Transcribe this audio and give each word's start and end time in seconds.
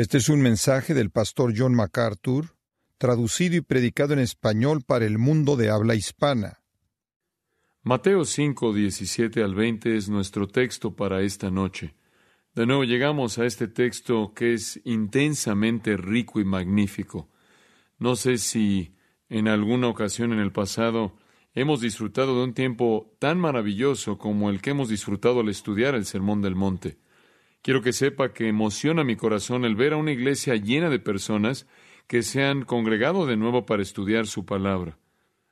Este 0.00 0.16
es 0.16 0.30
un 0.30 0.40
mensaje 0.40 0.94
del 0.94 1.10
pastor 1.10 1.52
John 1.54 1.74
MacArthur, 1.74 2.56
traducido 2.96 3.56
y 3.56 3.60
predicado 3.60 4.14
en 4.14 4.20
español 4.20 4.80
para 4.80 5.04
el 5.04 5.18
mundo 5.18 5.56
de 5.56 5.68
habla 5.68 5.94
hispana. 5.94 6.62
Mateo 7.82 8.24
5, 8.24 8.72
17 8.72 9.42
al 9.42 9.54
20 9.54 9.98
es 9.98 10.08
nuestro 10.08 10.48
texto 10.48 10.96
para 10.96 11.20
esta 11.20 11.50
noche. 11.50 11.96
De 12.54 12.64
nuevo 12.64 12.84
llegamos 12.84 13.38
a 13.38 13.44
este 13.44 13.68
texto 13.68 14.32
que 14.34 14.54
es 14.54 14.80
intensamente 14.84 15.98
rico 15.98 16.40
y 16.40 16.46
magnífico. 16.46 17.28
No 17.98 18.16
sé 18.16 18.38
si 18.38 18.94
en 19.28 19.48
alguna 19.48 19.88
ocasión 19.88 20.32
en 20.32 20.38
el 20.38 20.50
pasado 20.50 21.14
hemos 21.52 21.82
disfrutado 21.82 22.38
de 22.38 22.44
un 22.44 22.54
tiempo 22.54 23.14
tan 23.18 23.38
maravilloso 23.38 24.16
como 24.16 24.48
el 24.48 24.62
que 24.62 24.70
hemos 24.70 24.88
disfrutado 24.88 25.40
al 25.40 25.50
estudiar 25.50 25.94
el 25.94 26.06
Sermón 26.06 26.40
del 26.40 26.54
Monte. 26.54 26.96
Quiero 27.62 27.82
que 27.82 27.92
sepa 27.92 28.32
que 28.32 28.48
emociona 28.48 29.04
mi 29.04 29.16
corazón 29.16 29.64
el 29.66 29.76
ver 29.76 29.92
a 29.92 29.98
una 29.98 30.12
iglesia 30.12 30.56
llena 30.56 30.88
de 30.88 30.98
personas 30.98 31.66
que 32.06 32.22
se 32.22 32.42
han 32.42 32.64
congregado 32.64 33.26
de 33.26 33.36
nuevo 33.36 33.66
para 33.66 33.82
estudiar 33.82 34.26
su 34.26 34.46
palabra. 34.46 34.98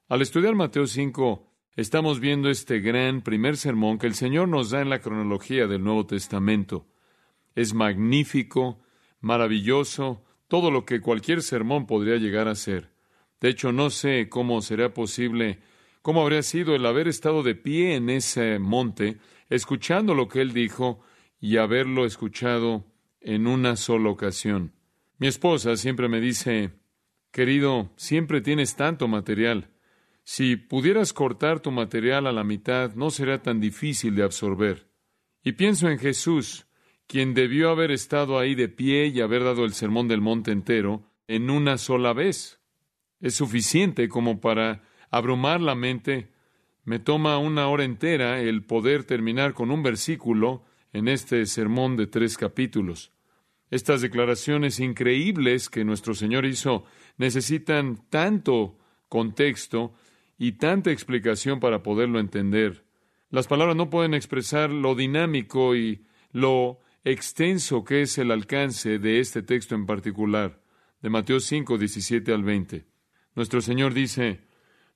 Al 0.08 0.22
estudiar 0.22 0.54
Mateo 0.54 0.86
5, 0.86 1.46
estamos 1.76 2.18
viendo 2.18 2.48
este 2.48 2.80
gran 2.80 3.20
primer 3.20 3.58
sermón 3.58 3.98
que 3.98 4.06
el 4.06 4.14
Señor 4.14 4.48
nos 4.48 4.70
da 4.70 4.80
en 4.80 4.88
la 4.88 5.00
cronología 5.00 5.66
del 5.66 5.84
Nuevo 5.84 6.06
Testamento. 6.06 6.86
Es 7.54 7.74
magnífico, 7.74 8.80
maravilloso, 9.20 10.24
todo 10.48 10.70
lo 10.70 10.86
que 10.86 11.02
cualquier 11.02 11.42
sermón 11.42 11.86
podría 11.86 12.16
llegar 12.16 12.48
a 12.48 12.54
ser. 12.54 12.90
De 13.38 13.50
hecho, 13.50 13.70
no 13.70 13.90
sé 13.90 14.30
cómo 14.30 14.62
será 14.62 14.94
posible, 14.94 15.58
cómo 16.00 16.22
habría 16.22 16.42
sido 16.42 16.74
el 16.74 16.86
haber 16.86 17.06
estado 17.06 17.42
de 17.42 17.54
pie 17.54 17.96
en 17.96 18.08
ese 18.08 18.58
monte, 18.58 19.18
escuchando 19.50 20.14
lo 20.14 20.26
que 20.26 20.40
Él 20.40 20.54
dijo, 20.54 21.00
y 21.40 21.56
haberlo 21.56 22.04
escuchado 22.04 22.84
en 23.20 23.46
una 23.46 23.76
sola 23.76 24.10
ocasión. 24.10 24.72
Mi 25.18 25.26
esposa 25.26 25.76
siempre 25.76 26.08
me 26.08 26.20
dice, 26.20 26.70
querido, 27.30 27.92
siempre 27.96 28.40
tienes 28.40 28.76
tanto 28.76 29.08
material. 29.08 29.70
Si 30.24 30.56
pudieras 30.56 31.12
cortar 31.12 31.60
tu 31.60 31.70
material 31.70 32.26
a 32.26 32.32
la 32.32 32.44
mitad, 32.44 32.94
no 32.94 33.10
será 33.10 33.42
tan 33.42 33.60
difícil 33.60 34.14
de 34.14 34.24
absorber. 34.24 34.88
Y 35.42 35.52
pienso 35.52 35.88
en 35.88 35.98
Jesús, 35.98 36.66
quien 37.06 37.34
debió 37.34 37.70
haber 37.70 37.90
estado 37.90 38.38
ahí 38.38 38.54
de 38.54 38.68
pie 38.68 39.06
y 39.06 39.20
haber 39.20 39.42
dado 39.42 39.64
el 39.64 39.72
sermón 39.72 40.08
del 40.08 40.20
monte 40.20 40.52
entero 40.52 41.10
en 41.26 41.50
una 41.50 41.78
sola 41.78 42.12
vez. 42.12 42.60
Es 43.20 43.34
suficiente 43.34 44.08
como 44.08 44.40
para 44.40 44.82
abrumar 45.10 45.60
la 45.60 45.74
mente. 45.74 46.30
Me 46.84 46.98
toma 46.98 47.38
una 47.38 47.68
hora 47.68 47.84
entera 47.84 48.40
el 48.40 48.64
poder 48.64 49.04
terminar 49.04 49.54
con 49.54 49.70
un 49.70 49.82
versículo 49.82 50.64
en 50.92 51.08
este 51.08 51.44
sermón 51.46 51.96
de 51.96 52.06
tres 52.06 52.36
capítulos. 52.36 53.12
Estas 53.70 54.00
declaraciones 54.00 54.80
increíbles 54.80 55.68
que 55.68 55.84
nuestro 55.84 56.14
Señor 56.14 56.46
hizo 56.46 56.84
necesitan 57.18 58.02
tanto 58.08 58.78
contexto 59.08 59.92
y 60.38 60.52
tanta 60.52 60.90
explicación 60.90 61.60
para 61.60 61.82
poderlo 61.82 62.20
entender. 62.20 62.84
Las 63.30 63.46
palabras 63.46 63.76
no 63.76 63.90
pueden 63.90 64.14
expresar 64.14 64.70
lo 64.70 64.94
dinámico 64.94 65.76
y 65.76 66.06
lo 66.32 66.80
extenso 67.04 67.84
que 67.84 68.02
es 68.02 68.16
el 68.18 68.30
alcance 68.30 68.98
de 68.98 69.20
este 69.20 69.42
texto 69.42 69.74
en 69.74 69.86
particular, 69.86 70.62
de 71.02 71.10
Mateo 71.10 71.40
5, 71.40 71.76
17 71.76 72.32
al 72.32 72.42
20. 72.42 72.86
Nuestro 73.34 73.60
Señor 73.60 73.92
dice, 73.92 74.40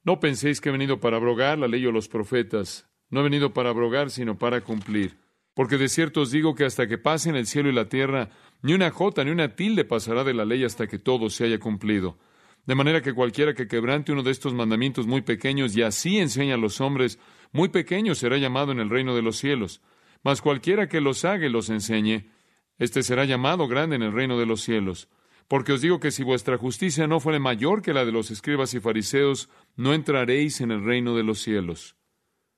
No 0.03 0.19
penséis 0.19 0.61
que 0.61 0.71
he 0.71 0.73
venido 0.73 0.99
para 1.01 1.17
abrogar 1.17 1.59
la 1.59 1.69
ley 1.69 1.85
o 1.85 1.93
los 1.93 2.09
profetas, 2.09 2.89
no 3.11 3.21
he 3.21 3.25
venido 3.25 3.53
para 3.53 3.71
abrogar, 3.71 4.11
sino 4.11 4.39
para 4.39 4.63
cumplir. 4.63 5.22
Porque 5.55 5.77
de 5.77 5.89
cierto 5.89 6.23
os 6.23 6.31
digo 6.31 6.55
que 6.55 6.65
hasta 6.65 6.87
que 6.87 6.99
pasen 6.99 7.37
el 7.37 7.47
cielo 7.47 7.69
y 7.69 7.73
la 7.73 7.89
tierra, 7.89 8.31
ni 8.63 8.73
una 8.73 8.91
jota 8.91 9.25
ni 9.25 9.31
una 9.31 9.55
tilde 9.55 9.85
pasará 9.85 10.25
de 10.25 10.35
la 10.35 10.45
ley 10.45 10.65
hasta 10.65 10.87
que 10.87 10.99
todo 10.99 11.29
se 11.29 11.45
haya 11.45 11.59
cumplido. 11.59 12.19
De 12.65 12.75
manera 12.75 13.03
que 13.03 13.13
cualquiera 13.13 13.55
que 13.55 13.67
quebrante 13.67 14.13
uno 14.13 14.23
de 14.23 14.31
estos 14.31 14.55
mandamientos 14.55 15.07
muy 15.07 15.23
pequeños 15.23 15.77
y 15.77 15.83
así 15.83 16.19
enseña 16.19 16.55
a 16.55 16.59
los 16.59 16.81
hombres, 16.81 17.19
muy 17.51 17.69
pequeño 17.69 18.15
será 18.15 18.39
llamado 18.39 18.73
en 18.73 18.79
el 18.79 18.89
reino 18.89 19.15
de 19.15 19.23
los 19.23 19.37
cielos. 19.37 19.83
Mas 20.23 20.41
cualquiera 20.41 20.89
que 20.89 21.01
los 21.01 21.25
haga 21.25 21.47
y 21.47 21.51
los 21.51 21.69
enseñe, 21.69 22.31
éste 22.79 23.03
será 23.03 23.25
llamado 23.25 23.67
grande 23.67 23.97
en 23.97 24.03
el 24.03 24.13
reino 24.13 24.39
de 24.39 24.47
los 24.47 24.63
cielos. 24.63 25.09
Porque 25.49 25.73
os 25.73 25.81
digo 25.81 25.99
que 25.99 26.13
si 26.13 26.23
vuestra 26.23 26.57
justicia 26.57 27.07
no 27.07 27.21
fuere 27.21 27.41
mayor 27.41 27.83
que 27.83 27.93
la 27.93 28.05
de 28.05 28.13
los 28.13 28.31
escribas 28.31 28.73
y 28.75 28.81
fariseos, 28.81 29.51
no 29.77 29.93
entraréis 29.93 30.61
en 30.61 30.71
el 30.71 30.85
reino 30.85 31.17
de 31.17 31.25
los 31.25 31.41
cielos. 31.41 31.97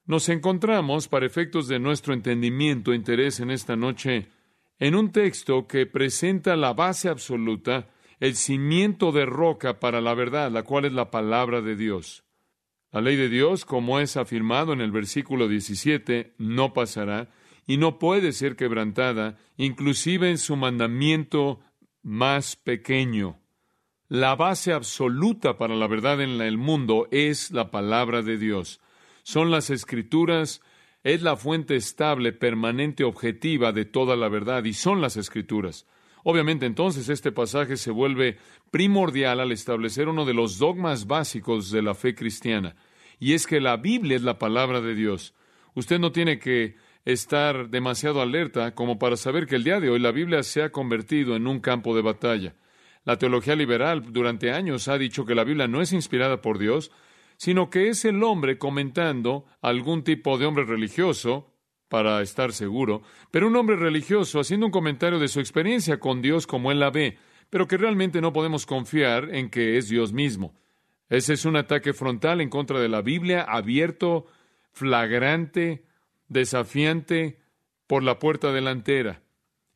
Nos 0.07 0.29
encontramos, 0.29 1.09
para 1.09 1.25
efectos 1.25 1.67
de 1.67 1.79
nuestro 1.79 2.13
entendimiento 2.13 2.93
e 2.93 2.97
interés 2.97 3.41
en 3.41 3.51
esta 3.51 3.75
noche, 3.75 4.29
en 4.79 4.97
un 4.97 5.13
texto 5.13 5.67
que 5.67 5.87
presenta 5.87 6.57
la 6.57 6.75
base 6.75 7.09
absoluta, 7.09 7.89
el 8.21 8.37
cimiento 8.37 9.13
de 9.13 9.25
roca 9.25 9.81
para 9.81 10.03
la 10.03 10.13
verdad, 10.13 10.51
la 10.51 10.63
cual 10.63 10.85
es 10.85 10.93
la 10.93 11.11
palabra 11.11 11.63
de 11.63 11.75
Dios. 11.75 12.23
La 12.93 13.01
ley 13.01 13.17
de 13.17 13.31
Dios, 13.31 13.65
como 13.65 13.99
es 13.99 14.19
afirmado 14.19 14.75
en 14.75 14.83
el 14.83 14.93
versículo 14.93 15.49
17, 15.49 16.35
no 16.37 16.75
pasará 16.75 17.31
y 17.67 17.79
no 17.79 17.99
puede 17.99 18.33
ser 18.33 18.57
quebrantada, 18.57 19.39
inclusive 19.57 20.29
en 20.29 20.37
su 20.37 20.55
mandamiento 20.55 21.61
más 22.03 22.57
pequeño. 22.57 23.41
La 24.09 24.37
base 24.37 24.75
absoluta 24.75 25.57
para 25.57 25.75
la 25.75 25.87
verdad 25.87 26.21
en 26.21 26.43
el 26.43 26.59
mundo 26.59 27.09
es 27.11 27.51
la 27.53 27.71
palabra 27.71 28.21
de 28.21 28.37
Dios 28.37 28.83
son 29.25 29.51
las 29.51 29.71
escrituras, 29.71 30.61
es 31.03 31.23
la 31.23 31.37
fuente 31.37 31.75
estable, 31.75 32.33
permanente, 32.33 33.03
objetiva 33.03 33.73
de 33.73 33.85
toda 33.85 34.17
la 34.17 34.29
verdad, 34.29 34.65
y 34.65 34.75
son 34.75 35.01
las 35.01 35.17
escrituras. 35.17 35.87
Obviamente 36.23 36.67
entonces 36.67 37.09
este 37.09 37.33
pasaje 37.33 37.77
se 37.77 37.91
vuelve 37.91 38.39
primordial 38.71 39.41
al 39.41 39.51
establecer 39.51 40.09
uno 40.09 40.25
de 40.25 40.35
los 40.35 40.59
dogmas 40.59 41.07
básicos 41.07 41.71
de 41.71 41.83
la 41.83 41.95
fe 41.95 42.15
cristiana, 42.15 42.77
y 43.19 43.33
es 43.33 43.47
que 43.47 43.61
la 43.61 43.77
Biblia 43.77 44.17
es 44.17 44.23
la 44.23 44.39
palabra 44.39 44.81
de 44.81 44.95
Dios. 44.95 45.35
Usted 45.75 45.99
no 45.99 46.13
tiene 46.13 46.39
que 46.39 46.77
estar 47.05 47.69
demasiado 47.71 48.21
alerta 48.21 48.75
como 48.75 48.99
para 48.99 49.17
saber 49.17 49.47
que 49.47 49.57
el 49.57 49.65
día 49.65 49.81
de 49.81 49.91
hoy 49.91 49.99
la 49.99 50.13
Biblia 50.13 50.43
se 50.43 50.63
ha 50.63 50.71
convertido 50.71 51.35
en 51.35 51.47
un 51.47 51.61
campo 51.61 51.97
de 51.97 52.03
batalla. 52.03 52.55
La 53.05 53.19
teología 53.19 53.57
liberal 53.57 54.13
durante 54.13 54.53
años 54.53 54.89
ha 54.89 54.97
dicho 54.97 55.25
que 55.25 55.35
la 55.35 55.45
Biblia 55.45 55.67
no 55.67 55.83
es 55.83 55.93
inspirada 55.93 56.41
por 56.41 56.59
Dios, 56.59 56.91
sino 57.37 57.71
que 57.71 57.89
es 57.89 58.05
el 58.05 58.23
hombre 58.23 58.59
comentando 58.59 59.45
algún 59.61 60.05
tipo 60.05 60.39
de 60.39 60.47
hombre 60.47 60.65
religioso, 60.65 61.55
para 61.89 62.23
estar 62.23 62.53
seguro, 62.53 63.03
pero 63.31 63.47
un 63.47 63.55
hombre 63.55 63.77
religioso 63.77 64.41
haciendo 64.41 64.67
un 64.67 64.73
comentario 64.73 65.21
de 65.21 65.29
su 65.29 65.39
experiencia 65.39 66.01
con 66.01 66.23
Dios 66.23 66.45
como 66.45 66.73
él 66.73 66.81
la 66.81 66.91
ve, 66.91 67.19
pero 67.51 67.69
que 67.69 67.77
realmente 67.77 68.21
no 68.21 68.33
podemos 68.33 68.67
confiar 68.67 69.33
en 69.33 69.49
que 69.49 69.77
es 69.77 69.89
Dios 69.89 70.13
mismo. 70.13 70.55
Ese 71.09 71.35
es 71.35 71.45
un 71.45 71.55
ataque 71.55 71.93
frontal 71.93 72.41
en 72.41 72.51
contra 72.51 72.81
de 72.81 72.89
la 72.89 73.01
Biblia, 73.01 73.43
abierto, 73.43 74.27
flagrante, 74.73 75.85
desafiante, 76.27 77.39
por 77.87 78.03
la 78.03 78.19
puerta 78.19 78.51
delantera. 78.51 79.23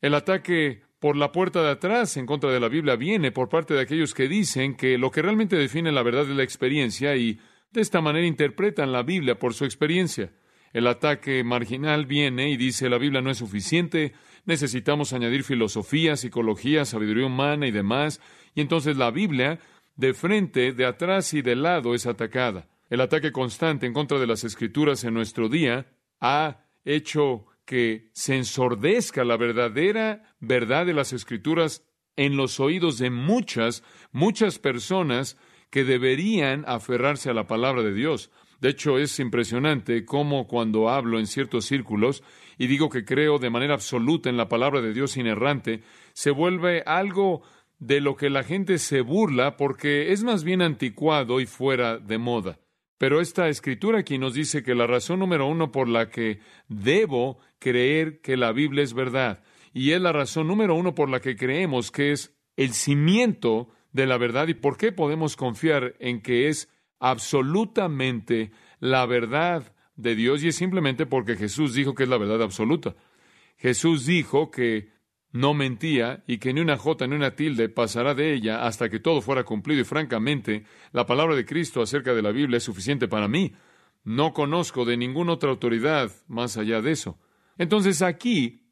El 0.01 0.15
ataque 0.15 0.83
por 0.99 1.15
la 1.15 1.31
puerta 1.31 1.63
de 1.63 1.71
atrás 1.71 2.17
en 2.17 2.27
contra 2.27 2.51
de 2.51 2.59
la 2.59 2.69
Biblia 2.69 2.97
viene 2.97 3.31
por 3.31 3.49
parte 3.49 3.75
de 3.75 3.83
aquellos 3.83 4.15
que 4.15 4.27
dicen 4.27 4.75
que 4.75 4.99
lo 4.99 5.13
que 5.13 5.23
realmente 5.23 5.55
define 5.55 5.93
la 5.93 6.03
verdad 6.03 6.29
es 6.29 6.37
la 6.37 6.43
experiencia 6.43 7.15
y 7.15 7.39
de 7.71 7.81
esta 7.81 8.01
manera 8.01 8.27
interpretan 8.27 8.93
la 8.93 9.03
Biblia 9.03 9.39
por 9.39 9.55
su 9.55 9.65
experiencia. 9.65 10.33
El 10.73 10.87
ataque 10.87 11.43
marginal 11.45 12.07
viene 12.07 12.51
y 12.51 12.57
dice 12.57 12.89
la 12.89 12.99
Biblia 12.99 13.21
no 13.21 13.31
es 13.31 13.39
suficiente, 13.39 14.13
necesitamos 14.45 15.13
añadir 15.13 15.45
filosofía, 15.45 16.17
psicología, 16.17 16.85
sabiduría 16.85 17.27
humana 17.27 17.67
y 17.67 17.71
demás, 17.71 18.21
y 18.55 18.61
entonces 18.61 18.97
la 18.97 19.11
Biblia, 19.11 19.61
de 19.97 20.15
frente, 20.15 20.73
de 20.73 20.85
atrás 20.85 21.33
y 21.35 21.43
de 21.43 21.57
lado, 21.57 21.95
es 21.95 22.07
atacada. 22.07 22.69
El 22.91 23.01
ataque 23.01 23.33
constante 23.33 23.87
en 23.87 23.93
contra 23.93 24.19
de 24.19 24.27
las 24.27 24.45
escrituras 24.45 25.05
en 25.05 25.15
nuestro 25.15 25.49
día 25.49 25.87
ha 26.21 26.65
hecho 26.85 27.47
que 27.65 28.11
se 28.15 28.37
ensordezca 28.37 29.25
la 29.25 29.37
verdadera 29.37 30.35
verdad 30.41 30.87
de 30.87 30.95
las 30.95 31.13
escrituras 31.13 31.85
en 32.17 32.37
los 32.37 32.61
oídos 32.61 32.99
de 32.99 33.11
muchas, 33.11 33.85
muchas 34.11 34.59
personas 34.59 35.37
que 35.71 35.85
deberían 35.85 36.65
aferrarse 36.67 37.31
a 37.31 37.35
la 37.35 37.47
palabra 37.47 37.83
de 37.83 37.95
Dios. 37.95 38.31
De 38.61 38.71
hecho, 38.71 38.99
es 38.99 39.19
impresionante 39.21 40.05
cómo 40.05 40.47
cuando 40.47 40.89
hablo 40.89 41.19
en 41.19 41.27
ciertos 41.27 41.67
círculos 41.67 42.25
y 42.59 42.67
digo 42.67 42.89
que 42.89 43.05
creo 43.05 43.39
de 43.39 43.51
manera 43.51 43.75
absoluta 43.75 44.29
en 44.29 44.37
la 44.37 44.49
palabra 44.49 44.81
de 44.81 44.93
Dios 44.93 45.17
inerrante, 45.17 45.83
se 46.13 46.31
vuelve 46.31 46.83
algo 46.85 47.43
de 47.79 48.01
lo 48.01 48.17
que 48.17 48.31
la 48.31 48.43
gente 48.43 48.79
se 48.79 49.01
burla 49.01 49.57
porque 49.57 50.13
es 50.13 50.25
más 50.25 50.43
bien 50.43 50.63
anticuado 50.63 51.41
y 51.41 51.47
fuera 51.47 51.99
de 51.99 52.19
moda. 52.19 52.59
Pero 52.99 53.21
esta 53.21 53.49
escritura 53.49 54.01
aquí 54.01 54.19
nos 54.19 54.35
dice 54.35 54.65
que 54.65 54.75
la 54.75 54.89
razón 54.89 55.21
número 55.21 55.47
uno 55.47 55.71
por 55.71 55.89
la 55.89 56.11
que 56.11 56.41
debo 56.67 57.39
creer 57.61 58.21
que 58.21 58.37
la 58.37 58.51
Biblia 58.51 58.83
es 58.83 58.93
verdad, 58.93 59.45
y 59.73 59.93
es 59.93 60.01
la 60.01 60.13
razón 60.13 60.49
número 60.49 60.75
uno 60.75 60.97
por 60.97 61.09
la 61.09 61.21
que 61.21 61.37
creemos 61.37 61.93
que 61.93 62.11
es 62.11 62.37
el 62.57 62.73
cimiento 62.73 63.69
de 63.93 64.07
la 64.07 64.19
verdad 64.19 64.49
y 64.49 64.55
por 64.55 64.77
qué 64.77 64.93
podemos 64.93 65.37
confiar 65.37 65.95
en 65.99 66.21
que 66.21 66.49
es 66.49 66.69
absolutamente 66.99 68.51
la 68.81 69.07
verdad 69.07 69.73
de 69.97 70.15
Dios 70.15 70.43
y 70.43 70.49
es 70.49 70.57
simplemente 70.57 71.07
porque 71.07 71.37
Jesús 71.37 71.75
dijo 71.75 71.95
que 71.95 72.05
es 72.05 72.09
la 72.09 72.19
verdad 72.19 72.43
absoluta. 72.43 72.95
Jesús 73.57 74.07
dijo 74.07 74.51
que 74.51 74.91
no 75.33 75.53
mentía 75.55 76.25
y 76.27 76.39
que 76.39 76.53
ni 76.53 76.61
una 76.61 76.79
jota 76.79 77.07
ni 77.07 77.15
una 77.15 77.35
tilde 77.35 77.69
pasará 77.69 78.15
de 78.15 78.33
ella 78.33 78.65
hasta 78.65 78.89
que 78.89 79.01
todo 79.01 79.21
fuera 79.21 79.45
cumplido 79.45 79.83
y 79.83 79.85
francamente 79.85 80.65
la 80.93 81.07
palabra 81.07 81.35
de 81.37 81.45
Cristo 81.45 81.83
acerca 81.83 82.15
de 82.15 82.23
la 82.23 82.33
Biblia 82.33 82.59
es 82.59 82.65
suficiente 82.65 83.09
para 83.09 83.29
mí. 83.29 83.53
No 84.05 84.33
conozco 84.33 84.85
de 84.85 84.97
ninguna 84.97 85.33
otra 85.33 85.51
autoridad 85.51 86.11
más 86.29 86.57
allá 86.57 86.81
de 86.81 86.93
eso. 86.93 87.19
Entonces 87.59 88.01
aquí, 88.01 88.63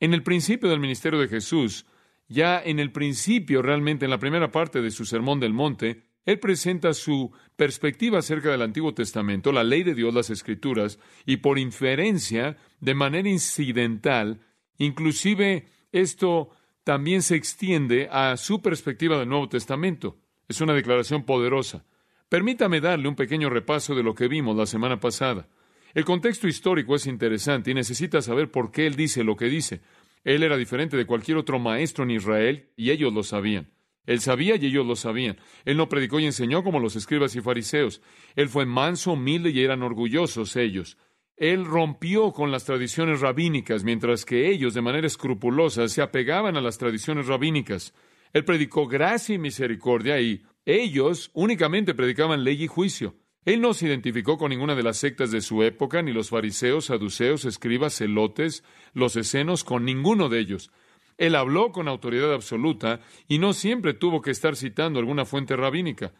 en 0.00 0.12
el 0.12 0.22
principio 0.22 0.68
del 0.68 0.80
ministerio 0.80 1.20
de 1.20 1.28
Jesús, 1.28 1.86
ya 2.32 2.60
en 2.60 2.80
el 2.80 2.90
principio 2.90 3.62
realmente 3.62 4.06
en 4.06 4.10
la 4.10 4.18
primera 4.18 4.50
parte 4.50 4.82
de 4.82 4.90
su 4.90 5.04
Sermón 5.04 5.38
del 5.38 5.52
Monte, 5.52 6.02
él 6.24 6.38
presenta 6.38 6.94
su 6.94 7.32
perspectiva 7.56 8.18
acerca 8.18 8.50
del 8.50 8.62
Antiguo 8.62 8.94
Testamento, 8.94 9.52
la 9.52 9.64
ley 9.64 9.82
de 9.82 9.94
Dios, 9.94 10.14
las 10.14 10.30
Escrituras, 10.30 10.98
y 11.26 11.38
por 11.38 11.58
inferencia, 11.58 12.56
de 12.80 12.94
manera 12.94 13.28
incidental, 13.28 14.40
inclusive 14.78 15.66
esto 15.90 16.50
también 16.84 17.22
se 17.22 17.36
extiende 17.36 18.08
a 18.10 18.36
su 18.36 18.62
perspectiva 18.62 19.18
del 19.18 19.28
Nuevo 19.28 19.48
Testamento. 19.48 20.18
Es 20.48 20.60
una 20.60 20.74
declaración 20.74 21.24
poderosa. 21.24 21.84
Permítame 22.28 22.80
darle 22.80 23.08
un 23.08 23.14
pequeño 23.14 23.50
repaso 23.50 23.94
de 23.94 24.02
lo 24.02 24.14
que 24.14 24.28
vimos 24.28 24.56
la 24.56 24.66
semana 24.66 24.98
pasada. 24.98 25.48
El 25.94 26.04
contexto 26.04 26.48
histórico 26.48 26.94
es 26.94 27.06
interesante 27.06 27.70
y 27.70 27.74
necesita 27.74 28.22
saber 28.22 28.50
por 28.50 28.70
qué 28.70 28.86
él 28.86 28.96
dice 28.96 29.24
lo 29.24 29.36
que 29.36 29.46
dice. 29.46 29.82
Él 30.24 30.42
era 30.42 30.56
diferente 30.56 30.96
de 30.96 31.06
cualquier 31.06 31.36
otro 31.36 31.58
maestro 31.58 32.04
en 32.04 32.12
Israel 32.12 32.70
y 32.76 32.90
ellos 32.90 33.12
lo 33.12 33.22
sabían. 33.22 33.72
Él 34.06 34.20
sabía 34.20 34.56
y 34.56 34.66
ellos 34.66 34.86
lo 34.86 34.96
sabían. 34.96 35.38
Él 35.64 35.76
no 35.76 35.88
predicó 35.88 36.18
y 36.18 36.26
enseñó 36.26 36.64
como 36.64 36.80
los 36.80 36.96
escribas 36.96 37.36
y 37.36 37.40
fariseos. 37.40 38.02
Él 38.34 38.48
fue 38.48 38.66
manso, 38.66 39.12
humilde 39.12 39.50
y 39.50 39.62
eran 39.62 39.82
orgullosos 39.82 40.56
ellos. 40.56 40.98
Él 41.36 41.64
rompió 41.64 42.32
con 42.32 42.50
las 42.50 42.64
tradiciones 42.64 43.20
rabínicas, 43.20 43.84
mientras 43.84 44.24
que 44.24 44.50
ellos, 44.50 44.74
de 44.74 44.82
manera 44.82 45.06
escrupulosa, 45.06 45.88
se 45.88 46.02
apegaban 46.02 46.56
a 46.56 46.60
las 46.60 46.78
tradiciones 46.78 47.26
rabínicas. 47.26 47.94
Él 48.32 48.44
predicó 48.44 48.86
gracia 48.86 49.34
y 49.34 49.38
misericordia 49.38 50.20
y 50.20 50.42
ellos 50.64 51.30
únicamente 51.34 51.94
predicaban 51.94 52.44
ley 52.44 52.62
y 52.62 52.66
juicio. 52.66 53.14
Él 53.44 53.60
no 53.60 53.74
se 53.74 53.86
identificó 53.86 54.38
con 54.38 54.50
ninguna 54.50 54.76
de 54.76 54.84
las 54.84 54.98
sectas 54.98 55.32
de 55.32 55.40
su 55.40 55.64
época, 55.64 56.00
ni 56.02 56.12
los 56.12 56.30
fariseos, 56.30 56.86
saduceos, 56.86 57.44
escribas, 57.44 57.96
celotes, 57.96 58.62
los 58.94 59.16
escenos, 59.16 59.64
con 59.64 59.84
ninguno 59.84 60.28
de 60.28 60.38
ellos. 60.38 60.70
Él 61.18 61.34
habló 61.34 61.72
con 61.72 61.88
autoridad 61.88 62.32
absoluta 62.32 63.00
y 63.28 63.38
no 63.38 63.52
siempre 63.52 63.94
tuvo 63.94 64.22
que 64.22 64.30
estar 64.30 64.56
citando 64.56 65.00
alguna 65.00 65.24
fuente 65.24 65.56
rabínica. 65.56 66.12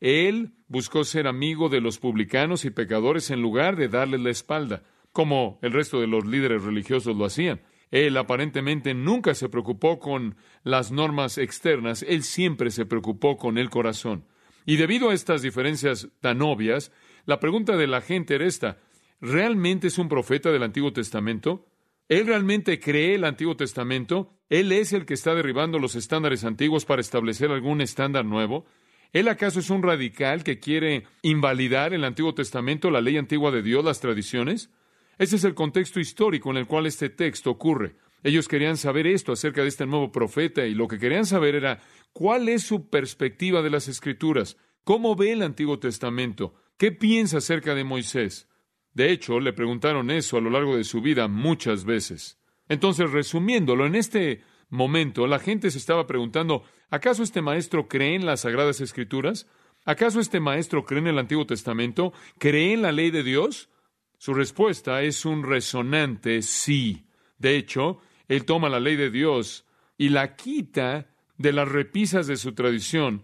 Él 0.00 0.52
buscó 0.68 1.02
ser 1.04 1.26
amigo 1.26 1.68
de 1.68 1.80
los 1.80 1.98
publicanos 1.98 2.64
y 2.64 2.70
pecadores 2.70 3.30
en 3.30 3.42
lugar 3.42 3.76
de 3.76 3.88
darles 3.88 4.20
la 4.20 4.30
espalda, 4.30 4.82
como 5.12 5.58
el 5.62 5.72
resto 5.72 6.00
de 6.00 6.06
los 6.06 6.24
líderes 6.26 6.62
religiosos 6.62 7.16
lo 7.16 7.24
hacían. 7.24 7.60
Él 7.90 8.16
aparentemente 8.16 8.94
nunca 8.94 9.34
se 9.34 9.48
preocupó 9.48 9.98
con 9.98 10.36
las 10.62 10.92
normas 10.92 11.38
externas, 11.38 12.04
él 12.06 12.22
siempre 12.22 12.70
se 12.70 12.86
preocupó 12.86 13.36
con 13.36 13.58
el 13.58 13.70
corazón. 13.70 14.24
Y 14.68 14.76
debido 14.76 15.08
a 15.08 15.14
estas 15.14 15.40
diferencias 15.40 16.08
tan 16.20 16.42
obvias, 16.42 16.92
la 17.24 17.40
pregunta 17.40 17.78
de 17.78 17.86
la 17.86 18.02
gente 18.02 18.34
era 18.34 18.44
esta, 18.44 18.76
¿realmente 19.18 19.86
es 19.86 19.96
un 19.96 20.10
profeta 20.10 20.52
del 20.52 20.62
Antiguo 20.62 20.92
Testamento? 20.92 21.64
¿Él 22.06 22.26
realmente 22.26 22.78
cree 22.78 23.14
el 23.14 23.24
Antiguo 23.24 23.56
Testamento? 23.56 24.30
¿Él 24.50 24.70
es 24.72 24.92
el 24.92 25.06
que 25.06 25.14
está 25.14 25.34
derribando 25.34 25.78
los 25.78 25.94
estándares 25.94 26.44
antiguos 26.44 26.84
para 26.84 27.00
establecer 27.00 27.50
algún 27.50 27.80
estándar 27.80 28.26
nuevo? 28.26 28.66
¿Él 29.14 29.28
acaso 29.28 29.58
es 29.58 29.70
un 29.70 29.82
radical 29.82 30.44
que 30.44 30.58
quiere 30.58 31.06
invalidar 31.22 31.94
el 31.94 32.04
Antiguo 32.04 32.34
Testamento, 32.34 32.90
la 32.90 33.00
ley 33.00 33.16
antigua 33.16 33.50
de 33.50 33.62
Dios, 33.62 33.82
las 33.82 34.00
tradiciones? 34.00 34.68
Ese 35.16 35.36
es 35.36 35.44
el 35.44 35.54
contexto 35.54 35.98
histórico 35.98 36.50
en 36.50 36.58
el 36.58 36.66
cual 36.66 36.84
este 36.84 37.08
texto 37.08 37.50
ocurre. 37.52 37.94
Ellos 38.22 38.48
querían 38.48 38.76
saber 38.76 39.06
esto 39.06 39.32
acerca 39.32 39.62
de 39.62 39.68
este 39.68 39.86
nuevo 39.86 40.10
profeta 40.10 40.66
y 40.66 40.74
lo 40.74 40.88
que 40.88 40.98
querían 40.98 41.26
saber 41.26 41.54
era 41.54 41.80
cuál 42.12 42.48
es 42.48 42.62
su 42.62 42.88
perspectiva 42.88 43.62
de 43.62 43.70
las 43.70 43.88
Escrituras, 43.88 44.56
cómo 44.84 45.14
ve 45.14 45.32
el 45.32 45.42
Antiguo 45.42 45.78
Testamento, 45.78 46.54
qué 46.76 46.92
piensa 46.92 47.38
acerca 47.38 47.74
de 47.74 47.84
Moisés. 47.84 48.48
De 48.92 49.12
hecho, 49.12 49.38
le 49.38 49.52
preguntaron 49.52 50.10
eso 50.10 50.36
a 50.36 50.40
lo 50.40 50.50
largo 50.50 50.76
de 50.76 50.84
su 50.84 51.00
vida 51.00 51.28
muchas 51.28 51.84
veces. 51.84 52.40
Entonces, 52.68 53.10
resumiéndolo, 53.10 53.86
en 53.86 53.94
este 53.94 54.42
momento 54.68 55.26
la 55.26 55.38
gente 55.38 55.70
se 55.70 55.78
estaba 55.78 56.06
preguntando, 56.06 56.64
¿acaso 56.90 57.22
este 57.22 57.42
maestro 57.42 57.88
cree 57.88 58.14
en 58.14 58.26
las 58.26 58.40
Sagradas 58.40 58.80
Escrituras? 58.80 59.46
¿Acaso 59.84 60.20
este 60.20 60.40
maestro 60.40 60.84
cree 60.84 61.00
en 61.00 61.06
el 61.06 61.18
Antiguo 61.18 61.46
Testamento? 61.46 62.12
¿Cree 62.38 62.74
en 62.74 62.82
la 62.82 62.92
ley 62.92 63.10
de 63.10 63.22
Dios? 63.22 63.70
Su 64.18 64.34
respuesta 64.34 65.02
es 65.02 65.24
un 65.24 65.44
resonante 65.44 66.42
sí. 66.42 67.06
De 67.38 67.56
hecho, 67.56 68.00
él 68.28 68.44
toma 68.44 68.68
la 68.68 68.80
ley 68.80 68.96
de 68.96 69.10
Dios 69.10 69.66
y 69.96 70.10
la 70.10 70.36
quita 70.36 71.06
de 71.38 71.52
las 71.52 71.68
repisas 71.68 72.26
de 72.26 72.36
su 72.36 72.52
tradición, 72.52 73.22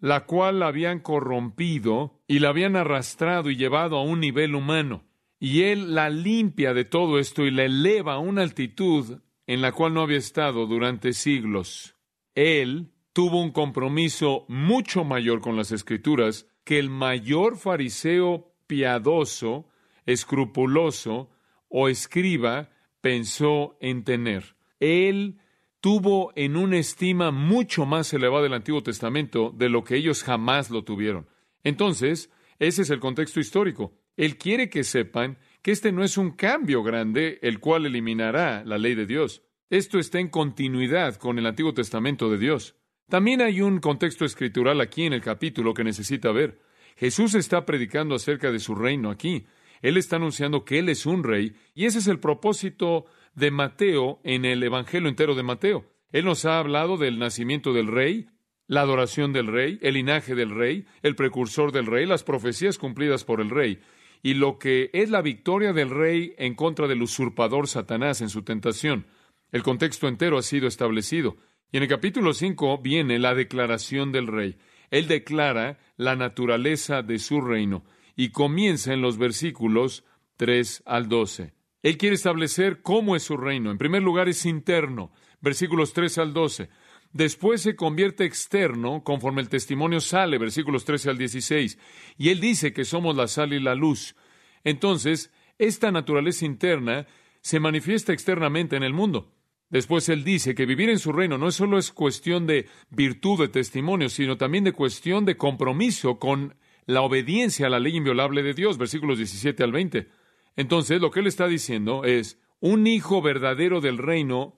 la 0.00 0.26
cual 0.26 0.60
la 0.60 0.68
habían 0.68 1.00
corrompido 1.00 2.20
y 2.26 2.40
la 2.40 2.50
habían 2.50 2.76
arrastrado 2.76 3.50
y 3.50 3.56
llevado 3.56 3.96
a 3.96 4.02
un 4.02 4.20
nivel 4.20 4.54
humano. 4.54 5.04
Y 5.40 5.62
Él 5.62 5.94
la 5.94 6.10
limpia 6.10 6.74
de 6.74 6.84
todo 6.84 7.18
esto 7.18 7.44
y 7.44 7.50
la 7.50 7.64
eleva 7.64 8.14
a 8.14 8.18
una 8.18 8.42
altitud 8.42 9.18
en 9.46 9.62
la 9.62 9.72
cual 9.72 9.94
no 9.94 10.02
había 10.02 10.18
estado 10.18 10.66
durante 10.66 11.12
siglos. 11.12 11.96
Él 12.34 12.92
tuvo 13.12 13.40
un 13.40 13.50
compromiso 13.50 14.44
mucho 14.48 15.04
mayor 15.04 15.40
con 15.40 15.56
las 15.56 15.72
escrituras 15.72 16.46
que 16.64 16.78
el 16.78 16.90
mayor 16.90 17.56
fariseo 17.56 18.54
piadoso, 18.66 19.68
escrupuloso 20.06 21.30
o 21.68 21.88
escriba 21.88 22.70
pensó 23.04 23.76
en 23.80 24.02
tener. 24.02 24.56
Él 24.80 25.36
tuvo 25.82 26.32
en 26.36 26.56
una 26.56 26.78
estima 26.78 27.32
mucho 27.32 27.84
más 27.84 28.10
elevada 28.14 28.46
el 28.46 28.54
Antiguo 28.54 28.82
Testamento 28.82 29.52
de 29.54 29.68
lo 29.68 29.84
que 29.84 29.96
ellos 29.96 30.22
jamás 30.22 30.70
lo 30.70 30.84
tuvieron. 30.84 31.28
Entonces, 31.64 32.30
ese 32.58 32.80
es 32.80 32.88
el 32.88 33.00
contexto 33.00 33.40
histórico. 33.40 33.92
Él 34.16 34.38
quiere 34.38 34.70
que 34.70 34.84
sepan 34.84 35.36
que 35.60 35.72
este 35.72 35.92
no 35.92 36.02
es 36.02 36.16
un 36.16 36.30
cambio 36.30 36.82
grande 36.82 37.38
el 37.42 37.60
cual 37.60 37.84
eliminará 37.84 38.64
la 38.64 38.78
ley 38.78 38.94
de 38.94 39.04
Dios. 39.04 39.42
Esto 39.68 39.98
está 39.98 40.18
en 40.18 40.28
continuidad 40.28 41.16
con 41.16 41.38
el 41.38 41.44
Antiguo 41.44 41.74
Testamento 41.74 42.30
de 42.30 42.38
Dios. 42.38 42.74
También 43.10 43.42
hay 43.42 43.60
un 43.60 43.80
contexto 43.80 44.24
escritural 44.24 44.80
aquí 44.80 45.04
en 45.04 45.12
el 45.12 45.20
capítulo 45.20 45.74
que 45.74 45.84
necesita 45.84 46.32
ver. 46.32 46.58
Jesús 46.96 47.34
está 47.34 47.66
predicando 47.66 48.14
acerca 48.14 48.50
de 48.50 48.60
su 48.60 48.74
reino 48.74 49.10
aquí. 49.10 49.44
Él 49.84 49.98
está 49.98 50.16
anunciando 50.16 50.64
que 50.64 50.78
Él 50.78 50.88
es 50.88 51.04
un 51.04 51.22
rey 51.22 51.54
y 51.74 51.84
ese 51.84 51.98
es 51.98 52.06
el 52.06 52.18
propósito 52.18 53.04
de 53.34 53.50
Mateo 53.50 54.18
en 54.24 54.46
el 54.46 54.62
Evangelio 54.62 55.10
entero 55.10 55.34
de 55.34 55.42
Mateo. 55.42 55.84
Él 56.10 56.24
nos 56.24 56.46
ha 56.46 56.58
hablado 56.58 56.96
del 56.96 57.18
nacimiento 57.18 57.74
del 57.74 57.88
rey, 57.88 58.28
la 58.66 58.80
adoración 58.80 59.34
del 59.34 59.46
rey, 59.46 59.78
el 59.82 59.92
linaje 59.92 60.34
del 60.34 60.54
rey, 60.54 60.86
el 61.02 61.16
precursor 61.16 61.70
del 61.70 61.84
rey, 61.84 62.06
las 62.06 62.24
profecías 62.24 62.78
cumplidas 62.78 63.24
por 63.24 63.42
el 63.42 63.50
rey, 63.50 63.82
y 64.22 64.32
lo 64.32 64.58
que 64.58 64.88
es 64.94 65.10
la 65.10 65.20
victoria 65.20 65.74
del 65.74 65.90
rey 65.90 66.32
en 66.38 66.54
contra 66.54 66.88
del 66.88 67.02
usurpador 67.02 67.68
Satanás 67.68 68.22
en 68.22 68.30
su 68.30 68.42
tentación. 68.42 69.06
El 69.52 69.62
contexto 69.62 70.08
entero 70.08 70.38
ha 70.38 70.42
sido 70.42 70.66
establecido. 70.66 71.36
Y 71.70 71.76
en 71.76 71.82
el 71.82 71.90
capítulo 71.90 72.32
5 72.32 72.78
viene 72.78 73.18
la 73.18 73.34
declaración 73.34 74.12
del 74.12 74.28
rey. 74.28 74.56
Él 74.90 75.08
declara 75.08 75.78
la 75.98 76.16
naturaleza 76.16 77.02
de 77.02 77.18
su 77.18 77.42
reino 77.42 77.84
y 78.16 78.30
comienza 78.30 78.92
en 78.92 79.00
los 79.00 79.18
versículos 79.18 80.04
3 80.36 80.82
al 80.86 81.08
12. 81.08 81.54
Él 81.82 81.98
quiere 81.98 82.14
establecer 82.14 82.82
cómo 82.82 83.14
es 83.16 83.22
su 83.24 83.36
reino. 83.36 83.70
En 83.70 83.78
primer 83.78 84.02
lugar 84.02 84.28
es 84.28 84.46
interno, 84.46 85.12
versículos 85.40 85.92
3 85.92 86.18
al 86.18 86.32
12. 86.32 86.70
Después 87.12 87.62
se 87.62 87.76
convierte 87.76 88.24
externo 88.24 89.04
conforme 89.04 89.40
el 89.40 89.48
testimonio 89.48 90.00
sale, 90.00 90.38
versículos 90.38 90.84
13 90.84 91.10
al 91.10 91.18
16. 91.18 91.78
Y 92.16 92.30
él 92.30 92.40
dice 92.40 92.72
que 92.72 92.84
somos 92.84 93.14
la 93.14 93.28
sal 93.28 93.52
y 93.52 93.60
la 93.60 93.74
luz. 93.74 94.16
Entonces, 94.64 95.30
esta 95.58 95.92
naturaleza 95.92 96.44
interna 96.44 97.06
se 97.40 97.60
manifiesta 97.60 98.12
externamente 98.12 98.76
en 98.76 98.82
el 98.82 98.94
mundo. 98.94 99.32
Después 99.70 100.08
él 100.08 100.24
dice 100.24 100.54
que 100.54 100.66
vivir 100.66 100.88
en 100.88 100.98
su 100.98 101.12
reino 101.12 101.38
no 101.38 101.50
solo 101.50 101.78
es 101.78 101.92
cuestión 101.92 102.46
de 102.46 102.66
virtud 102.90 103.40
de 103.40 103.48
testimonio, 103.48 104.08
sino 104.08 104.36
también 104.36 104.64
de 104.64 104.72
cuestión 104.72 105.24
de 105.24 105.36
compromiso 105.36 106.18
con 106.18 106.56
la 106.86 107.02
obediencia 107.02 107.66
a 107.66 107.70
la 107.70 107.80
ley 107.80 107.96
inviolable 107.96 108.42
de 108.42 108.54
Dios, 108.54 108.78
versículos 108.78 109.18
17 109.18 109.62
al 109.62 109.72
20. 109.72 110.08
Entonces, 110.56 111.00
lo 111.00 111.10
que 111.10 111.20
él 111.20 111.26
está 111.26 111.48
diciendo 111.48 112.04
es, 112.04 112.40
un 112.60 112.86
hijo 112.86 113.20
verdadero 113.20 113.80
del 113.80 113.98
reino 113.98 114.56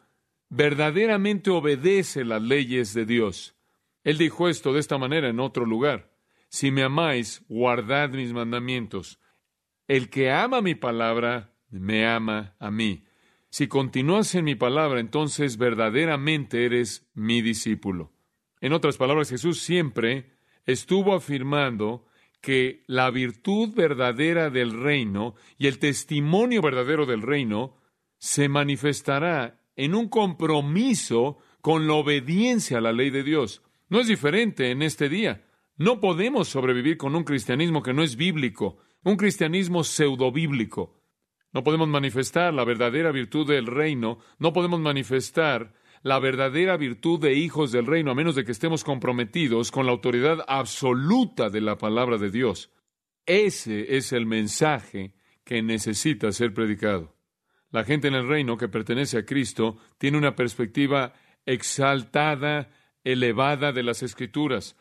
verdaderamente 0.48 1.50
obedece 1.50 2.24
las 2.24 2.42
leyes 2.42 2.94
de 2.94 3.04
Dios. 3.04 3.56
Él 4.04 4.18
dijo 4.18 4.48
esto 4.48 4.72
de 4.72 4.80
esta 4.80 4.98
manera 4.98 5.28
en 5.28 5.40
otro 5.40 5.66
lugar. 5.66 6.12
Si 6.48 6.70
me 6.70 6.84
amáis, 6.84 7.44
guardad 7.48 8.10
mis 8.10 8.32
mandamientos. 8.32 9.18
El 9.88 10.08
que 10.10 10.30
ama 10.30 10.60
mi 10.60 10.74
palabra, 10.74 11.52
me 11.70 12.06
ama 12.06 12.54
a 12.60 12.70
mí. 12.70 13.04
Si 13.50 13.68
continúas 13.68 14.34
en 14.34 14.44
mi 14.44 14.54
palabra, 14.54 15.00
entonces 15.00 15.56
verdaderamente 15.56 16.64
eres 16.64 17.10
mi 17.14 17.42
discípulo. 17.42 18.12
En 18.60 18.72
otras 18.72 18.96
palabras, 18.96 19.30
Jesús 19.30 19.60
siempre 19.60 20.32
estuvo 20.64 21.14
afirmando 21.14 22.06
que 22.46 22.84
la 22.86 23.10
virtud 23.10 23.74
verdadera 23.74 24.50
del 24.50 24.70
reino 24.80 25.34
y 25.58 25.66
el 25.66 25.80
testimonio 25.80 26.62
verdadero 26.62 27.04
del 27.04 27.22
reino 27.22 27.74
se 28.18 28.48
manifestará 28.48 29.60
en 29.74 29.96
un 29.96 30.08
compromiso 30.08 31.38
con 31.60 31.88
la 31.88 31.94
obediencia 31.94 32.78
a 32.78 32.80
la 32.80 32.92
ley 32.92 33.10
de 33.10 33.24
Dios. 33.24 33.64
No 33.88 33.98
es 33.98 34.06
diferente 34.06 34.70
en 34.70 34.82
este 34.82 35.08
día. 35.08 35.44
No 35.76 35.98
podemos 35.98 36.46
sobrevivir 36.46 36.98
con 36.98 37.16
un 37.16 37.24
cristianismo 37.24 37.82
que 37.82 37.92
no 37.92 38.04
es 38.04 38.14
bíblico, 38.14 38.78
un 39.02 39.16
cristianismo 39.16 39.82
pseudobíblico. 39.82 41.02
No 41.52 41.64
podemos 41.64 41.88
manifestar 41.88 42.54
la 42.54 42.64
verdadera 42.64 43.10
virtud 43.10 43.48
del 43.48 43.66
reino, 43.66 44.18
no 44.38 44.52
podemos 44.52 44.78
manifestar 44.78 45.74
la 46.06 46.20
verdadera 46.20 46.76
virtud 46.76 47.18
de 47.18 47.34
hijos 47.34 47.72
del 47.72 47.84
reino 47.84 48.12
a 48.12 48.14
menos 48.14 48.36
de 48.36 48.44
que 48.44 48.52
estemos 48.52 48.84
comprometidos 48.84 49.72
con 49.72 49.86
la 49.86 49.90
autoridad 49.90 50.44
absoluta 50.46 51.50
de 51.50 51.60
la 51.60 51.78
palabra 51.78 52.16
de 52.16 52.30
Dios. 52.30 52.70
Ese 53.26 53.96
es 53.96 54.12
el 54.12 54.24
mensaje 54.24 55.14
que 55.42 55.62
necesita 55.62 56.30
ser 56.30 56.54
predicado. 56.54 57.16
La 57.72 57.82
gente 57.82 58.06
en 58.06 58.14
el 58.14 58.28
reino 58.28 58.56
que 58.56 58.68
pertenece 58.68 59.18
a 59.18 59.24
Cristo 59.24 59.78
tiene 59.98 60.16
una 60.16 60.36
perspectiva 60.36 61.12
exaltada, 61.44 62.70
elevada 63.02 63.72
de 63.72 63.82
las 63.82 64.04
Escrituras. 64.04 64.76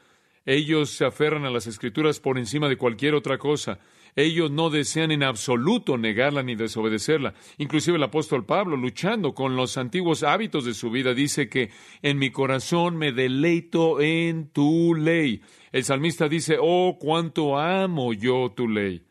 Ellos 0.46 0.92
se 0.92 1.06
aferran 1.06 1.46
a 1.46 1.50
las 1.50 1.66
Escrituras 1.66 2.20
por 2.20 2.38
encima 2.38 2.70
de 2.70 2.78
cualquier 2.78 3.16
otra 3.16 3.40
cosa. 3.40 3.80
Ellos 4.16 4.50
no 4.50 4.70
desean 4.70 5.12
en 5.12 5.24
absoluto 5.24 5.98
negarla 5.98 6.42
ni 6.42 6.56
desobedecerla. 6.56 7.34
Inclusive 7.58 7.98
el 7.98 8.04
apóstol 8.04 8.46
Pablo, 8.46 8.78
luchando 8.78 9.34
con 9.34 9.58
los 9.58 9.78
antiguos 9.78 10.24
hábitos 10.24 10.64
de 10.64 10.74
su 10.74 10.90
vida, 10.90 11.14
dice 11.14 11.50
que 11.50 11.72
en 12.02 12.18
mi 12.18 12.32
corazón 12.32 12.96
me 12.96 13.12
deleito 13.12 14.00
en 14.00 14.48
tu 14.50 14.96
ley. 14.96 15.42
El 15.74 15.84
salmista 15.84 16.30
dice, 16.30 16.58
oh, 16.62 16.98
cuánto 17.00 17.58
amo 17.60 18.14
yo 18.14 18.54
tu 18.56 18.70
ley. 18.70 19.06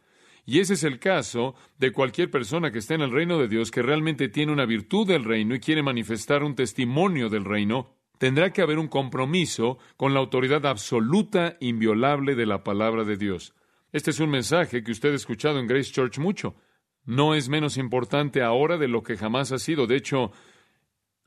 Y 0.46 0.60
ese 0.60 0.74
es 0.74 0.84
el 0.84 0.98
caso 0.98 1.54
de 1.78 1.92
cualquier 1.92 2.30
persona 2.30 2.70
que 2.70 2.78
esté 2.78 2.94
en 2.94 3.02
el 3.02 3.12
reino 3.12 3.38
de 3.38 3.48
Dios, 3.48 3.70
que 3.70 3.82
realmente 3.82 4.28
tiene 4.28 4.52
una 4.52 4.66
virtud 4.66 5.06
del 5.06 5.24
reino 5.24 5.54
y 5.54 5.60
quiere 5.60 5.82
manifestar 5.82 6.42
un 6.42 6.54
testimonio 6.54 7.28
del 7.28 7.44
reino, 7.44 7.94
tendrá 8.18 8.52
que 8.52 8.62
haber 8.62 8.78
un 8.78 8.88
compromiso 8.88 9.78
con 9.96 10.14
la 10.14 10.20
autoridad 10.20 10.66
absoluta, 10.66 11.56
inviolable 11.60 12.34
de 12.34 12.46
la 12.46 12.62
palabra 12.62 13.04
de 13.04 13.16
Dios. 13.16 13.54
Este 13.94 14.10
es 14.10 14.18
un 14.18 14.28
mensaje 14.28 14.82
que 14.82 14.90
usted 14.90 15.12
ha 15.12 15.14
escuchado 15.14 15.60
en 15.60 15.68
Grace 15.68 15.92
Church 15.92 16.18
mucho. 16.18 16.56
No 17.04 17.36
es 17.36 17.48
menos 17.48 17.76
importante 17.76 18.42
ahora 18.42 18.76
de 18.76 18.88
lo 18.88 19.04
que 19.04 19.16
jamás 19.16 19.52
ha 19.52 19.58
sido. 19.60 19.86
De 19.86 19.94
hecho, 19.94 20.32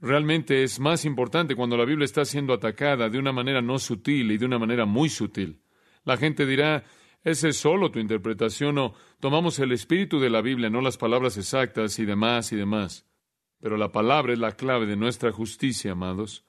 realmente 0.02 0.64
es 0.64 0.78
más 0.78 1.06
importante 1.06 1.56
cuando 1.56 1.78
la 1.78 1.86
Biblia 1.86 2.04
está 2.04 2.26
siendo 2.26 2.52
atacada 2.52 3.08
de 3.08 3.20
una 3.20 3.32
manera 3.32 3.62
no 3.62 3.80
sutil 3.80 4.34
y 4.34 4.38
de 4.38 4.46
una 4.46 4.60
manera 4.60 4.86
muy 4.86 5.08
sutil. 5.08 5.62
La 6.04 6.18
gente 6.18 6.46
dirá, 6.46 6.84
esa 7.24 7.48
es 7.48 7.56
solo 7.56 7.90
tu 7.90 8.00
interpretación 8.00 8.78
o 8.80 8.96
tomamos 9.22 9.60
el 9.60 9.72
espíritu 9.72 10.20
de 10.20 10.30
la 10.30 10.42
Biblia, 10.42 10.70
no 10.70 10.82
las 10.82 10.98
palabras 10.98 11.38
exactas 11.38 11.98
y 12.00 12.06
demás 12.06 12.52
y 12.52 12.58
demás. 12.58 13.08
Pero 13.62 13.78
la 13.78 13.94
palabra 13.94 14.34
es 14.34 14.40
la 14.40 14.58
clave 14.58 14.88
de 14.88 14.98
nuestra 14.98 15.32
justicia, 15.32 15.94
amados. 15.94 16.46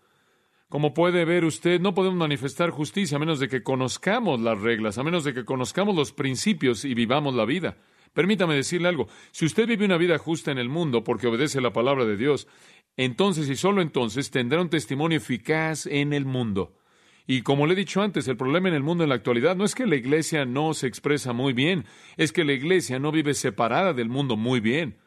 Como 0.69 0.93
puede 0.93 1.25
ver 1.25 1.47
usted, 1.47 1.81
no 1.81 1.95
podemos 1.95 2.19
manifestar 2.19 2.69
justicia 2.69 3.17
a 3.17 3.21
menos 3.21 3.41
de 3.41 3.49
que 3.49 3.63
conozcamos 3.63 4.39
las 4.41 4.61
reglas, 4.61 4.99
a 4.99 5.03
menos 5.03 5.25
de 5.25 5.33
que 5.33 5.47
conozcamos 5.47 5.97
los 5.97 6.13
principios 6.13 6.85
y 6.85 6.93
vivamos 6.93 7.35
la 7.35 7.47
vida. 7.47 7.79
Permítame 8.13 8.55
decirle 8.55 8.89
algo. 8.89 9.09
Si 9.31 9.47
usted 9.47 9.67
vive 9.67 9.87
una 9.87 9.97
vida 9.97 10.19
justa 10.19 10.51
en 10.51 10.59
el 10.59 10.69
mundo 10.69 11.05
porque 11.05 11.27
obedece 11.27 11.63
la 11.63 11.73
palabra 11.73 12.05
de 12.05 12.19
Dios, 12.19 12.49
entonces 12.99 13.49
y 13.49 13.57
solo 13.57 13.81
entonces 13.81 14.31
tendrá 14.31 14.61
un 14.61 14.69
testimonio 14.69 15.17
eficaz 15.17 15.87
en 15.87 16.13
el 16.13 16.27
mundo. 16.27 16.75
Y 17.27 17.41
como 17.43 17.67
le 17.67 17.73
he 17.73 17.77
dicho 17.77 18.03
antes, 18.03 18.29
el 18.29 18.37
problema 18.37 18.69
en 18.69 18.75
el 18.75 18.83
mundo 18.83 19.05
en 19.05 19.09
la 19.11 19.17
actualidad 19.17 19.57
no 19.57 19.65
es 19.65 19.75
que 19.75 19.87
la 19.87 19.97
iglesia 19.97 20.45
no 20.45 20.75
se 20.75 20.87
expresa 20.87 21.33
muy 21.33 21.55
bien, 21.55 21.87
es 22.19 22.31
que 22.31 22.45
la 22.45 22.53
iglesia 22.53 22.99
no 22.99 23.11
vive 23.11 23.33
separada 23.33 23.95
del 23.95 24.11
mundo 24.11 24.37
muy 24.37 24.61
bien. 24.61 24.99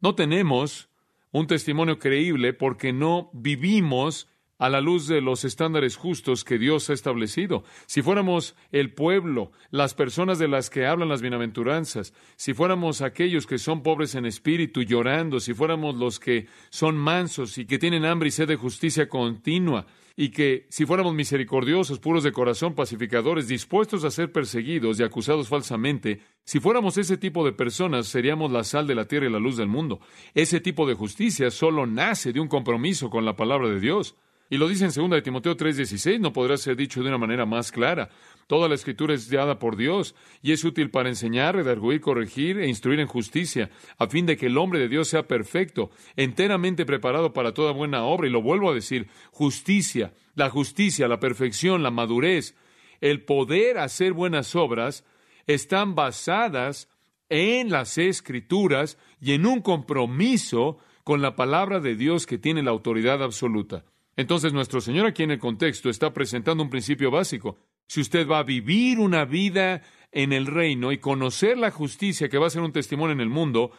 No 0.00 0.16
tenemos 0.16 0.88
un 1.30 1.46
testimonio 1.46 2.00
creíble 2.00 2.52
porque 2.52 2.92
no 2.92 3.30
vivimos 3.32 4.28
a 4.58 4.68
la 4.68 4.80
luz 4.80 5.06
de 5.06 5.20
los 5.20 5.44
estándares 5.44 5.96
justos 5.96 6.44
que 6.44 6.58
Dios 6.58 6.90
ha 6.90 6.92
establecido. 6.92 7.64
Si 7.86 8.02
fuéramos 8.02 8.54
el 8.72 8.92
pueblo, 8.92 9.52
las 9.70 9.94
personas 9.94 10.38
de 10.38 10.48
las 10.48 10.70
que 10.70 10.86
hablan 10.86 11.08
las 11.08 11.22
bienaventuranzas, 11.22 12.14
si 12.36 12.54
fuéramos 12.54 13.00
aquellos 13.00 13.46
que 13.46 13.58
son 13.58 13.82
pobres 13.82 14.14
en 14.14 14.26
espíritu 14.26 14.82
llorando, 14.82 15.40
si 15.40 15.54
fuéramos 15.54 15.96
los 15.96 16.20
que 16.20 16.46
son 16.70 16.96
mansos 16.96 17.58
y 17.58 17.66
que 17.66 17.78
tienen 17.78 18.04
hambre 18.04 18.28
y 18.28 18.32
sed 18.32 18.48
de 18.48 18.56
justicia 18.56 19.08
continua, 19.08 19.86
y 20.16 20.28
que 20.28 20.66
si 20.70 20.86
fuéramos 20.86 21.12
misericordiosos, 21.14 21.98
puros 21.98 22.22
de 22.22 22.30
corazón, 22.30 22.74
pacificadores, 22.74 23.48
dispuestos 23.48 24.04
a 24.04 24.10
ser 24.10 24.30
perseguidos 24.30 25.00
y 25.00 25.02
acusados 25.02 25.48
falsamente, 25.48 26.20
si 26.44 26.60
fuéramos 26.60 26.98
ese 26.98 27.16
tipo 27.16 27.44
de 27.44 27.52
personas, 27.52 28.06
seríamos 28.06 28.52
la 28.52 28.62
sal 28.62 28.86
de 28.86 28.94
la 28.94 29.06
tierra 29.06 29.26
y 29.26 29.32
la 29.32 29.40
luz 29.40 29.56
del 29.56 29.66
mundo. 29.66 30.00
Ese 30.34 30.60
tipo 30.60 30.86
de 30.86 30.94
justicia 30.94 31.50
solo 31.50 31.86
nace 31.86 32.32
de 32.32 32.40
un 32.40 32.48
compromiso 32.48 33.10
con 33.10 33.24
la 33.24 33.34
palabra 33.34 33.68
de 33.68 33.80
Dios. 33.80 34.14
Y 34.54 34.56
lo 34.56 34.68
dice 34.68 34.84
en 34.84 34.92
2 34.92 35.10
de 35.10 35.20
Timoteo 35.20 35.56
3:16, 35.56 36.20
no 36.20 36.32
podrá 36.32 36.56
ser 36.56 36.76
dicho 36.76 37.02
de 37.02 37.08
una 37.08 37.18
manera 37.18 37.44
más 37.44 37.72
clara. 37.72 38.08
Toda 38.46 38.68
la 38.68 38.76
escritura 38.76 39.12
es 39.12 39.28
dada 39.28 39.58
por 39.58 39.76
Dios 39.76 40.14
y 40.42 40.52
es 40.52 40.62
útil 40.62 40.92
para 40.92 41.08
enseñar, 41.08 41.56
redarguir, 41.56 42.00
corregir 42.00 42.60
e 42.60 42.68
instruir 42.68 43.00
en 43.00 43.08
justicia, 43.08 43.72
a 43.98 44.06
fin 44.06 44.26
de 44.26 44.36
que 44.36 44.46
el 44.46 44.56
hombre 44.56 44.78
de 44.78 44.88
Dios 44.88 45.08
sea 45.08 45.26
perfecto, 45.26 45.90
enteramente 46.14 46.86
preparado 46.86 47.32
para 47.32 47.52
toda 47.52 47.72
buena 47.72 48.04
obra. 48.04 48.28
Y 48.28 48.30
lo 48.30 48.42
vuelvo 48.42 48.70
a 48.70 48.74
decir, 48.74 49.08
justicia, 49.32 50.14
la 50.36 50.50
justicia, 50.50 51.08
la 51.08 51.18
perfección, 51.18 51.82
la 51.82 51.90
madurez, 51.90 52.54
el 53.00 53.24
poder 53.24 53.78
hacer 53.78 54.12
buenas 54.12 54.54
obras, 54.54 55.04
están 55.48 55.96
basadas 55.96 56.88
en 57.28 57.70
las 57.70 57.98
escrituras 57.98 58.98
y 59.20 59.32
en 59.32 59.46
un 59.46 59.62
compromiso 59.62 60.78
con 61.02 61.22
la 61.22 61.34
palabra 61.34 61.80
de 61.80 61.96
Dios 61.96 62.24
que 62.24 62.38
tiene 62.38 62.62
la 62.62 62.70
autoridad 62.70 63.20
absoluta. 63.20 63.84
Entonces 64.16 64.52
nuestro 64.52 64.80
Señor 64.80 65.06
aquí 65.06 65.22
en 65.22 65.32
el 65.32 65.38
contexto 65.38 65.90
está 65.90 66.12
presentando 66.12 66.62
un 66.62 66.70
principio 66.70 67.10
básico. 67.10 67.58
Si 67.86 68.00
usted 68.00 68.28
va 68.28 68.38
a 68.38 68.44
vivir 68.44 68.98
una 68.98 69.24
vida 69.24 69.82
en 70.12 70.32
el 70.32 70.46
reino 70.46 70.92
y 70.92 70.98
conocer 70.98 71.58
la 71.58 71.70
justicia 71.70 72.28
que 72.28 72.38
va 72.38 72.46
a 72.46 72.50
ser 72.50 72.62
un 72.62 72.72
testimonio 72.72 73.12
en 73.12 73.20
el 73.20 73.28
mundo, 73.28 73.72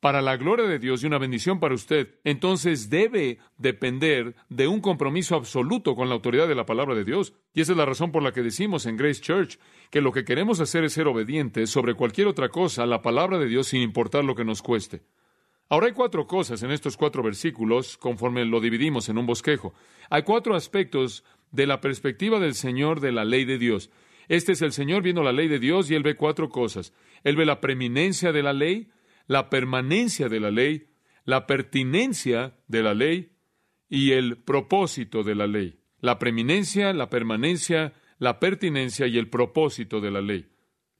para 0.00 0.20
la 0.22 0.36
gloria 0.36 0.66
de 0.66 0.78
Dios 0.78 1.02
y 1.02 1.06
una 1.06 1.18
bendición 1.18 1.58
para 1.58 1.74
usted, 1.74 2.20
entonces 2.22 2.90
debe 2.90 3.38
depender 3.56 4.36
de 4.48 4.68
un 4.68 4.80
compromiso 4.80 5.34
absoluto 5.34 5.96
con 5.96 6.08
la 6.08 6.14
autoridad 6.14 6.46
de 6.46 6.54
la 6.54 6.66
palabra 6.66 6.94
de 6.94 7.04
Dios. 7.04 7.32
Y 7.54 7.62
esa 7.62 7.72
es 7.72 7.78
la 7.78 7.86
razón 7.86 8.12
por 8.12 8.22
la 8.22 8.32
que 8.32 8.42
decimos 8.42 8.86
en 8.86 8.96
Grace 8.96 9.20
Church 9.20 9.58
que 9.90 10.02
lo 10.02 10.12
que 10.12 10.24
queremos 10.24 10.60
hacer 10.60 10.84
es 10.84 10.92
ser 10.92 11.08
obedientes 11.08 11.70
sobre 11.70 11.94
cualquier 11.94 12.26
otra 12.26 12.50
cosa 12.50 12.82
a 12.82 12.86
la 12.86 13.02
palabra 13.02 13.38
de 13.38 13.46
Dios 13.46 13.68
sin 13.68 13.80
importar 13.80 14.24
lo 14.24 14.34
que 14.34 14.44
nos 14.44 14.62
cueste. 14.62 15.02
Ahora 15.68 15.86
hay 15.86 15.92
cuatro 15.92 16.26
cosas 16.26 16.62
en 16.62 16.70
estos 16.70 16.96
cuatro 16.96 17.22
versículos, 17.24 17.96
conforme 17.96 18.44
lo 18.44 18.60
dividimos 18.60 19.08
en 19.08 19.18
un 19.18 19.26
bosquejo. 19.26 19.74
Hay 20.10 20.22
cuatro 20.22 20.54
aspectos 20.54 21.24
de 21.50 21.66
la 21.66 21.80
perspectiva 21.80 22.38
del 22.38 22.54
Señor 22.54 23.00
de 23.00 23.10
la 23.10 23.24
ley 23.24 23.44
de 23.44 23.58
Dios. 23.58 23.90
Este 24.28 24.52
es 24.52 24.62
el 24.62 24.72
Señor 24.72 25.02
viendo 25.02 25.24
la 25.24 25.32
ley 25.32 25.48
de 25.48 25.58
Dios 25.58 25.90
y 25.90 25.94
él 25.94 26.04
ve 26.04 26.14
cuatro 26.16 26.50
cosas. 26.50 26.92
Él 27.24 27.34
ve 27.34 27.44
la 27.44 27.60
preeminencia 27.60 28.30
de 28.32 28.42
la 28.44 28.52
ley, 28.52 28.90
la 29.26 29.50
permanencia 29.50 30.28
de 30.28 30.38
la 30.38 30.50
ley, 30.52 30.88
la 31.24 31.46
pertinencia 31.46 32.54
de 32.68 32.82
la 32.82 32.94
ley 32.94 33.32
y 33.88 34.12
el 34.12 34.38
propósito 34.38 35.24
de 35.24 35.34
la 35.34 35.48
ley. 35.48 35.80
La 36.00 36.18
preeminencia, 36.20 36.92
la 36.92 37.10
permanencia, 37.10 37.92
la 38.18 38.38
pertinencia 38.38 39.08
y 39.08 39.18
el 39.18 39.28
propósito 39.28 40.00
de 40.00 40.10
la 40.12 40.20
ley. 40.20 40.46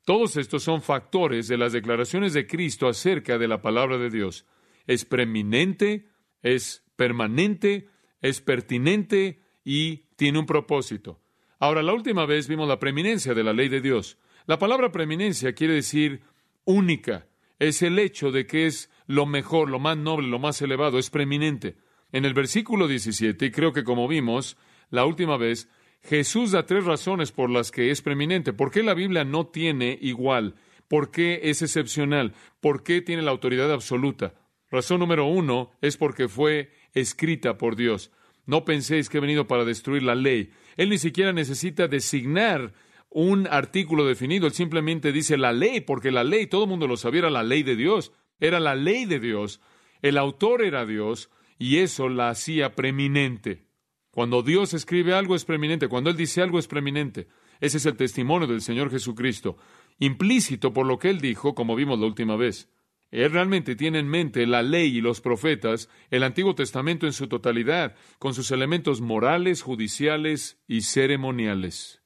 Todos 0.04 0.36
estos 0.36 0.62
son 0.62 0.82
factores 0.82 1.48
de 1.48 1.56
las 1.56 1.72
declaraciones 1.72 2.32
de 2.32 2.46
Cristo 2.46 2.88
acerca 2.88 3.38
de 3.38 3.48
la 3.48 3.60
palabra 3.60 3.98
de 3.98 4.10
Dios. 4.10 4.44
Es 4.86 5.04
preeminente, 5.04 6.08
es 6.42 6.84
permanente, 6.96 7.88
es 8.20 8.40
pertinente 8.40 9.42
y 9.64 10.06
tiene 10.16 10.38
un 10.38 10.46
propósito. 10.46 11.20
Ahora, 11.58 11.82
la 11.82 11.94
última 11.94 12.26
vez 12.26 12.48
vimos 12.48 12.68
la 12.68 12.78
preeminencia 12.78 13.34
de 13.34 13.44
la 13.44 13.52
ley 13.52 13.68
de 13.68 13.80
Dios. 13.80 14.18
La 14.46 14.58
palabra 14.58 14.92
preeminencia 14.92 15.54
quiere 15.54 15.74
decir 15.74 16.22
única. 16.64 17.26
Es 17.58 17.82
el 17.82 17.98
hecho 17.98 18.30
de 18.30 18.46
que 18.46 18.66
es 18.66 18.90
lo 19.06 19.26
mejor, 19.26 19.70
lo 19.70 19.78
más 19.78 19.96
noble, 19.96 20.28
lo 20.28 20.38
más 20.38 20.60
elevado, 20.60 20.98
es 20.98 21.10
preeminente. 21.10 21.76
En 22.12 22.24
el 22.24 22.34
versículo 22.34 22.86
17, 22.86 23.46
y 23.46 23.50
creo 23.50 23.72
que 23.72 23.84
como 23.84 24.06
vimos 24.06 24.56
la 24.90 25.04
última 25.04 25.36
vez, 25.36 25.68
Jesús 26.02 26.52
da 26.52 26.66
tres 26.66 26.84
razones 26.84 27.32
por 27.32 27.50
las 27.50 27.70
que 27.70 27.90
es 27.90 28.02
preeminente. 28.02 28.52
¿Por 28.52 28.70
qué 28.70 28.82
la 28.82 28.94
Biblia 28.94 29.24
no 29.24 29.46
tiene 29.46 29.98
igual? 30.00 30.54
¿Por 30.88 31.10
qué 31.10 31.40
es 31.44 31.62
excepcional? 31.62 32.34
¿Por 32.60 32.84
qué 32.84 33.00
tiene 33.00 33.22
la 33.22 33.32
autoridad 33.32 33.72
absoluta? 33.72 34.34
Razón 34.70 35.00
número 35.00 35.26
uno 35.26 35.70
es 35.80 35.96
porque 35.96 36.28
fue 36.28 36.72
escrita 36.92 37.58
por 37.58 37.76
Dios. 37.76 38.10
No 38.46 38.64
penséis 38.64 39.08
que 39.08 39.18
he 39.18 39.20
venido 39.20 39.46
para 39.46 39.64
destruir 39.64 40.02
la 40.02 40.14
ley. 40.14 40.50
Él 40.76 40.90
ni 40.90 40.98
siquiera 40.98 41.32
necesita 41.32 41.88
designar 41.88 42.74
un 43.10 43.46
artículo 43.48 44.04
definido. 44.04 44.46
Él 44.46 44.52
simplemente 44.52 45.12
dice 45.12 45.36
la 45.36 45.52
ley, 45.52 45.80
porque 45.80 46.10
la 46.10 46.24
ley, 46.24 46.46
todo 46.46 46.64
el 46.64 46.70
mundo 46.70 46.86
lo 46.86 46.96
sabía, 46.96 47.20
era 47.20 47.30
la 47.30 47.42
ley 47.42 47.62
de 47.62 47.76
Dios. 47.76 48.12
Era 48.38 48.60
la 48.60 48.74
ley 48.74 49.04
de 49.04 49.20
Dios. 49.20 49.60
El 50.02 50.18
autor 50.18 50.62
era 50.62 50.86
Dios 50.86 51.30
y 51.58 51.78
eso 51.78 52.08
la 52.08 52.28
hacía 52.28 52.74
preeminente. 52.74 53.64
Cuando 54.10 54.42
Dios 54.42 54.74
escribe 54.74 55.14
algo 55.14 55.34
es 55.34 55.44
preeminente, 55.44 55.88
cuando 55.88 56.10
Él 56.10 56.16
dice 56.16 56.42
algo 56.42 56.58
es 56.58 56.68
preeminente. 56.68 57.28
Ese 57.60 57.78
es 57.78 57.86
el 57.86 57.96
testimonio 57.96 58.46
del 58.46 58.60
Señor 58.60 58.90
Jesucristo, 58.90 59.56
implícito 59.98 60.72
por 60.72 60.86
lo 60.86 60.98
que 60.98 61.10
Él 61.10 61.20
dijo, 61.20 61.54
como 61.54 61.74
vimos 61.74 61.98
la 61.98 62.06
última 62.06 62.36
vez. 62.36 62.70
Él 63.16 63.32
realmente 63.32 63.76
tiene 63.76 63.98
en 63.98 64.08
mente 64.08 64.46
la 64.46 64.62
ley 64.62 64.98
y 64.98 65.00
los 65.00 65.22
profetas, 65.22 65.88
el 66.10 66.22
Antiguo 66.22 66.54
Testamento 66.54 67.06
en 67.06 67.14
su 67.14 67.28
totalidad, 67.28 67.94
con 68.18 68.34
sus 68.34 68.50
elementos 68.50 69.00
morales, 69.00 69.62
judiciales 69.62 70.62
y 70.68 70.82
ceremoniales. 70.82 72.02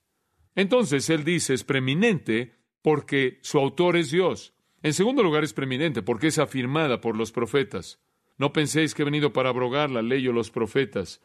Entonces 0.54 1.10
Él 1.10 1.24
dice 1.24 1.54
es 1.54 1.64
preeminente 1.64 2.54
porque 2.80 3.40
su 3.42 3.58
autor 3.58 3.96
es 3.96 4.12
Dios. 4.12 4.54
En 4.84 4.92
segundo 4.92 5.24
lugar 5.24 5.42
es 5.42 5.52
preeminente 5.52 6.00
porque 6.00 6.28
es 6.28 6.38
afirmada 6.38 7.00
por 7.00 7.16
los 7.16 7.32
profetas. 7.32 8.00
No 8.38 8.52
penséis 8.52 8.94
que 8.94 9.02
he 9.02 9.04
venido 9.04 9.32
para 9.32 9.48
abrogar 9.48 9.90
la 9.90 10.02
ley 10.02 10.28
o 10.28 10.32
los 10.32 10.52
profetas. 10.52 11.20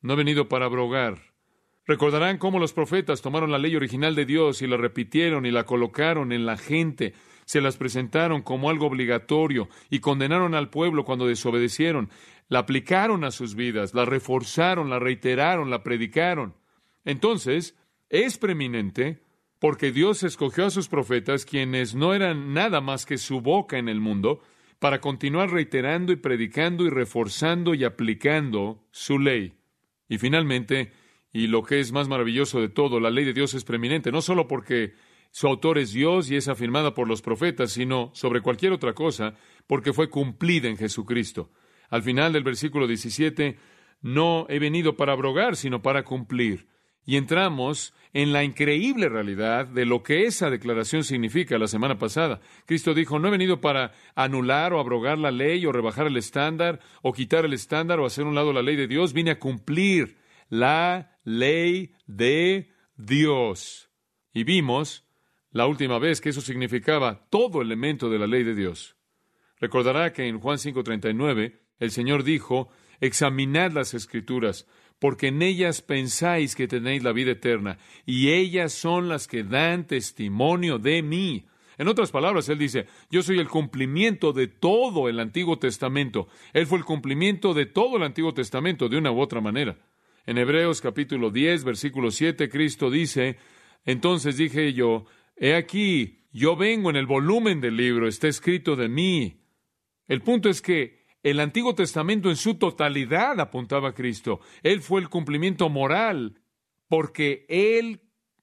No 0.00 0.14
he 0.14 0.16
venido 0.16 0.48
para 0.48 0.64
abrogar. 0.64 1.20
Recordarán 1.86 2.38
cómo 2.38 2.58
los 2.58 2.72
profetas 2.72 3.22
tomaron 3.22 3.52
la 3.52 3.58
ley 3.58 3.76
original 3.76 4.16
de 4.16 4.26
Dios 4.26 4.62
y 4.62 4.66
la 4.66 4.76
repitieron 4.76 5.46
y 5.46 5.52
la 5.52 5.64
colocaron 5.64 6.32
en 6.32 6.44
la 6.44 6.56
gente, 6.56 7.14
se 7.48 7.62
las 7.62 7.78
presentaron 7.78 8.42
como 8.42 8.68
algo 8.68 8.84
obligatorio 8.84 9.70
y 9.88 10.00
condenaron 10.00 10.54
al 10.54 10.68
pueblo 10.68 11.06
cuando 11.06 11.26
desobedecieron, 11.26 12.10
la 12.50 12.58
aplicaron 12.58 13.24
a 13.24 13.30
sus 13.30 13.54
vidas, 13.54 13.94
la 13.94 14.04
reforzaron, 14.04 14.90
la 14.90 14.98
reiteraron, 14.98 15.70
la 15.70 15.82
predicaron. 15.82 16.52
Entonces, 17.06 17.74
es 18.10 18.36
preeminente 18.36 19.22
porque 19.60 19.92
Dios 19.92 20.24
escogió 20.24 20.66
a 20.66 20.70
sus 20.70 20.88
profetas, 20.88 21.46
quienes 21.46 21.94
no 21.94 22.12
eran 22.12 22.52
nada 22.52 22.82
más 22.82 23.06
que 23.06 23.16
su 23.16 23.40
boca 23.40 23.78
en 23.78 23.88
el 23.88 23.98
mundo, 23.98 24.42
para 24.78 25.00
continuar 25.00 25.50
reiterando 25.50 26.12
y 26.12 26.16
predicando 26.16 26.84
y 26.84 26.90
reforzando 26.90 27.72
y 27.72 27.84
aplicando 27.84 28.86
su 28.90 29.18
ley. 29.18 29.54
Y 30.06 30.18
finalmente, 30.18 30.92
y 31.32 31.46
lo 31.46 31.62
que 31.62 31.80
es 31.80 31.92
más 31.92 32.08
maravilloso 32.08 32.60
de 32.60 32.68
todo, 32.68 33.00
la 33.00 33.10
ley 33.10 33.24
de 33.24 33.32
Dios 33.32 33.54
es 33.54 33.64
preeminente, 33.64 34.12
no 34.12 34.20
solo 34.20 34.46
porque 34.46 34.92
su 35.30 35.46
autor 35.46 35.78
es 35.78 35.92
Dios 35.92 36.30
y 36.30 36.36
es 36.36 36.48
afirmada 36.48 36.94
por 36.94 37.08
los 37.08 37.22
profetas, 37.22 37.72
sino 37.72 38.10
sobre 38.14 38.40
cualquier 38.40 38.72
otra 38.72 38.94
cosa, 38.94 39.34
porque 39.66 39.92
fue 39.92 40.10
cumplida 40.10 40.68
en 40.68 40.76
Jesucristo. 40.76 41.50
Al 41.90 42.02
final 42.02 42.32
del 42.32 42.44
versículo 42.44 42.86
17, 42.86 43.56
no 44.00 44.46
he 44.48 44.58
venido 44.58 44.96
para 44.96 45.12
abrogar, 45.12 45.56
sino 45.56 45.82
para 45.82 46.04
cumplir. 46.04 46.66
Y 47.04 47.16
entramos 47.16 47.94
en 48.12 48.32
la 48.32 48.44
increíble 48.44 49.08
realidad 49.08 49.66
de 49.66 49.86
lo 49.86 50.02
que 50.02 50.24
esa 50.24 50.50
declaración 50.50 51.04
significa 51.04 51.58
la 51.58 51.66
semana 51.66 51.98
pasada. 51.98 52.40
Cristo 52.66 52.92
dijo, 52.92 53.18
no 53.18 53.28
he 53.28 53.30
venido 53.30 53.60
para 53.60 53.92
anular 54.14 54.72
o 54.72 54.80
abrogar 54.80 55.18
la 55.18 55.30
ley 55.30 55.64
o 55.64 55.72
rebajar 55.72 56.06
el 56.06 56.16
estándar 56.16 56.80
o 57.02 57.12
quitar 57.12 57.44
el 57.44 57.54
estándar 57.54 57.98
o 57.98 58.06
hacer 58.06 58.24
un 58.24 58.34
lado 58.34 58.52
la 58.52 58.62
ley 58.62 58.76
de 58.76 58.88
Dios, 58.88 59.14
vine 59.14 59.30
a 59.30 59.38
cumplir 59.38 60.18
la 60.48 61.18
ley 61.24 61.92
de 62.06 62.70
Dios. 62.96 63.90
Y 64.34 64.44
vimos 64.44 65.07
la 65.50 65.66
última 65.66 65.98
vez 65.98 66.20
que 66.20 66.30
eso 66.30 66.40
significaba 66.40 67.26
todo 67.30 67.62
elemento 67.62 68.10
de 68.10 68.18
la 68.18 68.26
ley 68.26 68.44
de 68.44 68.54
Dios. 68.54 68.96
Recordará 69.60 70.12
que 70.12 70.26
en 70.26 70.38
Juan 70.40 70.58
5:39 70.58 71.60
el 71.78 71.90
Señor 71.90 72.24
dijo, 72.24 72.68
examinad 73.00 73.72
las 73.72 73.94
escrituras 73.94 74.66
porque 74.98 75.28
en 75.28 75.42
ellas 75.42 75.82
pensáis 75.82 76.56
que 76.56 76.66
tenéis 76.68 77.02
la 77.02 77.12
vida 77.12 77.32
eterna, 77.32 77.78
y 78.04 78.30
ellas 78.30 78.72
son 78.72 79.08
las 79.08 79.28
que 79.28 79.44
dan 79.44 79.86
testimonio 79.86 80.78
de 80.78 81.02
mí. 81.02 81.46
En 81.76 81.86
otras 81.86 82.10
palabras, 82.10 82.48
él 82.48 82.58
dice, 82.58 82.86
yo 83.08 83.22
soy 83.22 83.38
el 83.38 83.48
cumplimiento 83.48 84.32
de 84.32 84.48
todo 84.48 85.08
el 85.08 85.20
Antiguo 85.20 85.60
Testamento. 85.60 86.26
Él 86.52 86.66
fue 86.66 86.78
el 86.78 86.84
cumplimiento 86.84 87.54
de 87.54 87.66
todo 87.66 87.96
el 87.96 88.02
Antiguo 88.02 88.34
Testamento 88.34 88.88
de 88.88 88.98
una 88.98 89.12
u 89.12 89.20
otra 89.20 89.40
manera. 89.40 89.78
En 90.26 90.38
Hebreos 90.38 90.80
capítulo 90.80 91.30
10, 91.30 91.62
versículo 91.62 92.10
7, 92.10 92.48
Cristo 92.48 92.90
dice, 92.90 93.36
entonces 93.84 94.36
dije 94.36 94.72
yo, 94.72 95.04
he 95.40 95.54
aquí, 95.54 96.26
yo 96.32 96.56
vengo 96.56 96.90
en 96.90 96.96
el 96.96 97.06
volumen 97.06 97.60
del 97.60 97.76
libro, 97.76 98.08
está 98.08 98.28
escrito 98.28 98.76
de 98.76 98.88
mí. 98.88 99.40
El 100.06 100.22
punto 100.22 100.48
es 100.48 100.62
que 100.62 101.06
el 101.22 101.40
Antiguo 101.40 101.74
Testamento 101.74 102.30
en 102.30 102.36
su 102.36 102.54
totalidad 102.54 103.40
apuntaba 103.40 103.90
a 103.90 103.94
Cristo. 103.94 104.40
Él 104.62 104.80
fue 104.80 105.00
el 105.00 105.08
cumplimiento 105.08 105.68
moral 105.68 106.40
porque 106.88 107.44
Él 107.48 108.00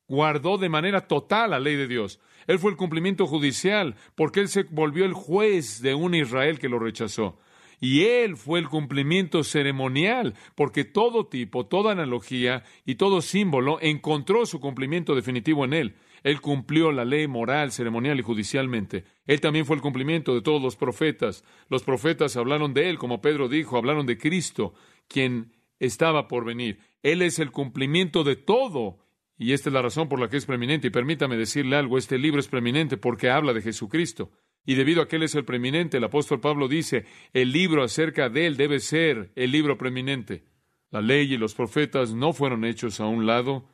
guardó 0.07 0.57
de 0.57 0.69
manera 0.69 1.07
total 1.07 1.51
la 1.51 1.59
ley 1.59 1.75
de 1.75 1.87
Dios. 1.87 2.19
Él 2.47 2.59
fue 2.59 2.71
el 2.71 2.77
cumplimiento 2.77 3.25
judicial 3.25 3.95
porque 4.15 4.39
Él 4.39 4.49
se 4.49 4.63
volvió 4.63 5.05
el 5.05 5.13
juez 5.13 5.81
de 5.81 5.95
un 5.95 6.13
Israel 6.15 6.59
que 6.59 6.69
lo 6.69 6.79
rechazó. 6.79 7.39
Y 7.79 8.03
Él 8.03 8.37
fue 8.37 8.59
el 8.59 8.69
cumplimiento 8.69 9.43
ceremonial, 9.43 10.33
porque 10.55 10.85
todo 10.85 11.27
tipo, 11.27 11.65
toda 11.65 11.91
analogía 11.91 12.63
y 12.85 12.95
todo 12.95 13.21
símbolo 13.21 13.79
encontró 13.81 14.45
su 14.45 14.59
cumplimiento 14.59 15.13
definitivo 15.13 15.65
en 15.65 15.73
Él. 15.73 15.95
Él 16.25 16.41
cumplió 16.41 16.91
la 16.91 17.05
ley 17.05 17.27
moral, 17.27 17.71
ceremonial 17.71 18.17
y 18.19 18.23
judicialmente. 18.23 19.03
Él 19.27 19.39
también 19.41 19.67
fue 19.67 19.75
el 19.75 19.83
cumplimiento 19.83 20.33
de 20.33 20.41
todos 20.41 20.59
los 20.59 20.75
profetas. 20.75 21.43
Los 21.69 21.83
profetas 21.83 22.35
hablaron 22.35 22.73
de 22.73 22.89
Él, 22.89 22.97
como 22.97 23.21
Pedro 23.21 23.47
dijo, 23.47 23.77
hablaron 23.77 24.07
de 24.07 24.17
Cristo, 24.17 24.73
quien 25.07 25.53
estaba 25.79 26.27
por 26.27 26.43
venir. 26.43 26.79
Él 27.03 27.21
es 27.21 27.37
el 27.37 27.51
cumplimiento 27.51 28.23
de 28.23 28.35
todo. 28.37 29.05
Y 29.37 29.53
esta 29.53 29.69
es 29.69 29.73
la 29.73 29.83
razón 29.83 30.09
por 30.09 30.19
la 30.19 30.27
que 30.27 30.37
es 30.37 30.47
preeminente. 30.47 30.87
Y 30.87 30.89
permítame 30.89 31.37
decirle 31.37 31.75
algo, 31.75 31.99
este 31.99 32.17
libro 32.17 32.39
es 32.39 32.47
preeminente 32.47 32.97
porque 32.97 33.29
habla 33.29 33.53
de 33.53 33.61
Jesucristo. 33.61 34.31
Y 34.65 34.73
debido 34.73 35.03
a 35.03 35.07
que 35.07 35.17
Él 35.17 35.23
es 35.23 35.35
el 35.35 35.45
preeminente, 35.45 35.97
el 35.97 36.05
apóstol 36.05 36.39
Pablo 36.39 36.67
dice, 36.67 37.05
el 37.33 37.51
libro 37.51 37.83
acerca 37.83 38.29
de 38.29 38.47
Él 38.47 38.57
debe 38.57 38.79
ser 38.79 39.31
el 39.35 39.51
libro 39.51 39.77
preeminente. 39.77 40.43
La 40.89 41.01
ley 41.01 41.31
y 41.31 41.37
los 41.37 41.53
profetas 41.53 42.15
no 42.15 42.33
fueron 42.33 42.65
hechos 42.65 42.99
a 42.99 43.05
un 43.05 43.27
lado, 43.27 43.69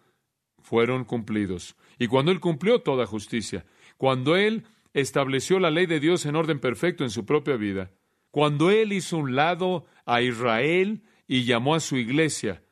fueron 0.61 1.05
cumplidos. 1.05 1.77
Y 2.01 2.07
cuando 2.07 2.31
Él 2.31 2.39
cumplió 2.39 2.81
toda 2.81 3.05
justicia, 3.05 3.63
cuando 3.95 4.35
Él 4.35 4.63
estableció 4.91 5.59
la 5.59 5.69
ley 5.69 5.85
de 5.85 5.99
Dios 5.99 6.25
en 6.25 6.35
orden 6.35 6.59
perfecto 6.59 7.03
en 7.03 7.11
su 7.11 7.27
propia 7.27 7.57
vida, 7.57 7.91
cuando 8.31 8.71
Él 8.71 8.91
hizo 8.91 9.17
un 9.17 9.35
lado 9.35 9.85
a 10.07 10.23
Israel 10.23 11.03
y 11.27 11.43
llamó 11.43 11.75
a 11.75 11.79
su 11.79 11.97
iglesia, 11.97 12.63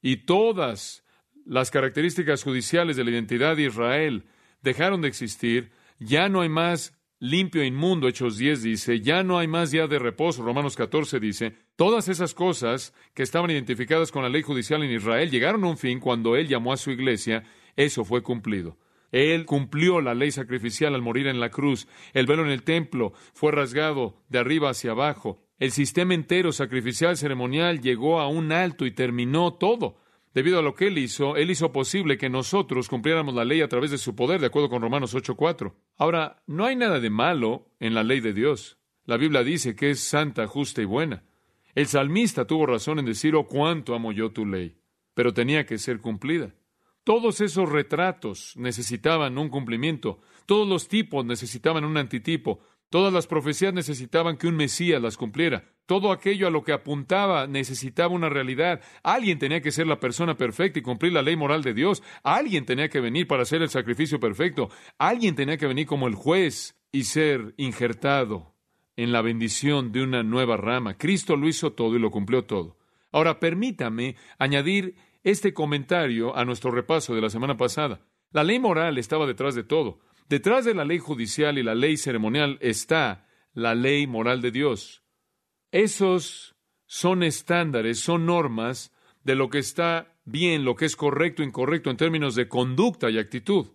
y 0.00 0.24
todas 0.24 1.04
las 1.44 1.70
características 1.70 2.42
judiciales 2.42 2.96
de 2.96 3.04
la 3.04 3.10
identidad 3.10 3.54
de 3.54 3.64
Israel 3.64 4.24
dejaron 4.62 5.02
de 5.02 5.08
existir, 5.08 5.72
ya 5.98 6.30
no 6.30 6.40
hay 6.40 6.48
más 6.48 6.98
limpio 7.18 7.60
e 7.60 7.66
inmundo, 7.66 8.08
Hechos 8.08 8.38
10 8.38 8.62
dice, 8.62 9.00
ya 9.02 9.22
no 9.22 9.38
hay 9.38 9.46
más 9.46 9.70
día 9.70 9.88
de 9.88 9.98
reposo, 9.98 10.42
Romanos 10.42 10.74
14 10.74 11.20
dice, 11.20 11.54
todas 11.76 12.08
esas 12.08 12.32
cosas 12.32 12.94
que 13.12 13.24
estaban 13.24 13.50
identificadas 13.50 14.10
con 14.10 14.22
la 14.22 14.30
ley 14.30 14.40
judicial 14.40 14.82
en 14.82 14.90
Israel 14.90 15.30
llegaron 15.30 15.64
a 15.64 15.68
un 15.68 15.76
fin 15.76 16.00
cuando 16.00 16.34
Él 16.34 16.48
llamó 16.48 16.72
a 16.72 16.78
su 16.78 16.90
iglesia 16.90 17.44
eso 17.84 18.04
fue 18.04 18.22
cumplido. 18.22 18.78
Él 19.12 19.44
cumplió 19.44 20.00
la 20.00 20.14
ley 20.14 20.30
sacrificial 20.30 20.94
al 20.94 21.02
morir 21.02 21.26
en 21.26 21.40
la 21.40 21.50
cruz. 21.50 21.88
El 22.12 22.26
velo 22.26 22.44
en 22.44 22.50
el 22.50 22.62
templo 22.62 23.12
fue 23.32 23.52
rasgado 23.52 24.16
de 24.28 24.38
arriba 24.38 24.70
hacia 24.70 24.92
abajo. 24.92 25.42
El 25.58 25.72
sistema 25.72 26.14
entero 26.14 26.52
sacrificial 26.52 27.16
ceremonial 27.16 27.80
llegó 27.80 28.20
a 28.20 28.28
un 28.28 28.52
alto 28.52 28.86
y 28.86 28.92
terminó 28.92 29.54
todo. 29.54 29.96
Debido 30.32 30.60
a 30.60 30.62
lo 30.62 30.74
que 30.74 30.86
Él 30.86 30.98
hizo, 30.98 31.36
Él 31.36 31.50
hizo 31.50 31.72
posible 31.72 32.16
que 32.16 32.30
nosotros 32.30 32.88
cumpliéramos 32.88 33.34
la 33.34 33.44
ley 33.44 33.62
a 33.62 33.68
través 33.68 33.90
de 33.90 33.98
su 33.98 34.14
poder, 34.14 34.40
de 34.40 34.46
acuerdo 34.46 34.68
con 34.68 34.80
Romanos 34.80 35.14
8:4. 35.14 35.74
Ahora, 35.96 36.42
no 36.46 36.66
hay 36.66 36.76
nada 36.76 37.00
de 37.00 37.10
malo 37.10 37.66
en 37.80 37.94
la 37.94 38.04
ley 38.04 38.20
de 38.20 38.32
Dios. 38.32 38.78
La 39.06 39.16
Biblia 39.16 39.42
dice 39.42 39.74
que 39.74 39.90
es 39.90 40.00
santa, 40.00 40.46
justa 40.46 40.82
y 40.82 40.84
buena. 40.84 41.24
El 41.74 41.86
salmista 41.88 42.46
tuvo 42.46 42.66
razón 42.66 43.00
en 43.00 43.06
decir, 43.06 43.34
oh, 43.34 43.46
cuánto 43.46 43.94
amo 43.94 44.12
yo 44.12 44.30
tu 44.30 44.46
ley, 44.46 44.76
pero 45.14 45.34
tenía 45.34 45.66
que 45.66 45.78
ser 45.78 46.00
cumplida. 46.00 46.54
Todos 47.04 47.40
esos 47.40 47.68
retratos 47.68 48.54
necesitaban 48.56 49.38
un 49.38 49.48
cumplimiento, 49.48 50.20
todos 50.46 50.68
los 50.68 50.86
tipos 50.86 51.24
necesitaban 51.24 51.84
un 51.84 51.96
antitipo, 51.96 52.60
todas 52.90 53.12
las 53.12 53.26
profecías 53.26 53.72
necesitaban 53.72 54.36
que 54.36 54.46
un 54.46 54.56
Mesías 54.56 55.00
las 55.00 55.16
cumpliera, 55.16 55.64
todo 55.86 56.12
aquello 56.12 56.46
a 56.46 56.50
lo 56.50 56.62
que 56.62 56.72
apuntaba 56.72 57.46
necesitaba 57.46 58.14
una 58.14 58.28
realidad. 58.28 58.80
Alguien 59.02 59.38
tenía 59.38 59.62
que 59.62 59.72
ser 59.72 59.86
la 59.86 59.98
persona 59.98 60.36
perfecta 60.36 60.78
y 60.78 60.82
cumplir 60.82 61.12
la 61.12 61.22
ley 61.22 61.36
moral 61.36 61.62
de 61.62 61.74
Dios, 61.74 62.02
alguien 62.22 62.66
tenía 62.66 62.88
que 62.88 63.00
venir 63.00 63.26
para 63.26 63.42
hacer 63.42 63.62
el 63.62 63.70
sacrificio 63.70 64.20
perfecto, 64.20 64.68
alguien 64.98 65.34
tenía 65.34 65.56
que 65.56 65.66
venir 65.66 65.86
como 65.86 66.06
el 66.06 66.14
juez 66.14 66.78
y 66.92 67.04
ser 67.04 67.54
injertado 67.56 68.54
en 68.96 69.12
la 69.12 69.22
bendición 69.22 69.90
de 69.92 70.02
una 70.02 70.22
nueva 70.22 70.58
rama. 70.58 70.98
Cristo 70.98 71.34
lo 71.34 71.48
hizo 71.48 71.72
todo 71.72 71.96
y 71.96 71.98
lo 71.98 72.10
cumplió 72.10 72.44
todo. 72.44 72.76
Ahora 73.12 73.40
permítame 73.40 74.16
añadir 74.38 74.94
este 75.22 75.52
comentario 75.52 76.36
a 76.36 76.44
nuestro 76.44 76.70
repaso 76.70 77.14
de 77.14 77.20
la 77.20 77.30
semana 77.30 77.56
pasada. 77.56 78.00
La 78.32 78.44
ley 78.44 78.58
moral 78.58 78.98
estaba 78.98 79.26
detrás 79.26 79.54
de 79.54 79.64
todo. 79.64 80.00
Detrás 80.28 80.64
de 80.64 80.74
la 80.74 80.84
ley 80.84 80.98
judicial 80.98 81.58
y 81.58 81.62
la 81.62 81.74
ley 81.74 81.96
ceremonial 81.96 82.58
está 82.60 83.26
la 83.52 83.74
ley 83.74 84.06
moral 84.06 84.40
de 84.40 84.52
Dios. 84.52 85.02
Esos 85.72 86.54
son 86.86 87.22
estándares, 87.22 88.00
son 88.00 88.26
normas 88.26 88.92
de 89.24 89.34
lo 89.34 89.50
que 89.50 89.58
está 89.58 90.16
bien, 90.24 90.64
lo 90.64 90.76
que 90.76 90.86
es 90.86 90.96
correcto, 90.96 91.42
incorrecto 91.42 91.90
en 91.90 91.96
términos 91.96 92.34
de 92.34 92.48
conducta 92.48 93.10
y 93.10 93.18
actitud. 93.18 93.66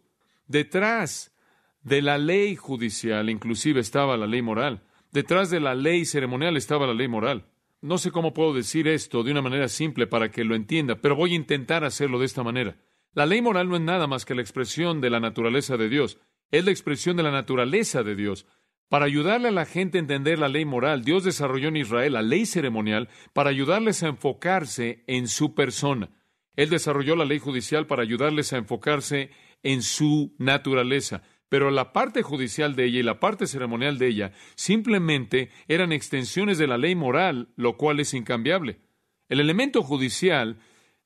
Detrás 0.48 1.36
de 1.82 2.02
la 2.02 2.18
ley 2.18 2.56
judicial 2.56 3.30
inclusive 3.30 3.80
estaba 3.80 4.18
la 4.18 4.28
ley 4.28 4.42
moral. 4.42 4.84
Detrás 5.12 5.50
de 5.50 5.60
la 5.60 5.76
ley 5.76 6.06
ceremonial 6.06 6.58
estaba 6.58 6.88
la 6.88 6.94
ley 6.94 7.08
moral. 7.08 7.46
No 7.86 8.00
sé 8.00 8.10
cómo 8.10 8.34
puedo 8.34 8.52
decir 8.52 8.88
esto 8.88 9.22
de 9.22 9.32
una 9.32 9.44
manera 9.44 9.68
simple 9.68 10.08
para 10.08 10.32
que 10.32 10.44
lo 10.44 10.56
entienda, 10.56 10.96
pero 10.96 11.16
voy 11.16 11.34
a 11.34 11.36
intentar 11.36 11.84
hacerlo 11.84 12.18
de 12.18 12.26
esta 12.26 12.42
manera. 12.42 12.78
La 13.14 13.28
ley 13.28 13.44
moral 13.44 13.70
no 13.70 13.76
es 13.76 13.82
nada 13.84 14.08
más 14.08 14.26
que 14.26 14.34
la 14.34 14.42
expresión 14.42 15.02
de 15.02 15.12
la 15.12 15.20
naturaleza 15.20 15.78
de 15.78 15.88
Dios, 15.88 16.18
es 16.50 16.66
la 16.66 16.72
expresión 16.72 17.16
de 17.16 17.22
la 17.22 17.30
naturaleza 17.30 18.02
de 18.02 18.16
Dios. 18.16 18.48
Para 18.90 19.06
ayudarle 19.06 19.50
a 19.50 19.52
la 19.52 19.66
gente 19.66 20.00
a 20.00 20.02
entender 20.02 20.40
la 20.40 20.50
ley 20.50 20.66
moral, 20.66 21.04
Dios 21.04 21.24
desarrolló 21.24 21.68
en 21.68 21.78
Israel 21.78 22.14
la 22.14 22.24
ley 22.24 22.48
ceremonial 22.48 23.08
para 23.34 23.52
ayudarles 23.52 24.02
a 24.02 24.08
enfocarse 24.08 25.04
en 25.06 25.28
su 25.28 25.54
persona. 25.54 26.10
Él 26.56 26.72
desarrolló 26.72 27.16
la 27.16 27.26
ley 27.26 27.38
judicial 27.38 27.86
para 27.86 28.02
ayudarles 28.02 28.52
a 28.52 28.58
enfocarse 28.58 29.30
en 29.62 29.84
su 29.84 30.34
naturaleza 30.40 31.22
pero 31.56 31.72
la 31.72 31.94
parte 31.94 32.22
judicial 32.22 32.76
de 32.76 32.84
ella 32.84 33.00
y 33.00 33.04
la 33.04 33.22
parte 33.22 33.48
ceremonial 33.48 33.98
de 33.98 34.08
ella 34.08 34.34
simplemente 34.56 35.52
eran 35.70 35.94
extensiones 35.94 36.58
de 36.58 36.68
la 36.68 36.78
ley 36.78 36.96
moral, 36.96 37.48
lo 37.56 37.78
cual 37.78 38.02
es 38.02 38.14
incambiable. 38.14 38.82
El 39.30 39.40
elemento 39.40 39.82
judicial 39.82 40.58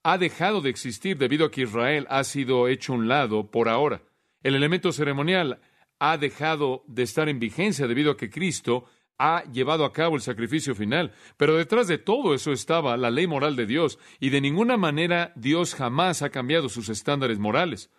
ha 0.01 0.17
dejado 0.17 0.61
de 0.61 0.71
existir 0.71 1.19
debido 1.19 1.45
a 1.45 1.51
que 1.51 1.61
Israel 1.61 2.07
ha 2.09 2.23
sido 2.23 2.67
hecho 2.67 2.93
un 2.93 3.07
lado 3.07 3.51
por 3.51 3.69
ahora. 3.69 4.01
El 4.41 4.55
elemento 4.55 4.91
ceremonial 4.91 5.59
ha 5.99 6.17
dejado 6.17 6.83
de 6.87 7.03
estar 7.03 7.29
en 7.29 7.39
vigencia 7.39 7.85
debido 7.85 8.09
a 8.13 8.17
que 8.17 8.31
Cristo 8.31 8.85
ha 9.19 9.43
llevado 9.51 9.85
a 9.85 9.93
cabo 9.93 10.15
el 10.15 10.23
sacrificio 10.23 10.73
final. 10.73 11.13
Pero 11.37 11.57
detrás 11.57 11.87
de 11.87 11.99
todo 11.99 12.33
eso 12.33 12.53
estaba 12.53 12.97
la 12.97 13.11
ley 13.11 13.27
moral 13.27 13.55
de 13.55 13.67
Dios, 13.67 13.99
y 14.19 14.31
de 14.31 14.41
ninguna 14.41 14.77
manera 14.77 15.31
Dios 15.35 15.75
jamás 15.75 16.23
ha 16.23 16.31
cambiado 16.31 16.69
sus 16.69 16.89
estándares 16.89 17.37
morales. 17.37 17.91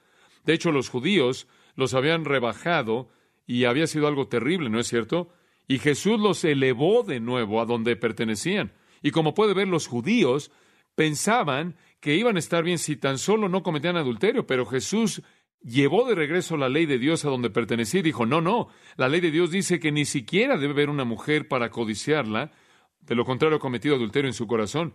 De 0.45 0.53
hecho, 0.53 0.73
los 0.73 0.89
judíos 0.89 1.47
los 1.81 1.95
habían 1.95 2.25
rebajado 2.25 3.09
y 3.47 3.65
había 3.65 3.89
sido 3.89 4.07
algo 4.07 4.29
terrible, 4.29 4.71
¿no 4.71 4.79
es 4.79 4.87
cierto? 4.87 5.33
Y 5.67 5.79
Jesús 5.79 6.21
los 6.21 6.45
elevó 6.45 7.03
de 7.03 7.19
nuevo 7.19 7.61
a 7.61 7.65
donde 7.65 7.97
pertenecían. 7.97 8.73
Y 9.03 9.11
como 9.11 9.35
puede 9.35 9.55
ver, 9.55 9.67
los 9.67 9.89
judíos 9.89 10.53
pensaban 10.95 11.77
que 12.01 12.15
iban 12.15 12.37
a 12.37 12.39
estar 12.39 12.63
bien 12.63 12.79
si 12.79 12.97
tan 12.97 13.19
solo 13.19 13.49
no 13.49 13.63
cometían 13.63 13.97
adulterio, 13.97 14.47
pero 14.47 14.67
Jesús 14.67 15.23
llevó 15.63 16.09
de 16.09 16.15
regreso 16.15 16.57
la 16.57 16.69
ley 16.69 16.87
de 16.87 16.99
Dios 16.99 17.25
a 17.25 17.29
donde 17.29 17.51
pertenecía 17.51 18.01
y 18.01 18.05
dijo, 18.05 18.27
no, 18.27 18.41
no, 18.41 18.69
la 18.97 19.09
ley 19.09 19.21
de 19.21 19.31
Dios 19.31 19.51
dice 19.51 19.81
que 19.81 19.93
ni 19.93 20.05
siquiera 20.05 20.57
debe 20.57 20.73
haber 20.73 20.91
una 20.91 21.05
mujer 21.05 21.49
para 21.49 21.71
codiciarla, 21.71 22.53
de 23.01 23.15
lo 23.15 23.25
contrario 23.25 23.57
ha 23.57 23.61
cometido 23.61 23.95
adulterio 23.97 24.29
en 24.29 24.35
su 24.35 24.47
corazón. 24.47 24.95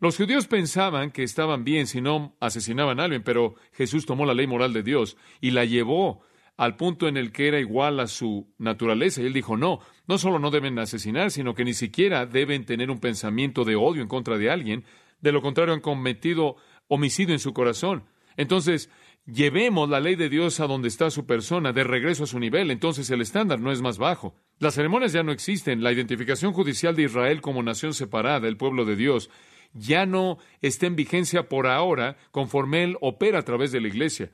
Los 0.00 0.16
judíos 0.16 0.46
pensaban 0.46 1.10
que 1.10 1.22
estaban 1.22 1.64
bien 1.64 1.86
si 1.86 2.00
no 2.00 2.36
asesinaban 2.40 3.00
a 3.00 3.04
alguien, 3.04 3.22
pero 3.22 3.54
Jesús 3.72 4.06
tomó 4.06 4.26
la 4.26 4.34
ley 4.34 4.46
moral 4.46 4.72
de 4.72 4.82
Dios 4.82 5.16
y 5.40 5.52
la 5.52 5.64
llevó 5.64 6.22
al 6.56 6.76
punto 6.76 7.08
en 7.08 7.16
el 7.16 7.32
que 7.32 7.48
era 7.48 7.58
igual 7.58 8.00
a 8.00 8.06
su 8.06 8.52
naturaleza. 8.58 9.22
Y 9.22 9.26
él 9.26 9.32
dijo, 9.32 9.56
no, 9.56 9.80
no 10.06 10.18
solo 10.18 10.38
no 10.38 10.50
deben 10.50 10.78
asesinar, 10.78 11.30
sino 11.30 11.54
que 11.54 11.64
ni 11.64 11.74
siquiera 11.74 12.26
deben 12.26 12.64
tener 12.64 12.90
un 12.90 13.00
pensamiento 13.00 13.64
de 13.64 13.76
odio 13.76 14.02
en 14.02 14.08
contra 14.08 14.38
de 14.38 14.50
alguien. 14.50 14.84
De 15.20 15.32
lo 15.32 15.42
contrario, 15.42 15.74
han 15.74 15.80
cometido 15.80 16.56
homicidio 16.88 17.34
en 17.34 17.40
su 17.40 17.52
corazón. 17.52 18.04
Entonces, 18.36 18.90
llevemos 19.26 19.88
la 19.88 20.00
ley 20.00 20.16
de 20.16 20.28
Dios 20.28 20.60
a 20.60 20.66
donde 20.66 20.88
está 20.88 21.10
su 21.10 21.26
persona, 21.26 21.72
de 21.72 21.84
regreso 21.84 22.24
a 22.24 22.28
su 22.28 22.38
nivel. 22.38 22.70
Entonces, 22.70 23.10
el 23.10 23.20
estándar 23.20 23.60
no 23.60 23.72
es 23.72 23.80
más 23.80 23.98
bajo. 23.98 24.34
Las 24.58 24.74
ceremonias 24.74 25.12
ya 25.12 25.22
no 25.22 25.32
existen. 25.32 25.82
La 25.82 25.92
identificación 25.92 26.52
judicial 26.52 26.94
de 26.94 27.04
Israel 27.04 27.40
como 27.40 27.62
nación 27.62 27.94
separada, 27.94 28.46
el 28.46 28.56
pueblo 28.56 28.84
de 28.84 28.96
Dios, 28.96 29.30
ya 29.74 30.06
no 30.06 30.38
está 30.62 30.86
en 30.86 30.96
vigencia 30.96 31.48
por 31.48 31.66
ahora 31.66 32.16
conforme 32.30 32.84
Él 32.84 32.96
opera 33.00 33.40
a 33.40 33.44
través 33.44 33.72
de 33.72 33.80
la 33.80 33.88
Iglesia, 33.88 34.32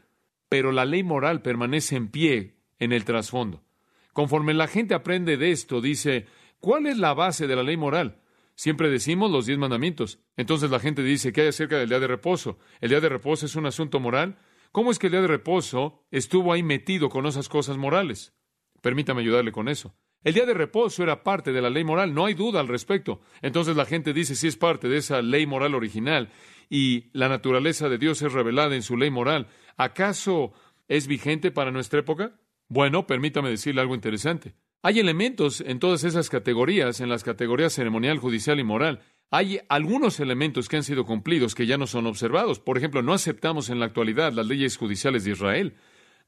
pero 0.48 0.70
la 0.70 0.84
ley 0.84 1.02
moral 1.02 1.42
permanece 1.42 1.96
en 1.96 2.08
pie 2.08 2.56
en 2.78 2.92
el 2.92 3.04
trasfondo. 3.04 3.64
Conforme 4.12 4.54
la 4.54 4.68
gente 4.68 4.94
aprende 4.94 5.36
de 5.36 5.50
esto, 5.50 5.80
dice, 5.80 6.26
¿cuál 6.60 6.86
es 6.86 6.98
la 6.98 7.14
base 7.14 7.46
de 7.46 7.56
la 7.56 7.62
ley 7.62 7.76
moral? 7.76 8.20
Siempre 8.54 8.90
decimos 8.90 9.30
los 9.30 9.46
diez 9.46 9.58
mandamientos. 9.58 10.18
Entonces 10.36 10.70
la 10.70 10.80
gente 10.80 11.02
dice, 11.02 11.32
¿qué 11.32 11.42
hay 11.42 11.48
acerca 11.48 11.78
del 11.78 11.88
día 11.88 12.00
de 12.00 12.06
reposo? 12.06 12.58
¿El 12.80 12.90
día 12.90 13.00
de 13.00 13.08
reposo 13.08 13.46
es 13.46 13.56
un 13.56 13.66
asunto 13.66 14.00
moral? 14.00 14.36
¿Cómo 14.72 14.90
es 14.90 14.98
que 14.98 15.06
el 15.06 15.12
día 15.12 15.22
de 15.22 15.28
reposo 15.28 16.04
estuvo 16.10 16.52
ahí 16.52 16.62
metido 16.62 17.08
con 17.08 17.26
esas 17.26 17.48
cosas 17.48 17.78
morales? 17.78 18.34
Permítame 18.82 19.22
ayudarle 19.22 19.52
con 19.52 19.68
eso. 19.68 19.94
El 20.22 20.34
día 20.34 20.44
de 20.44 20.52
reposo 20.52 21.02
era 21.02 21.22
parte 21.22 21.50
de 21.50 21.62
la 21.62 21.70
ley 21.70 21.82
moral, 21.82 22.12
no 22.12 22.26
hay 22.26 22.34
duda 22.34 22.60
al 22.60 22.68
respecto. 22.68 23.20
Entonces 23.40 23.74
la 23.74 23.86
gente 23.86 24.12
dice 24.12 24.34
si 24.34 24.48
es 24.48 24.56
parte 24.56 24.88
de 24.88 24.98
esa 24.98 25.22
ley 25.22 25.46
moral 25.46 25.74
original 25.74 26.28
y 26.68 27.06
la 27.12 27.28
naturaleza 27.28 27.88
de 27.88 27.96
Dios 27.96 28.20
es 28.20 28.32
revelada 28.32 28.74
en 28.74 28.82
su 28.82 28.98
ley 28.98 29.10
moral, 29.10 29.48
¿acaso 29.76 30.52
es 30.88 31.06
vigente 31.06 31.50
para 31.50 31.70
nuestra 31.70 32.00
época? 32.00 32.38
Bueno, 32.68 33.06
permítame 33.06 33.48
decirle 33.48 33.80
algo 33.80 33.94
interesante. 33.94 34.54
Hay 34.82 34.98
elementos 34.98 35.62
en 35.62 35.78
todas 35.78 36.04
esas 36.04 36.28
categorías, 36.28 37.00
en 37.00 37.08
las 37.08 37.24
categorías 37.24 37.72
ceremonial, 37.72 38.18
judicial 38.18 38.60
y 38.60 38.64
moral. 38.64 39.00
Hay 39.30 39.60
algunos 39.68 40.20
elementos 40.20 40.68
que 40.68 40.76
han 40.76 40.84
sido 40.84 41.06
cumplidos 41.06 41.54
que 41.54 41.66
ya 41.66 41.78
no 41.78 41.86
son 41.86 42.06
observados. 42.06 42.60
Por 42.60 42.76
ejemplo, 42.76 43.02
no 43.02 43.12
aceptamos 43.12 43.70
en 43.70 43.78
la 43.78 43.86
actualidad 43.86 44.32
las 44.32 44.46
leyes 44.46 44.76
judiciales 44.76 45.24
de 45.24 45.32
Israel. 45.32 45.76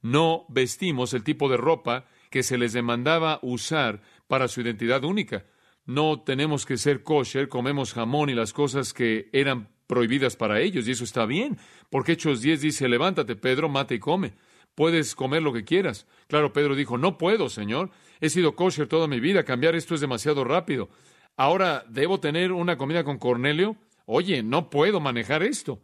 No 0.01 0.45
vestimos 0.49 1.13
el 1.13 1.23
tipo 1.23 1.49
de 1.49 1.57
ropa 1.57 2.05
que 2.33 2.41
se 2.41 2.57
les 2.57 2.73
demandaba 2.73 3.37
usar 3.43 4.01
para 4.27 4.47
su 4.47 4.61
identidad 4.61 5.03
única. 5.03 5.45
No 5.85 6.21
tenemos 6.21 6.65
que 6.65 6.77
ser 6.77 7.03
kosher, 7.03 7.47
comemos 7.47 7.93
jamón 7.93 8.31
y 8.31 8.33
las 8.33 8.53
cosas 8.53 8.91
que 8.91 9.29
eran 9.33 9.69
prohibidas 9.85 10.35
para 10.35 10.59
ellos, 10.59 10.87
y 10.87 10.93
eso 10.93 11.03
está 11.03 11.27
bien, 11.27 11.59
porque 11.91 12.13
Hechos 12.13 12.41
10 12.41 12.61
dice, 12.61 12.89
levántate, 12.89 13.35
Pedro, 13.35 13.69
mate 13.69 13.93
y 13.93 13.99
come. 13.99 14.33
Puedes 14.73 15.13
comer 15.13 15.43
lo 15.43 15.53
que 15.53 15.63
quieras. 15.63 16.07
Claro, 16.25 16.53
Pedro 16.53 16.73
dijo, 16.73 16.97
no 16.97 17.19
puedo, 17.19 17.49
Señor. 17.49 17.91
He 18.19 18.31
sido 18.31 18.55
kosher 18.55 18.87
toda 18.87 19.05
mi 19.05 19.19
vida, 19.19 19.43
cambiar 19.43 19.75
esto 19.75 19.93
es 19.93 20.01
demasiado 20.01 20.43
rápido. 20.43 20.89
Ahora, 21.37 21.85
¿debo 21.87 22.19
tener 22.19 22.51
una 22.51 22.79
comida 22.79 23.03
con 23.03 23.19
Cornelio? 23.19 23.77
Oye, 24.07 24.41
no 24.41 24.71
puedo 24.71 24.99
manejar 24.99 25.43
esto. 25.43 25.83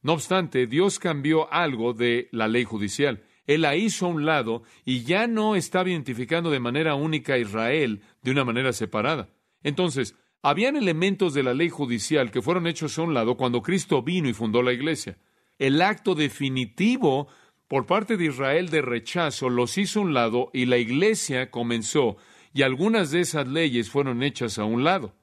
No 0.00 0.14
obstante, 0.14 0.66
Dios 0.66 0.98
cambió 0.98 1.52
algo 1.52 1.92
de 1.92 2.30
la 2.32 2.48
ley 2.48 2.64
judicial. 2.64 3.22
Él 3.46 3.62
la 3.62 3.76
hizo 3.76 4.06
a 4.06 4.10
un 4.10 4.26
lado 4.26 4.62
y 4.84 5.02
ya 5.02 5.26
no 5.26 5.56
estaba 5.56 5.90
identificando 5.90 6.50
de 6.50 6.60
manera 6.60 6.94
única 6.94 7.34
a 7.34 7.38
Israel 7.38 8.02
de 8.22 8.30
una 8.30 8.44
manera 8.44 8.72
separada. 8.72 9.28
Entonces, 9.62 10.14
habían 10.42 10.76
elementos 10.76 11.34
de 11.34 11.42
la 11.42 11.54
ley 11.54 11.68
judicial 11.68 12.30
que 12.30 12.42
fueron 12.42 12.66
hechos 12.66 12.98
a 12.98 13.02
un 13.02 13.14
lado 13.14 13.36
cuando 13.36 13.62
Cristo 13.62 14.02
vino 14.02 14.28
y 14.28 14.32
fundó 14.32 14.62
la 14.62 14.72
iglesia. 14.72 15.18
El 15.58 15.82
acto 15.82 16.14
definitivo 16.14 17.28
por 17.68 17.86
parte 17.86 18.16
de 18.16 18.26
Israel 18.26 18.70
de 18.70 18.82
rechazo 18.82 19.48
los 19.50 19.76
hizo 19.78 20.00
a 20.00 20.02
un 20.02 20.14
lado 20.14 20.50
y 20.52 20.66
la 20.66 20.78
iglesia 20.78 21.50
comenzó 21.50 22.16
y 22.52 22.62
algunas 22.62 23.10
de 23.10 23.20
esas 23.20 23.46
leyes 23.46 23.90
fueron 23.90 24.22
hechas 24.22 24.58
a 24.58 24.64
un 24.64 24.82
lado. 24.82 25.14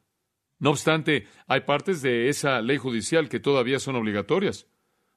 No 0.60 0.72
obstante, 0.72 1.28
hay 1.48 1.62
partes 1.62 2.02
de 2.02 2.30
esa 2.30 2.62
ley 2.62 2.78
judicial 2.78 3.30
que 3.30 3.40
todavía 3.40 3.80
son 3.80 3.96
obligatorias. 3.96 4.68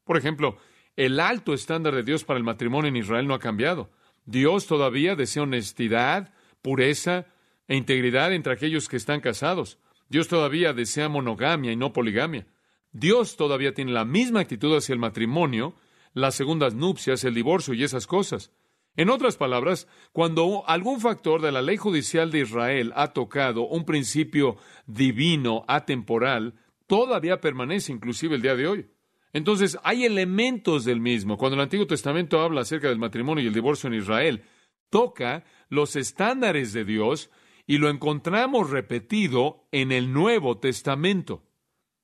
Por 0.05 0.17
ejemplo, 0.17 0.57
el 0.97 1.21
alto 1.21 1.55
estándar 1.55 1.95
de 1.95 2.03
Dios 2.03 2.25
para 2.25 2.39
el 2.39 2.45
matrimonio 2.45 2.89
en 2.89 2.97
Israel 2.97 3.27
no 3.27 3.35
ha 3.35 3.39
cambiado. 3.39 3.91
Dios 4.27 4.67
todavía 4.67 5.17
desea 5.17 5.45
honestidad, 5.45 6.33
pureza 6.63 7.27
e 7.69 7.77
integridad 7.77 8.33
entre 8.33 8.53
aquellos 8.53 8.89
que 8.89 8.97
están 8.97 9.21
casados. 9.21 9.79
Dios 10.09 10.29
todavía 10.29 10.73
desea 10.73 11.09
monogamia 11.09 11.73
y 11.73 11.77
no 11.77 11.93
poligamia. 11.93 12.47
Dios 12.93 13.37
todavía 13.37 13.75
tiene 13.75 13.93
la 13.93 14.05
misma 14.05 14.41
actitud 14.41 14.77
hacia 14.77 14.93
el 14.93 14.99
matrimonio, 14.99 15.75
las 16.13 16.35
segundas 16.35 16.75
nupcias, 16.75 17.25
el 17.25 17.35
divorcio 17.35 17.75
y 17.75 17.85
esas 17.85 18.07
cosas. 18.07 18.51
En 18.97 19.09
otras 19.09 19.37
palabras, 19.37 19.87
cuando 20.13 20.69
algún 20.69 21.01
factor 21.01 21.41
de 21.41 21.53
la 21.53 21.63
ley 21.63 21.77
judicial 21.77 22.33
de 22.33 22.41
Israel 22.41 22.93
ha 22.97 23.13
tocado 23.13 23.67
un 23.67 23.85
principio 23.85 24.57
divino, 24.87 25.65
atemporal, 25.69 26.55
todavía 26.89 27.41
permanece 27.41 27.93
inclusive 27.93 28.35
el 28.35 28.43
día 28.43 28.57
de 28.57 28.67
hoy. 28.67 28.91
Entonces, 29.33 29.79
hay 29.83 30.05
elementos 30.05 30.85
del 30.85 31.01
mismo. 31.01 31.37
Cuando 31.37 31.55
el 31.55 31.63
Antiguo 31.63 31.87
Testamento 31.87 32.41
habla 32.41 32.63
acerca 32.63 32.89
del 32.89 32.99
matrimonio 32.99 33.45
y 33.45 33.47
el 33.47 33.55
divorcio 33.55 33.89
en 33.89 33.95
Israel, 33.95 34.45
toca 34.91 35.45
los 35.69 35.97
estándares 35.97 36.73
de 36.73 36.85
Dios 36.85 37.31
y 37.67 37.79
lo 37.79 37.89
encontramos 37.89 38.71
repetido 38.71 39.69
en 39.71 39.93
el 39.93 40.13
Nuevo 40.13 40.59
Testamento. 40.59 41.45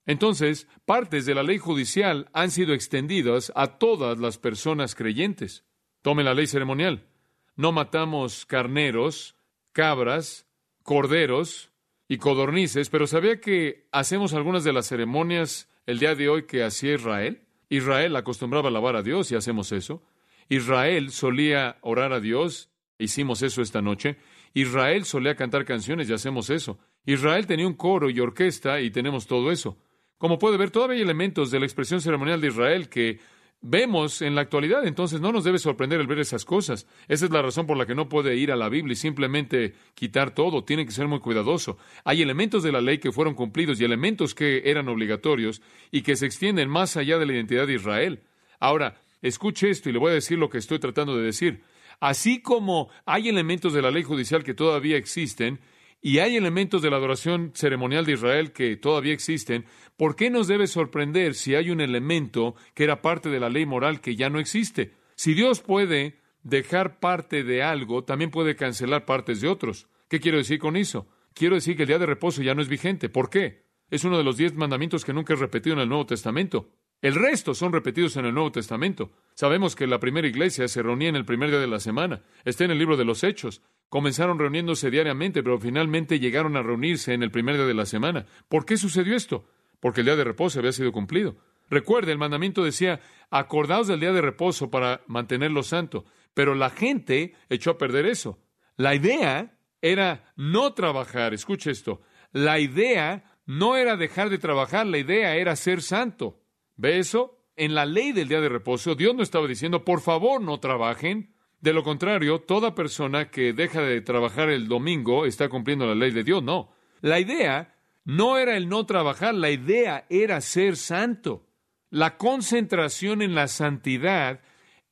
Entonces, 0.06 0.68
partes 0.84 1.26
de 1.26 1.34
la 1.34 1.42
ley 1.42 1.58
judicial 1.58 2.30
han 2.32 2.52
sido 2.52 2.72
extendidas 2.72 3.52
a 3.56 3.78
todas 3.78 4.18
las 4.18 4.38
personas 4.38 4.94
creyentes. 4.94 5.64
Tome 6.02 6.22
la 6.22 6.34
ley 6.34 6.46
ceremonial. 6.46 7.08
No 7.56 7.72
matamos 7.72 8.46
carneros, 8.46 9.34
cabras, 9.72 10.46
corderos 10.84 11.72
y 12.06 12.18
codornices, 12.18 12.88
pero 12.88 13.08
¿sabía 13.08 13.40
que 13.40 13.88
hacemos 13.90 14.32
algunas 14.32 14.62
de 14.62 14.72
las 14.72 14.86
ceremonias 14.86 15.68
el 15.86 15.98
día 15.98 16.14
de 16.14 16.28
hoy 16.28 16.46
que 16.46 16.64
hacía 16.64 16.94
Israel? 16.94 17.42
Israel 17.68 18.14
acostumbraba 18.16 18.68
a 18.68 18.70
alabar 18.70 18.96
a 18.96 19.02
Dios 19.02 19.30
y 19.32 19.36
hacemos 19.36 19.72
eso. 19.72 20.02
Israel 20.48 21.10
solía 21.10 21.78
orar 21.80 22.12
a 22.12 22.20
Dios, 22.20 22.70
hicimos 22.98 23.42
eso 23.42 23.62
esta 23.62 23.82
noche. 23.82 24.16
Israel 24.54 25.04
solía 25.04 25.34
cantar 25.34 25.64
canciones 25.64 26.08
y 26.08 26.12
hacemos 26.12 26.50
eso. 26.50 26.78
Israel 27.04 27.46
tenía 27.46 27.66
un 27.66 27.74
coro 27.74 28.10
y 28.10 28.20
orquesta 28.20 28.80
y 28.80 28.90
tenemos 28.90 29.26
todo 29.26 29.50
eso. 29.50 29.78
Como 30.18 30.38
puede 30.38 30.56
ver, 30.56 30.70
todavía 30.70 30.96
hay 30.96 31.02
elementos 31.02 31.50
de 31.50 31.60
la 31.60 31.66
expresión 31.66 32.00
ceremonial 32.00 32.40
de 32.40 32.48
Israel 32.48 32.88
que 32.88 33.20
vemos 33.60 34.22
en 34.22 34.34
la 34.34 34.42
actualidad, 34.42 34.86
entonces 34.86 35.20
no 35.20 35.32
nos 35.32 35.44
debe 35.44 35.58
sorprender 35.58 36.00
el 36.00 36.06
ver 36.06 36.18
esas 36.18 36.44
cosas. 36.44 36.86
Esa 37.08 37.24
es 37.24 37.30
la 37.30 37.42
razón 37.42 37.66
por 37.66 37.76
la 37.76 37.86
que 37.86 37.94
no 37.94 38.08
puede 38.08 38.36
ir 38.36 38.52
a 38.52 38.56
la 38.56 38.68
Biblia 38.68 38.92
y 38.92 38.96
simplemente 38.96 39.74
quitar 39.94 40.32
todo, 40.32 40.64
tiene 40.64 40.86
que 40.86 40.92
ser 40.92 41.08
muy 41.08 41.20
cuidadoso. 41.20 41.78
Hay 42.04 42.22
elementos 42.22 42.62
de 42.62 42.72
la 42.72 42.80
ley 42.80 42.98
que 42.98 43.12
fueron 43.12 43.34
cumplidos 43.34 43.80
y 43.80 43.84
elementos 43.84 44.34
que 44.34 44.62
eran 44.66 44.88
obligatorios 44.88 45.62
y 45.90 46.02
que 46.02 46.16
se 46.16 46.26
extienden 46.26 46.68
más 46.68 46.96
allá 46.96 47.18
de 47.18 47.26
la 47.26 47.32
identidad 47.32 47.66
de 47.66 47.74
Israel. 47.74 48.22
Ahora, 48.60 49.00
escuche 49.22 49.70
esto 49.70 49.88
y 49.88 49.92
le 49.92 49.98
voy 49.98 50.12
a 50.12 50.14
decir 50.14 50.38
lo 50.38 50.50
que 50.50 50.58
estoy 50.58 50.78
tratando 50.78 51.16
de 51.16 51.24
decir. 51.24 51.62
Así 52.00 52.42
como 52.42 52.90
hay 53.06 53.28
elementos 53.28 53.72
de 53.72 53.82
la 53.82 53.90
ley 53.90 54.02
judicial 54.02 54.44
que 54.44 54.54
todavía 54.54 54.96
existen, 54.96 55.60
y 56.00 56.18
hay 56.18 56.36
elementos 56.36 56.82
de 56.82 56.90
la 56.90 56.96
adoración 56.96 57.52
ceremonial 57.54 58.04
de 58.04 58.12
Israel 58.12 58.52
que 58.52 58.76
todavía 58.76 59.12
existen, 59.12 59.64
¿por 59.96 60.14
qué 60.14 60.30
nos 60.30 60.46
debe 60.46 60.66
sorprender 60.66 61.34
si 61.34 61.54
hay 61.54 61.70
un 61.70 61.80
elemento 61.80 62.54
que 62.74 62.84
era 62.84 63.02
parte 63.02 63.28
de 63.28 63.40
la 63.40 63.50
ley 63.50 63.66
moral 63.66 64.00
que 64.00 64.16
ya 64.16 64.30
no 64.30 64.38
existe? 64.38 64.92
Si 65.14 65.34
Dios 65.34 65.60
puede 65.60 66.20
dejar 66.42 67.00
parte 67.00 67.42
de 67.42 67.62
algo, 67.62 68.04
también 68.04 68.30
puede 68.30 68.54
cancelar 68.54 69.04
partes 69.04 69.40
de 69.40 69.48
otros. 69.48 69.88
¿Qué 70.08 70.20
quiero 70.20 70.38
decir 70.38 70.58
con 70.58 70.76
eso? 70.76 71.08
Quiero 71.34 71.56
decir 71.56 71.76
que 71.76 71.82
el 71.82 71.88
día 71.88 71.98
de 71.98 72.06
reposo 72.06 72.42
ya 72.42 72.54
no 72.54 72.62
es 72.62 72.68
vigente. 72.68 73.08
¿Por 73.08 73.28
qué? 73.28 73.66
Es 73.90 74.04
uno 74.04 74.16
de 74.16 74.24
los 74.24 74.36
diez 74.36 74.54
mandamientos 74.54 75.04
que 75.04 75.12
nunca 75.12 75.34
es 75.34 75.40
repetido 75.40 75.74
en 75.74 75.82
el 75.82 75.88
Nuevo 75.88 76.06
Testamento. 76.06 76.70
El 77.06 77.14
resto 77.14 77.54
son 77.54 77.72
repetidos 77.72 78.16
en 78.16 78.26
el 78.26 78.34
Nuevo 78.34 78.50
Testamento. 78.50 79.12
Sabemos 79.34 79.76
que 79.76 79.86
la 79.86 80.00
primera 80.00 80.26
iglesia 80.26 80.66
se 80.66 80.82
reunía 80.82 81.08
en 81.08 81.14
el 81.14 81.24
primer 81.24 81.50
día 81.50 81.60
de 81.60 81.68
la 81.68 81.78
semana. 81.78 82.22
Está 82.44 82.64
en 82.64 82.72
el 82.72 82.80
libro 82.80 82.96
de 82.96 83.04
los 83.04 83.22
Hechos. 83.22 83.62
Comenzaron 83.88 84.40
reuniéndose 84.40 84.90
diariamente, 84.90 85.44
pero 85.44 85.60
finalmente 85.60 86.18
llegaron 86.18 86.56
a 86.56 86.64
reunirse 86.64 87.14
en 87.14 87.22
el 87.22 87.30
primer 87.30 87.54
día 87.54 87.64
de 87.64 87.74
la 87.74 87.86
semana. 87.86 88.26
¿Por 88.48 88.66
qué 88.66 88.76
sucedió 88.76 89.14
esto? 89.14 89.48
Porque 89.78 90.00
el 90.00 90.06
día 90.06 90.16
de 90.16 90.24
reposo 90.24 90.58
había 90.58 90.72
sido 90.72 90.90
cumplido. 90.90 91.36
Recuerde, 91.70 92.10
el 92.10 92.18
mandamiento 92.18 92.64
decía, 92.64 92.98
acordaos 93.30 93.86
del 93.86 94.00
día 94.00 94.12
de 94.12 94.22
reposo 94.22 94.68
para 94.72 95.02
mantenerlo 95.06 95.62
santo. 95.62 96.06
Pero 96.34 96.56
la 96.56 96.70
gente 96.70 97.36
echó 97.48 97.70
a 97.70 97.78
perder 97.78 98.06
eso. 98.06 98.40
La 98.76 98.96
idea 98.96 99.56
era 99.80 100.32
no 100.34 100.74
trabajar. 100.74 101.34
Escuche 101.34 101.70
esto. 101.70 102.00
La 102.32 102.58
idea 102.58 103.32
no 103.44 103.76
era 103.76 103.96
dejar 103.96 104.28
de 104.28 104.38
trabajar, 104.38 104.88
la 104.88 104.98
idea 104.98 105.36
era 105.36 105.54
ser 105.54 105.82
santo. 105.82 106.42
¿Ve 106.76 106.98
eso? 106.98 107.38
En 107.56 107.74
la 107.74 107.86
ley 107.86 108.12
del 108.12 108.28
día 108.28 108.40
de 108.40 108.50
reposo, 108.50 108.94
Dios 108.94 109.14
no 109.14 109.22
estaba 109.22 109.46
diciendo, 109.46 109.84
por 109.84 110.00
favor, 110.00 110.42
no 110.42 110.60
trabajen. 110.60 111.34
De 111.60 111.72
lo 111.72 111.82
contrario, 111.82 112.40
toda 112.40 112.74
persona 112.74 113.30
que 113.30 113.54
deja 113.54 113.80
de 113.80 114.02
trabajar 114.02 114.50
el 114.50 114.68
domingo 114.68 115.24
está 115.24 115.48
cumpliendo 115.48 115.86
la 115.86 115.94
ley 115.94 116.10
de 116.10 116.22
Dios. 116.22 116.42
No. 116.42 116.70
La 117.00 117.18
idea 117.18 117.74
no 118.04 118.36
era 118.36 118.56
el 118.56 118.68
no 118.68 118.84
trabajar, 118.84 119.34
la 119.34 119.50
idea 119.50 120.06
era 120.10 120.40
ser 120.42 120.76
santo. 120.76 121.46
La 121.90 122.18
concentración 122.18 123.22
en 123.22 123.34
la 123.34 123.48
santidad 123.48 124.40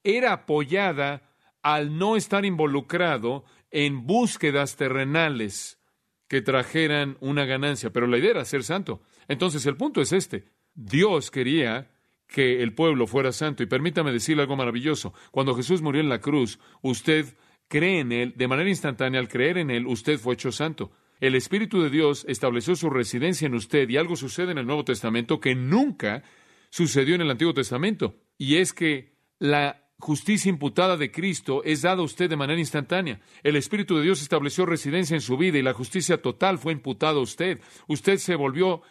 era 0.03 0.33
apoyada 0.33 1.23
al 1.63 1.99
no 1.99 2.17
estar 2.17 2.45
involucrado 2.45 3.45
en 3.71 4.07
búsquedas 4.07 4.77
terrenales 4.77 5.81
que 6.29 6.41
trajeran 6.41 7.17
una 7.21 7.45
ganancia, 7.45 7.91
pero 7.91 8.07
la 8.07 8.19
idea 8.19 8.31
era 8.31 8.45
ser 8.45 8.65
santo. 8.65 9.03
Entonces 9.29 9.67
el 9.67 9.77
punto 9.77 10.01
es 10.01 10.13
este. 10.13 10.54
Dios 10.75 11.31
quería 11.31 11.91
que 12.27 12.63
el 12.63 12.75
pueblo 12.75 13.07
fuera 13.07 13.33
santo. 13.33 13.63
Y 13.63 13.67
permítame 13.67 14.13
decirle 14.13 14.43
algo 14.43 14.57
maravilloso. 14.57 15.15
Cuando 15.31 15.55
Jesús 15.55 15.83
murió 15.83 16.01
en 16.01 16.09
la 16.09 16.21
cruz, 16.21 16.59
usted 16.83 17.37
cree 17.69 18.01
en 18.01 18.13
Él, 18.13 18.35
de 18.37 18.49
manera 18.49 18.69
instantánea, 18.69 19.21
al 19.21 19.29
creer 19.29 19.59
en 19.59 19.71
Él, 19.71 19.87
usted 19.87 20.19
fue 20.19 20.35
hecho 20.35 20.53
santo. 20.53 20.93
El 21.21 21.37
Espíritu 21.37 21.81
de 21.81 21.91
Dios 21.91 22.27
estableció 22.29 22.77
su 22.77 22.91
residencia 22.91 23.47
en 23.47 23.55
usted 23.55 23.89
y 23.89 23.97
algo 23.97 24.17
sucede 24.17 24.53
en 24.53 24.59
el 24.59 24.67
Nuevo 24.67 24.85
Testamento 24.85 25.41
que 25.41 25.55
nunca 25.55 26.23
sucedió 26.71 27.15
en 27.15 27.23
el 27.23 27.31
Antiguo 27.31 27.55
Testamento. 27.55 28.17
Y 28.37 28.57
es 28.57 28.73
que 28.73 29.15
la 29.39 29.85
justicia 29.99 30.51
imputada 30.51 30.97
de 30.97 31.11
Cristo 31.11 31.63
es 31.65 31.83
dada 31.83 32.01
a 32.01 32.05
usted 32.05 32.29
de 32.29 32.37
manera 32.37 32.59
instantánea. 32.59 33.21
El 33.43 33.57
Espíritu 33.57 33.97
de 33.97 34.03
Dios 34.03 34.21
estableció 34.21 34.67
residencia 34.67 35.15
en 35.15 35.21
su 35.21 35.39
vida 35.39 35.57
y 35.57 35.63
la 35.63 35.73
justicia 35.73 36.21
total 36.21 36.59
fue 36.59 36.73
imputada 36.73 37.19
a 37.19 37.23
usted. 37.23 37.61
Usted 37.87 38.19
se 38.19 38.35
volvió 38.35 38.83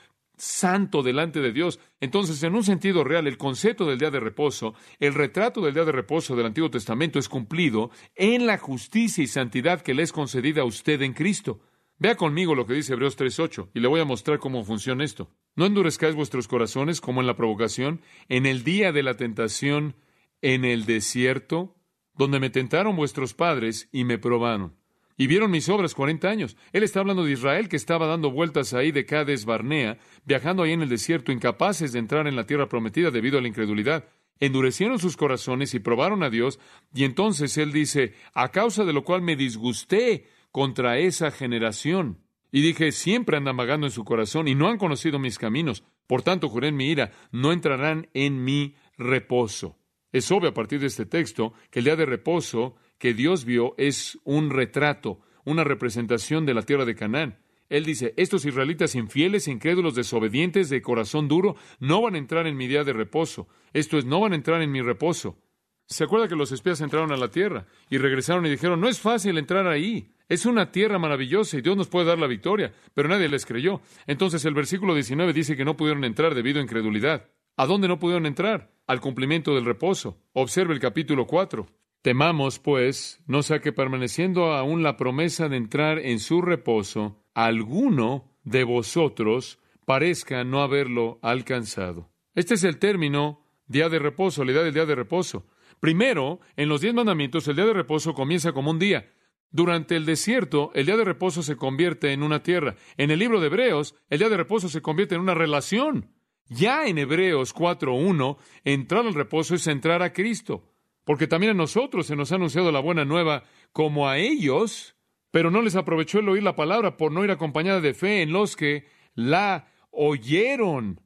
santo 0.43 1.03
delante 1.03 1.39
de 1.39 1.53
Dios. 1.53 1.79
Entonces, 2.01 2.43
en 2.43 2.55
un 2.55 2.63
sentido 2.63 3.03
real, 3.03 3.27
el 3.27 3.37
concepto 3.37 3.85
del 3.85 3.97
día 3.97 4.11
de 4.11 4.19
reposo, 4.19 4.73
el 4.99 5.13
retrato 5.13 5.61
del 5.61 5.73
día 5.73 5.85
de 5.85 5.91
reposo 5.91 6.35
del 6.35 6.45
Antiguo 6.45 6.69
Testamento 6.69 7.17
es 7.17 7.29
cumplido 7.29 7.91
en 8.15 8.45
la 8.45 8.57
justicia 8.57 9.23
y 9.23 9.27
santidad 9.27 9.81
que 9.81 9.93
le 9.93 10.03
es 10.03 10.11
concedida 10.11 10.61
a 10.61 10.65
usted 10.65 11.01
en 11.01 11.13
Cristo. 11.13 11.61
Vea 11.97 12.15
conmigo 12.15 12.55
lo 12.55 12.65
que 12.65 12.73
dice 12.73 12.93
Hebreos 12.93 13.17
3.8 13.17 13.69
y 13.73 13.79
le 13.79 13.87
voy 13.87 14.01
a 14.01 14.05
mostrar 14.05 14.39
cómo 14.39 14.65
funciona 14.65 15.05
esto. 15.05 15.29
No 15.55 15.65
endurezcáis 15.65 16.15
vuestros 16.15 16.47
corazones 16.47 16.99
como 16.99 17.21
en 17.21 17.27
la 17.27 17.37
provocación, 17.37 18.01
en 18.27 18.45
el 18.45 18.63
día 18.63 18.91
de 18.91 19.03
la 19.03 19.15
tentación 19.15 19.95
en 20.41 20.65
el 20.65 20.85
desierto, 20.85 21.77
donde 22.15 22.41
me 22.41 22.49
tentaron 22.49 22.97
vuestros 22.97 23.33
padres 23.33 23.87
y 23.93 24.03
me 24.03 24.17
probaron 24.17 24.82
y 25.17 25.27
vieron 25.27 25.51
mis 25.51 25.69
obras 25.69 25.93
cuarenta 25.93 26.29
años. 26.29 26.57
Él 26.71 26.83
está 26.83 26.99
hablando 26.99 27.23
de 27.23 27.31
Israel 27.31 27.69
que 27.69 27.75
estaba 27.75 28.07
dando 28.07 28.31
vueltas 28.31 28.73
ahí 28.73 28.91
de 28.91 29.05
Cades 29.05 29.45
Barnea, 29.45 29.97
viajando 30.25 30.63
ahí 30.63 30.71
en 30.71 30.81
el 30.81 30.89
desierto, 30.89 31.31
incapaces 31.31 31.91
de 31.91 31.99
entrar 31.99 32.27
en 32.27 32.35
la 32.35 32.45
tierra 32.45 32.69
prometida 32.69 33.11
debido 33.11 33.37
a 33.37 33.41
la 33.41 33.47
incredulidad. 33.47 34.07
Endurecieron 34.39 34.99
sus 34.99 35.15
corazones 35.15 35.73
y 35.73 35.79
probaron 35.79 36.23
a 36.23 36.29
Dios, 36.29 36.59
y 36.93 37.03
entonces 37.03 37.57
él 37.57 37.71
dice, 37.71 38.13
a 38.33 38.49
causa 38.49 38.83
de 38.83 38.93
lo 38.93 39.03
cual 39.03 39.21
me 39.21 39.35
disgusté 39.35 40.25
contra 40.51 40.97
esa 40.97 41.31
generación. 41.31 42.19
Y 42.51 42.61
dije, 42.61 42.91
siempre 42.91 43.37
andan 43.37 43.57
vagando 43.57 43.87
en 43.87 43.91
su 43.91 44.03
corazón 44.03 44.47
y 44.47 44.53
no 44.53 44.67
han 44.67 44.77
conocido 44.77 45.17
mis 45.17 45.39
caminos. 45.39 45.83
Por 46.05 46.21
tanto, 46.21 46.49
juré 46.49 46.67
en 46.67 46.75
mi 46.75 46.89
ira, 46.89 47.11
no 47.31 47.51
entrarán 47.51 48.09
en 48.13 48.43
mi 48.43 48.75
reposo. 48.97 49.79
Es 50.11 50.31
obvio 50.31 50.49
a 50.49 50.53
partir 50.53 50.79
de 50.79 50.87
este 50.87 51.07
texto 51.07 51.53
que 51.71 51.79
el 51.79 51.85
día 51.85 51.95
de 51.95 52.05
reposo 52.05 52.75
que 53.03 53.13
Dios 53.13 53.43
vio 53.43 53.75
es 53.77 54.17
un 54.23 54.49
retrato, 54.49 55.19
una 55.43 55.65
representación 55.65 56.45
de 56.45 56.53
la 56.53 56.61
tierra 56.61 56.85
de 56.85 56.95
Canaán. 56.95 57.37
Él 57.67 57.83
dice, 57.83 58.13
estos 58.15 58.45
israelitas 58.45 58.95
infieles, 58.95 59.49
incrédulos, 59.49 59.93
desobedientes, 59.93 60.69
de 60.69 60.81
corazón 60.81 61.27
duro, 61.27 61.57
no 61.81 62.01
van 62.01 62.15
a 62.15 62.17
entrar 62.17 62.47
en 62.47 62.55
mi 62.55 62.65
día 62.65 62.85
de 62.85 62.93
reposo. 62.93 63.49
Esto 63.73 63.97
es, 63.97 64.05
no 64.05 64.21
van 64.21 64.31
a 64.31 64.37
entrar 64.37 64.61
en 64.61 64.71
mi 64.71 64.81
reposo. 64.81 65.37
¿Se 65.85 66.05
acuerda 66.05 66.29
que 66.29 66.37
los 66.37 66.53
espías 66.53 66.79
entraron 66.79 67.11
a 67.11 67.17
la 67.17 67.27
tierra 67.27 67.65
y 67.89 67.97
regresaron 67.97 68.45
y 68.45 68.49
dijeron, 68.49 68.79
no 68.79 68.87
es 68.87 69.01
fácil 69.01 69.37
entrar 69.37 69.67
ahí? 69.67 70.13
Es 70.29 70.45
una 70.45 70.71
tierra 70.71 70.97
maravillosa 70.97 71.57
y 71.57 71.61
Dios 71.61 71.75
nos 71.75 71.89
puede 71.89 72.05
dar 72.05 72.19
la 72.19 72.27
victoria, 72.27 72.73
pero 72.93 73.09
nadie 73.09 73.27
les 73.27 73.45
creyó. 73.45 73.81
Entonces 74.07 74.45
el 74.45 74.53
versículo 74.53 74.95
19 74.95 75.33
dice 75.33 75.57
que 75.57 75.65
no 75.65 75.75
pudieron 75.75 76.05
entrar 76.05 76.35
debido 76.35 76.61
a 76.61 76.63
incredulidad. 76.63 77.29
¿A 77.57 77.65
dónde 77.65 77.89
no 77.89 77.99
pudieron 77.99 78.25
entrar? 78.25 78.71
Al 78.87 79.01
cumplimiento 79.01 79.53
del 79.53 79.65
reposo. 79.65 80.21
Observe 80.31 80.73
el 80.73 80.79
capítulo 80.79 81.27
4. 81.27 81.67
Temamos, 82.03 82.59
pues, 82.59 83.21
no 83.27 83.43
sea 83.43 83.61
que 83.61 83.71
permaneciendo 83.71 84.51
aún 84.51 84.83
la 84.83 84.97
promesa 84.97 85.47
de 85.47 85.55
entrar 85.55 85.99
en 85.99 86.19
su 86.19 86.41
reposo, 86.41 87.23
alguno 87.33 88.29
de 88.43 88.65
vosotros 88.65 89.57
parezca 89.85 90.43
no 90.43 90.61
haberlo 90.61 91.17
alcanzado. 91.21 92.11
Este 92.35 92.55
es 92.55 92.65
el 92.65 92.77
término 92.77 93.45
día 93.67 93.87
de 93.87 93.99
reposo, 93.99 94.43
la 94.43 94.51
idea 94.51 94.63
del 94.63 94.73
día 94.73 94.85
de 94.85 94.95
reposo. 94.95 95.47
Primero, 95.79 96.41
en 96.57 96.67
los 96.67 96.81
diez 96.81 96.93
mandamientos, 96.93 97.47
el 97.47 97.55
día 97.55 97.67
de 97.67 97.73
reposo 97.73 98.13
comienza 98.13 98.51
como 98.51 98.71
un 98.71 98.79
día. 98.79 99.09
Durante 99.49 99.95
el 99.95 100.05
desierto, 100.05 100.71
el 100.75 100.87
día 100.87 100.97
de 100.97 101.05
reposo 101.05 101.41
se 101.41 101.55
convierte 101.55 102.11
en 102.11 102.21
una 102.21 102.43
tierra. 102.43 102.75
En 102.97 103.11
el 103.11 103.19
libro 103.19 103.39
de 103.39 103.47
Hebreos, 103.47 103.95
el 104.09 104.19
día 104.19 104.27
de 104.27 104.35
reposo 104.35 104.67
se 104.67 104.81
convierte 104.81 105.15
en 105.15 105.21
una 105.21 105.35
relación. 105.35 106.11
Ya 106.49 106.85
en 106.85 106.97
Hebreos 106.97 107.55
4.1, 107.55 108.35
entrar 108.65 109.05
al 109.05 109.13
reposo 109.13 109.55
es 109.55 109.67
entrar 109.67 110.03
a 110.03 110.11
Cristo 110.11 110.72
porque 111.05 111.27
también 111.27 111.51
a 111.51 111.55
nosotros 111.55 112.07
se 112.07 112.15
nos 112.15 112.31
ha 112.31 112.35
anunciado 112.35 112.71
la 112.71 112.79
buena 112.79 113.05
nueva 113.05 113.43
como 113.71 114.07
a 114.07 114.17
ellos, 114.17 114.95
pero 115.31 115.51
no 115.51 115.61
les 115.61 115.75
aprovechó 115.75 116.19
el 116.19 116.29
oír 116.29 116.43
la 116.43 116.55
palabra 116.55 116.97
por 116.97 117.11
no 117.11 117.23
ir 117.23 117.31
acompañada 117.31 117.81
de 117.81 117.93
fe 117.93 118.21
en 118.21 118.31
los 118.31 118.55
que 118.55 118.85
la 119.15 119.67
oyeron. 119.91 121.01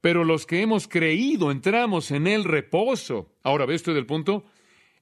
pero 0.00 0.24
los 0.24 0.46
que 0.46 0.62
hemos 0.62 0.86
creído 0.86 1.50
entramos 1.50 2.12
en 2.12 2.28
el 2.28 2.44
reposo. 2.44 3.32
Ahora, 3.42 3.66
¿ve 3.66 3.74
usted 3.74 3.96
el 3.96 4.06
punto? 4.06 4.44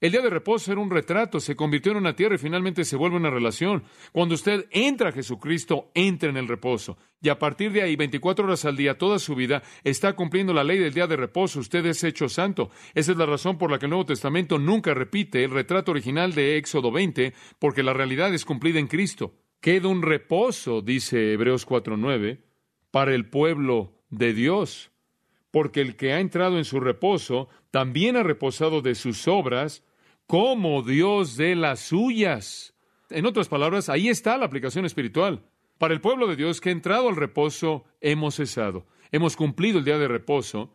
El 0.04 0.12
día 0.12 0.20
de 0.20 0.28
reposo 0.28 0.70
era 0.70 0.82
un 0.82 0.90
retrato, 0.90 1.40
se 1.40 1.56
convirtió 1.56 1.92
en 1.92 1.96
una 1.96 2.14
tierra 2.14 2.34
y 2.34 2.38
finalmente 2.38 2.84
se 2.84 2.94
vuelve 2.94 3.16
una 3.16 3.30
relación. 3.30 3.84
Cuando 4.12 4.34
usted 4.34 4.66
entra 4.70 5.08
a 5.08 5.12
Jesucristo, 5.12 5.90
entra 5.94 6.28
en 6.28 6.36
el 6.36 6.46
reposo. 6.46 6.98
Y 7.22 7.30
a 7.30 7.38
partir 7.38 7.72
de 7.72 7.80
ahí, 7.80 7.96
24 7.96 8.44
horas 8.44 8.66
al 8.66 8.76
día, 8.76 8.98
toda 8.98 9.18
su 9.18 9.34
vida, 9.34 9.62
está 9.82 10.12
cumpliendo 10.12 10.52
la 10.52 10.62
ley 10.62 10.78
del 10.78 10.92
día 10.92 11.06
de 11.06 11.16
reposo. 11.16 11.58
Usted 11.58 11.86
es 11.86 12.04
hecho 12.04 12.28
santo. 12.28 12.68
Esa 12.92 13.12
es 13.12 13.16
la 13.16 13.24
razón 13.24 13.56
por 13.56 13.70
la 13.70 13.78
que 13.78 13.86
el 13.86 13.90
Nuevo 13.92 14.04
Testamento 14.04 14.58
nunca 14.58 14.92
repite 14.92 15.42
el 15.42 15.52
retrato 15.52 15.92
original 15.92 16.34
de 16.34 16.58
Éxodo 16.58 16.92
20, 16.92 17.32
porque 17.58 17.82
la 17.82 17.94
realidad 17.94 18.34
es 18.34 18.44
cumplida 18.44 18.80
en 18.80 18.88
Cristo. 18.88 19.32
Queda 19.62 19.88
un 19.88 20.02
reposo, 20.02 20.82
dice 20.82 21.32
Hebreos 21.32 21.66
4.9, 21.66 22.42
para 22.90 23.14
el 23.14 23.30
pueblo 23.30 24.02
de 24.10 24.34
Dios. 24.34 24.90
Porque 25.50 25.80
el 25.80 25.96
que 25.96 26.12
ha 26.12 26.20
entrado 26.20 26.58
en 26.58 26.66
su 26.66 26.78
reposo 26.78 27.48
también 27.70 28.16
ha 28.16 28.22
reposado 28.22 28.82
de 28.82 28.96
sus 28.96 29.26
obras, 29.28 29.82
como 30.26 30.82
Dios 30.82 31.36
de 31.36 31.54
las 31.54 31.80
suyas. 31.80 32.74
En 33.10 33.26
otras 33.26 33.48
palabras, 33.48 33.88
ahí 33.88 34.08
está 34.08 34.36
la 34.38 34.46
aplicación 34.46 34.84
espiritual. 34.84 35.44
Para 35.78 35.94
el 35.94 36.00
pueblo 36.00 36.26
de 36.26 36.36
Dios 36.36 36.60
que 36.60 36.70
ha 36.70 36.72
entrado 36.72 37.08
al 37.08 37.16
reposo, 37.16 37.84
hemos 38.00 38.36
cesado. 38.36 38.86
Hemos 39.12 39.36
cumplido 39.36 39.78
el 39.78 39.84
día 39.84 39.98
de 39.98 40.08
reposo. 40.08 40.74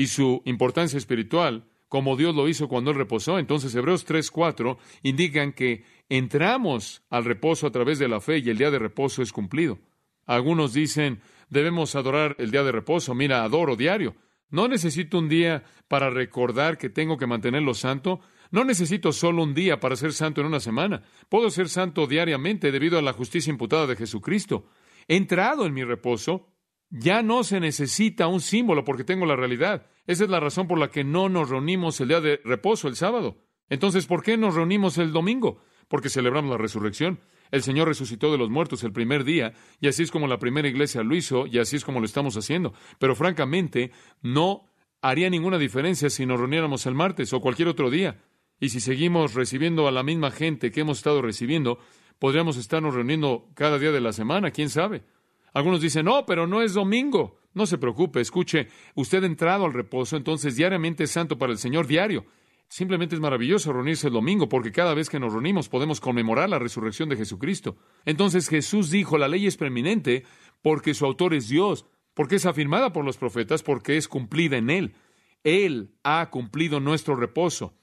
Y 0.00 0.06
su 0.06 0.40
importancia 0.46 0.96
espiritual, 0.96 1.66
como 1.86 2.16
Dios 2.16 2.34
lo 2.34 2.48
hizo 2.48 2.68
cuando 2.68 2.90
Él 2.90 2.96
reposó. 2.96 3.38
Entonces, 3.38 3.74
Hebreos 3.74 4.06
3:4 4.06 4.78
indican 5.02 5.52
que 5.52 5.84
entramos 6.08 7.02
al 7.10 7.26
reposo 7.26 7.66
a 7.66 7.70
través 7.70 7.98
de 7.98 8.08
la 8.08 8.22
fe 8.22 8.38
y 8.38 8.48
el 8.48 8.56
día 8.56 8.70
de 8.70 8.78
reposo 8.78 9.20
es 9.20 9.30
cumplido. 9.30 9.78
Algunos 10.24 10.72
dicen, 10.72 11.20
debemos 11.50 11.96
adorar 11.96 12.34
el 12.38 12.50
día 12.50 12.62
de 12.62 12.72
reposo. 12.72 13.14
Mira, 13.14 13.44
adoro 13.44 13.76
diario. 13.76 14.16
No 14.48 14.68
necesito 14.68 15.18
un 15.18 15.28
día 15.28 15.64
para 15.86 16.08
recordar 16.08 16.78
que 16.78 16.88
tengo 16.88 17.18
que 17.18 17.26
mantenerlo 17.26 17.74
santo. 17.74 18.20
No 18.50 18.64
necesito 18.64 19.12
solo 19.12 19.42
un 19.42 19.52
día 19.52 19.80
para 19.80 19.96
ser 19.96 20.14
santo 20.14 20.40
en 20.40 20.46
una 20.46 20.60
semana. 20.60 21.02
Puedo 21.28 21.50
ser 21.50 21.68
santo 21.68 22.06
diariamente 22.06 22.72
debido 22.72 22.98
a 22.98 23.02
la 23.02 23.12
justicia 23.12 23.50
imputada 23.50 23.86
de 23.86 23.96
Jesucristo. 23.96 24.64
He 25.08 25.16
entrado 25.16 25.66
en 25.66 25.74
mi 25.74 25.84
reposo. 25.84 26.46
Ya 26.90 27.22
no 27.22 27.44
se 27.44 27.60
necesita 27.60 28.26
un 28.26 28.40
símbolo 28.40 28.84
porque 28.84 29.04
tengo 29.04 29.24
la 29.24 29.36
realidad. 29.36 29.86
Esa 30.06 30.24
es 30.24 30.30
la 30.30 30.40
razón 30.40 30.66
por 30.66 30.78
la 30.78 30.90
que 30.90 31.04
no 31.04 31.28
nos 31.28 31.48
reunimos 31.48 32.00
el 32.00 32.08
día 32.08 32.20
de 32.20 32.40
reposo, 32.44 32.88
el 32.88 32.96
sábado. 32.96 33.38
Entonces, 33.68 34.06
¿por 34.06 34.24
qué 34.24 34.36
nos 34.36 34.56
reunimos 34.56 34.98
el 34.98 35.12
domingo? 35.12 35.62
Porque 35.86 36.08
celebramos 36.08 36.50
la 36.50 36.58
resurrección. 36.58 37.20
El 37.52 37.62
Señor 37.62 37.88
resucitó 37.88 38.32
de 38.32 38.38
los 38.38 38.50
muertos 38.50 38.82
el 38.82 38.92
primer 38.92 39.24
día, 39.24 39.54
y 39.80 39.88
así 39.88 40.02
es 40.02 40.10
como 40.10 40.26
la 40.26 40.38
primera 40.38 40.68
iglesia 40.68 41.02
lo 41.02 41.14
hizo, 41.14 41.46
y 41.46 41.58
así 41.58 41.76
es 41.76 41.84
como 41.84 42.00
lo 42.00 42.06
estamos 42.06 42.36
haciendo. 42.36 42.74
Pero 42.98 43.14
francamente, 43.14 43.92
no 44.20 44.64
haría 45.00 45.30
ninguna 45.30 45.58
diferencia 45.58 46.10
si 46.10 46.26
nos 46.26 46.38
reuniéramos 46.38 46.86
el 46.86 46.94
martes 46.94 47.32
o 47.32 47.40
cualquier 47.40 47.68
otro 47.68 47.90
día. 47.90 48.20
Y 48.58 48.68
si 48.68 48.80
seguimos 48.80 49.34
recibiendo 49.34 49.88
a 49.88 49.92
la 49.92 50.02
misma 50.02 50.30
gente 50.30 50.70
que 50.70 50.80
hemos 50.80 50.98
estado 50.98 51.22
recibiendo, 51.22 51.78
podríamos 52.18 52.56
estarnos 52.56 52.94
reuniendo 52.94 53.48
cada 53.54 53.78
día 53.78 53.92
de 53.92 54.00
la 54.00 54.12
semana, 54.12 54.50
quién 54.50 54.68
sabe. 54.68 55.02
Algunos 55.52 55.80
dicen, 55.80 56.04
no, 56.04 56.24
pero 56.26 56.46
no 56.46 56.62
es 56.62 56.74
domingo. 56.74 57.38
No 57.52 57.66
se 57.66 57.78
preocupe, 57.78 58.20
escuche, 58.20 58.68
usted 58.94 59.24
ha 59.24 59.26
entrado 59.26 59.64
al 59.64 59.72
reposo, 59.72 60.16
entonces 60.16 60.54
diariamente 60.54 61.04
es 61.04 61.10
santo 61.10 61.36
para 61.36 61.52
el 61.52 61.58
Señor 61.58 61.86
diario. 61.86 62.24
Simplemente 62.68 63.16
es 63.16 63.20
maravilloso 63.20 63.72
reunirse 63.72 64.06
el 64.06 64.12
domingo 64.12 64.48
porque 64.48 64.70
cada 64.70 64.94
vez 64.94 65.10
que 65.10 65.18
nos 65.18 65.32
reunimos 65.32 65.68
podemos 65.68 66.00
conmemorar 66.00 66.48
la 66.48 66.60
resurrección 66.60 67.08
de 67.08 67.16
Jesucristo. 67.16 67.76
Entonces 68.04 68.48
Jesús 68.48 68.90
dijo, 68.90 69.18
la 69.18 69.26
ley 69.26 69.48
es 69.48 69.56
preeminente 69.56 70.24
porque 70.62 70.94
su 70.94 71.04
autor 71.04 71.34
es 71.34 71.48
Dios, 71.48 71.86
porque 72.14 72.36
es 72.36 72.46
afirmada 72.46 72.92
por 72.92 73.04
los 73.04 73.16
profetas, 73.16 73.64
porque 73.64 73.96
es 73.96 74.06
cumplida 74.06 74.56
en 74.56 74.70
Él. 74.70 74.94
Él 75.42 75.96
ha 76.04 76.30
cumplido 76.30 76.78
nuestro 76.78 77.16
reposo. 77.16 77.74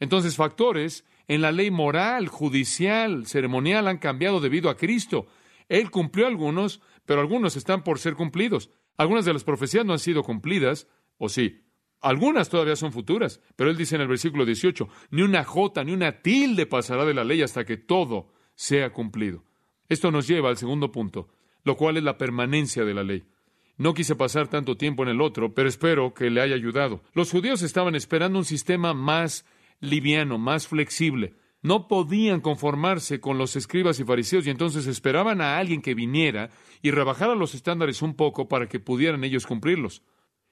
Entonces 0.00 0.36
factores 0.36 1.04
en 1.28 1.42
la 1.42 1.52
ley 1.52 1.70
moral, 1.70 2.28
judicial, 2.28 3.26
ceremonial 3.26 3.86
han 3.86 3.98
cambiado 3.98 4.40
debido 4.40 4.70
a 4.70 4.78
Cristo. 4.78 5.26
Él 5.68 5.90
cumplió 5.90 6.26
algunos, 6.26 6.80
pero 7.04 7.20
algunos 7.20 7.56
están 7.56 7.82
por 7.82 7.98
ser 7.98 8.14
cumplidos. 8.14 8.70
Algunas 8.96 9.24
de 9.24 9.32
las 9.32 9.44
profecías 9.44 9.84
no 9.84 9.92
han 9.92 9.98
sido 9.98 10.22
cumplidas, 10.22 10.88
o 11.18 11.28
sí, 11.28 11.62
algunas 12.00 12.48
todavía 12.48 12.76
son 12.76 12.92
futuras, 12.92 13.40
pero 13.56 13.70
él 13.70 13.76
dice 13.76 13.96
en 13.96 14.02
el 14.02 14.08
versículo 14.08 14.44
18, 14.44 14.88
ni 15.10 15.22
una 15.22 15.44
jota 15.44 15.82
ni 15.82 15.92
una 15.92 16.22
tilde 16.22 16.66
pasará 16.66 17.04
de 17.04 17.14
la 17.14 17.24
ley 17.24 17.42
hasta 17.42 17.64
que 17.64 17.76
todo 17.76 18.32
sea 18.54 18.90
cumplido. 18.92 19.44
Esto 19.88 20.10
nos 20.10 20.26
lleva 20.26 20.48
al 20.48 20.56
segundo 20.56 20.92
punto, 20.92 21.28
lo 21.64 21.76
cual 21.76 21.96
es 21.96 22.04
la 22.04 22.18
permanencia 22.18 22.84
de 22.84 22.94
la 22.94 23.02
ley. 23.02 23.24
No 23.76 23.92
quise 23.92 24.16
pasar 24.16 24.48
tanto 24.48 24.76
tiempo 24.76 25.02
en 25.02 25.10
el 25.10 25.20
otro, 25.20 25.54
pero 25.54 25.68
espero 25.68 26.14
que 26.14 26.30
le 26.30 26.40
haya 26.40 26.54
ayudado. 26.54 27.02
Los 27.12 27.30
judíos 27.30 27.62
estaban 27.62 27.94
esperando 27.94 28.38
un 28.38 28.44
sistema 28.44 28.94
más 28.94 29.44
liviano, 29.80 30.38
más 30.38 30.66
flexible. 30.66 31.34
No 31.66 31.88
podían 31.88 32.40
conformarse 32.42 33.18
con 33.18 33.38
los 33.38 33.56
escribas 33.56 33.98
y 33.98 34.04
fariseos 34.04 34.46
y 34.46 34.50
entonces 34.50 34.86
esperaban 34.86 35.40
a 35.40 35.58
alguien 35.58 35.82
que 35.82 35.96
viniera 35.96 36.50
y 36.80 36.92
rebajara 36.92 37.34
los 37.34 37.56
estándares 37.56 38.02
un 38.02 38.14
poco 38.14 38.46
para 38.46 38.68
que 38.68 38.78
pudieran 38.78 39.24
ellos 39.24 39.48
cumplirlos. 39.48 40.04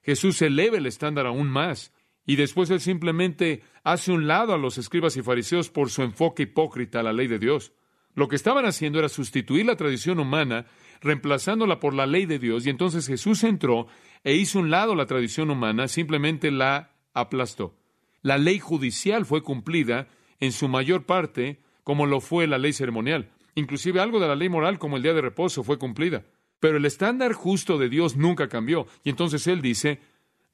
Jesús 0.02 0.42
eleva 0.42 0.76
el 0.76 0.86
estándar 0.86 1.26
aún 1.26 1.48
más. 1.48 1.92
Y 2.26 2.34
después 2.34 2.68
él 2.70 2.80
simplemente 2.80 3.62
hace 3.84 4.10
un 4.10 4.26
lado 4.26 4.54
a 4.54 4.58
los 4.58 4.76
escribas 4.76 5.16
y 5.16 5.22
fariseos 5.22 5.70
por 5.70 5.88
su 5.88 6.02
enfoque 6.02 6.42
hipócrita 6.42 6.98
a 6.98 7.04
la 7.04 7.12
ley 7.12 7.28
de 7.28 7.38
Dios. 7.38 7.74
Lo 8.16 8.26
que 8.26 8.34
estaban 8.34 8.66
haciendo 8.66 8.98
era 8.98 9.08
sustituir 9.08 9.66
la 9.66 9.76
tradición 9.76 10.18
humana, 10.18 10.66
reemplazándola 11.00 11.78
por 11.78 11.94
la 11.94 12.06
ley 12.06 12.26
de 12.26 12.40
Dios, 12.40 12.66
y 12.66 12.70
entonces 12.70 13.06
Jesús 13.06 13.44
entró 13.44 13.86
e 14.24 14.34
hizo 14.34 14.58
un 14.58 14.68
lado 14.68 14.96
la 14.96 15.06
tradición 15.06 15.52
humana, 15.52 15.86
simplemente 15.86 16.50
la 16.50 16.96
aplastó. 17.12 17.76
La 18.20 18.36
ley 18.36 18.58
judicial 18.58 19.24
fue 19.26 19.44
cumplida 19.44 20.08
en 20.40 20.52
su 20.52 20.68
mayor 20.68 21.04
parte 21.04 21.60
como 21.82 22.06
lo 22.06 22.20
fue 22.20 22.46
la 22.46 22.58
ley 22.58 22.72
ceremonial. 22.72 23.30
Inclusive 23.54 24.00
algo 24.00 24.20
de 24.20 24.28
la 24.28 24.34
ley 24.34 24.48
moral 24.48 24.78
como 24.78 24.96
el 24.96 25.02
día 25.02 25.14
de 25.14 25.20
reposo 25.20 25.62
fue 25.62 25.78
cumplida. 25.78 26.24
Pero 26.60 26.78
el 26.78 26.84
estándar 26.86 27.32
justo 27.32 27.78
de 27.78 27.88
Dios 27.88 28.16
nunca 28.16 28.48
cambió. 28.48 28.86
Y 29.04 29.10
entonces 29.10 29.46
Él 29.46 29.60
dice, 29.60 30.00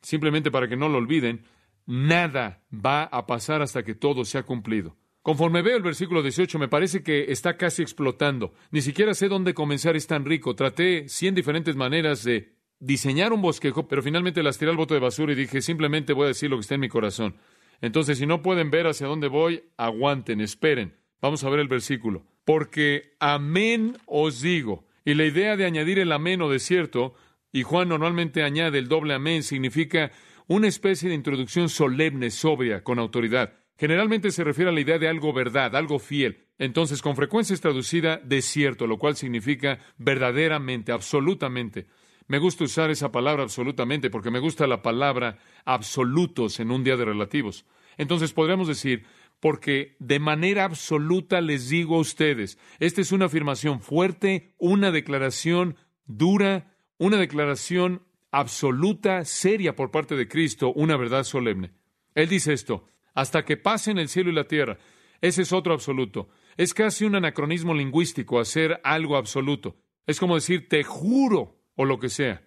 simplemente 0.03 0.51
para 0.51 0.69
que 0.69 0.77
no 0.77 0.89
lo 0.89 0.99
olviden, 0.99 1.45
nada 1.87 2.63
va 2.73 3.05
a 3.05 3.27
pasar 3.27 3.63
hasta 3.63 3.83
que 3.83 3.95
todo 3.95 4.25
sea 4.25 4.43
cumplido. 4.43 4.97
Conforme 5.23 5.63
veo 5.63 5.77
el 5.77 5.83
versículo 5.83 6.23
18, 6.23 6.59
me 6.59 6.69
parece 6.69 7.03
que 7.03 7.31
está 7.31 7.57
casi 7.57 7.83
explotando. 7.83 8.55
Ni 8.71 8.81
siquiera 8.81 9.13
sé 9.15 9.29
dónde 9.29 9.55
comenzar, 9.55 9.95
es 9.95 10.07
tan 10.07 10.25
rico. 10.25 10.55
Traté 10.55 11.09
cien 11.09 11.35
diferentes 11.35 11.77
maneras 11.77 12.25
de 12.25 12.55
diseñar 12.79 13.33
un 13.33 13.43
bosquejo, 13.43 13.87
pero 13.87 14.03
finalmente 14.03 14.43
las 14.43 14.57
tiré 14.57 14.71
al 14.71 14.79
bote 14.79 14.95
de 14.95 15.01
basura 15.01 15.33
y 15.33 15.37
dije, 15.37 15.61
simplemente 15.61 16.15
voy 16.15 16.25
a 16.25 16.29
decir 16.29 16.49
lo 16.49 16.57
que 16.57 16.63
está 16.63 16.75
en 16.75 16.81
mi 16.81 16.89
corazón. 16.89 17.37
Entonces, 17.81 18.19
si 18.19 18.27
no 18.27 18.43
pueden 18.43 18.71
ver 18.71 18.87
hacia 18.87 19.07
dónde 19.07 19.29
voy, 19.29 19.65
aguanten, 19.77 20.41
esperen. 20.41 20.95
Vamos 21.21 21.45
a 21.45 21.51
ver 21.51 21.61
el 21.61 21.69
versículo. 21.69 22.25
Porque 22.45 23.15
amén 23.21 23.97
os 24.07 24.41
digo, 24.41 24.85
y 25.05 25.15
la 25.15 25.25
idea 25.25 25.57
de 25.57 25.65
añadir 25.65 25.99
el 25.99 26.13
amén 26.13 26.43
o 26.43 26.51
desierto, 26.51 27.15
y 27.53 27.63
Juan 27.63 27.89
normalmente 27.89 28.43
añade 28.43 28.79
el 28.79 28.89
doble 28.89 29.15
amén, 29.15 29.43
significa 29.43 30.11
una 30.47 30.69
especie 30.69 31.09
de 31.09 31.15
introducción 31.15 31.69
solemne, 31.69 32.31
sobria, 32.31 32.83
con 32.83 32.99
autoridad. 32.99 33.55
Generalmente 33.77 34.31
se 34.31 34.45
refiere 34.45 34.71
a 34.71 34.75
la 34.75 34.81
idea 34.81 34.99
de 34.99 35.09
algo 35.09 35.33
verdad, 35.33 35.75
algo 35.75 35.99
fiel. 35.99 36.49
Entonces, 36.59 37.01
con 37.01 37.17
frecuencia 37.17 37.55
es 37.55 37.63
traducida 37.63 38.19
desierto, 38.19 38.87
lo 38.87 38.99
cual 38.99 39.17
significa 39.17 39.79
verdaderamente, 39.97 40.93
absolutamente. 40.93 41.87
Me 42.31 42.39
gusta 42.39 42.63
usar 42.63 42.93
esa 42.93 43.11
palabra 43.11 43.43
absolutamente 43.43 44.09
porque 44.09 44.31
me 44.31 44.39
gusta 44.39 44.69
la 44.69 44.83
palabra 44.83 45.39
absolutos 45.65 46.61
en 46.61 46.71
un 46.71 46.85
día 46.85 46.97
de 46.97 47.05
relativos. 47.05 47.67
Entonces 47.99 48.33
podríamos 48.33 48.69
decir, 48.69 49.05
porque 49.41 49.97
de 49.99 50.21
manera 50.21 50.63
absoluta 50.63 51.41
les 51.41 51.69
digo 51.69 51.97
a 51.97 51.99
ustedes, 51.99 52.57
esta 52.79 53.01
es 53.01 53.11
una 53.11 53.25
afirmación 53.25 53.81
fuerte, 53.81 54.55
una 54.59 54.93
declaración 54.93 55.75
dura, 56.07 56.73
una 56.99 57.17
declaración 57.17 58.05
absoluta, 58.31 59.25
seria 59.25 59.75
por 59.75 59.91
parte 59.91 60.15
de 60.15 60.29
Cristo, 60.29 60.73
una 60.73 60.97
verdad 60.97 61.25
solemne. 61.25 61.73
Él 62.15 62.29
dice 62.29 62.53
esto, 62.53 62.87
hasta 63.13 63.45
que 63.45 63.57
pasen 63.57 63.99
el 63.99 64.09
cielo 64.09 64.31
y 64.31 64.35
la 64.35 64.47
tierra. 64.47 64.79
Ese 65.21 65.43
es 65.43 65.53
otro 65.53 65.75
absoluto. 65.75 66.29
Es 66.57 66.75
casi 66.75 67.05
un 67.05 67.17
anacronismo 67.17 67.75
lingüístico 67.75 68.39
hacer 68.39 68.81
algo 68.85 69.17
absoluto. 69.17 69.79
Es 70.07 70.21
como 70.21 70.37
decir, 70.37 70.69
te 70.69 70.85
juro, 70.85 71.60
o 71.81 71.87
lo 71.87 71.99
que 71.99 72.11
sea. 72.11 72.43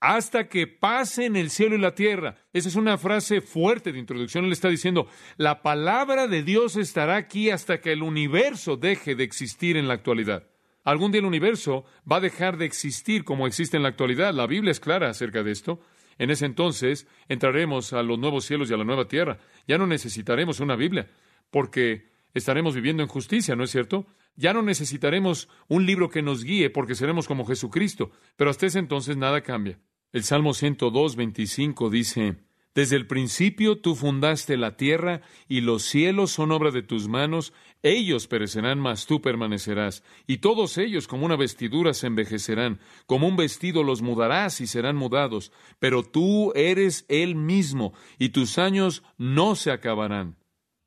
hasta 0.00 0.48
que 0.48 0.66
pasen 0.66 1.36
el 1.36 1.48
cielo 1.50 1.76
y 1.76 1.78
la 1.78 1.94
tierra. 1.94 2.34
Esa 2.52 2.68
es 2.68 2.74
una 2.74 2.98
frase 2.98 3.40
fuerte 3.40 3.92
de 3.92 4.00
introducción. 4.00 4.44
Él 4.44 4.50
está 4.50 4.68
diciendo, 4.68 5.06
la 5.36 5.62
palabra 5.62 6.26
de 6.26 6.42
Dios 6.42 6.74
estará 6.74 7.14
aquí 7.14 7.50
hasta 7.50 7.80
que 7.80 7.92
el 7.92 8.02
universo 8.02 8.76
deje 8.76 9.14
de 9.14 9.22
existir 9.22 9.76
en 9.76 9.86
la 9.86 9.94
actualidad. 9.94 10.48
Algún 10.82 11.12
día 11.12 11.20
el 11.20 11.26
universo 11.26 11.84
va 12.10 12.16
a 12.16 12.20
dejar 12.20 12.56
de 12.56 12.64
existir 12.64 13.22
como 13.22 13.46
existe 13.46 13.76
en 13.76 13.84
la 13.84 13.90
actualidad. 13.90 14.34
La 14.34 14.48
Biblia 14.48 14.72
es 14.72 14.80
clara 14.80 15.08
acerca 15.08 15.44
de 15.44 15.52
esto. 15.52 15.78
En 16.18 16.30
ese 16.30 16.46
entonces 16.46 17.06
entraremos 17.28 17.92
a 17.92 18.02
los 18.02 18.18
nuevos 18.18 18.44
cielos 18.44 18.68
y 18.68 18.74
a 18.74 18.78
la 18.78 18.84
nueva 18.84 19.06
tierra. 19.06 19.38
Ya 19.68 19.78
no 19.78 19.86
necesitaremos 19.86 20.58
una 20.58 20.74
Biblia, 20.74 21.06
porque 21.52 22.10
estaremos 22.34 22.74
viviendo 22.74 23.04
en 23.04 23.08
justicia, 23.08 23.54
¿no 23.54 23.62
es 23.62 23.70
cierto? 23.70 24.08
Ya 24.34 24.54
no 24.54 24.62
necesitaremos 24.62 25.48
un 25.68 25.86
libro 25.86 26.08
que 26.08 26.22
nos 26.22 26.44
guíe, 26.44 26.70
porque 26.70 26.94
seremos 26.94 27.28
como 27.28 27.46
Jesucristo. 27.46 28.10
Pero 28.36 28.50
hasta 28.50 28.66
ese 28.66 28.78
entonces 28.78 29.16
nada 29.16 29.42
cambia. 29.42 29.78
El 30.12 30.24
Salmo 30.24 30.52
102, 30.52 31.16
25 31.16 31.88
dice, 31.90 32.36
Desde 32.74 32.96
el 32.96 33.06
principio 33.06 33.78
tú 33.78 33.94
fundaste 33.94 34.56
la 34.56 34.76
tierra 34.76 35.22
y 35.48 35.62
los 35.62 35.84
cielos 35.84 36.30
son 36.32 36.52
obra 36.52 36.70
de 36.70 36.82
tus 36.82 37.08
manos, 37.08 37.52
ellos 37.82 38.26
perecerán, 38.26 38.78
mas 38.78 39.06
tú 39.06 39.22
permanecerás, 39.22 40.04
y 40.26 40.38
todos 40.38 40.76
ellos 40.76 41.08
como 41.08 41.24
una 41.24 41.36
vestidura 41.36 41.94
se 41.94 42.06
envejecerán, 42.06 42.78
como 43.06 43.26
un 43.26 43.36
vestido 43.36 43.82
los 43.82 44.02
mudarás 44.02 44.60
y 44.60 44.66
serán 44.66 44.96
mudados, 44.96 45.50
pero 45.78 46.02
tú 46.02 46.52
eres 46.54 47.06
el 47.08 47.34
mismo, 47.34 47.94
y 48.18 48.30
tus 48.30 48.58
años 48.58 49.02
no 49.16 49.56
se 49.56 49.70
acabarán. 49.70 50.36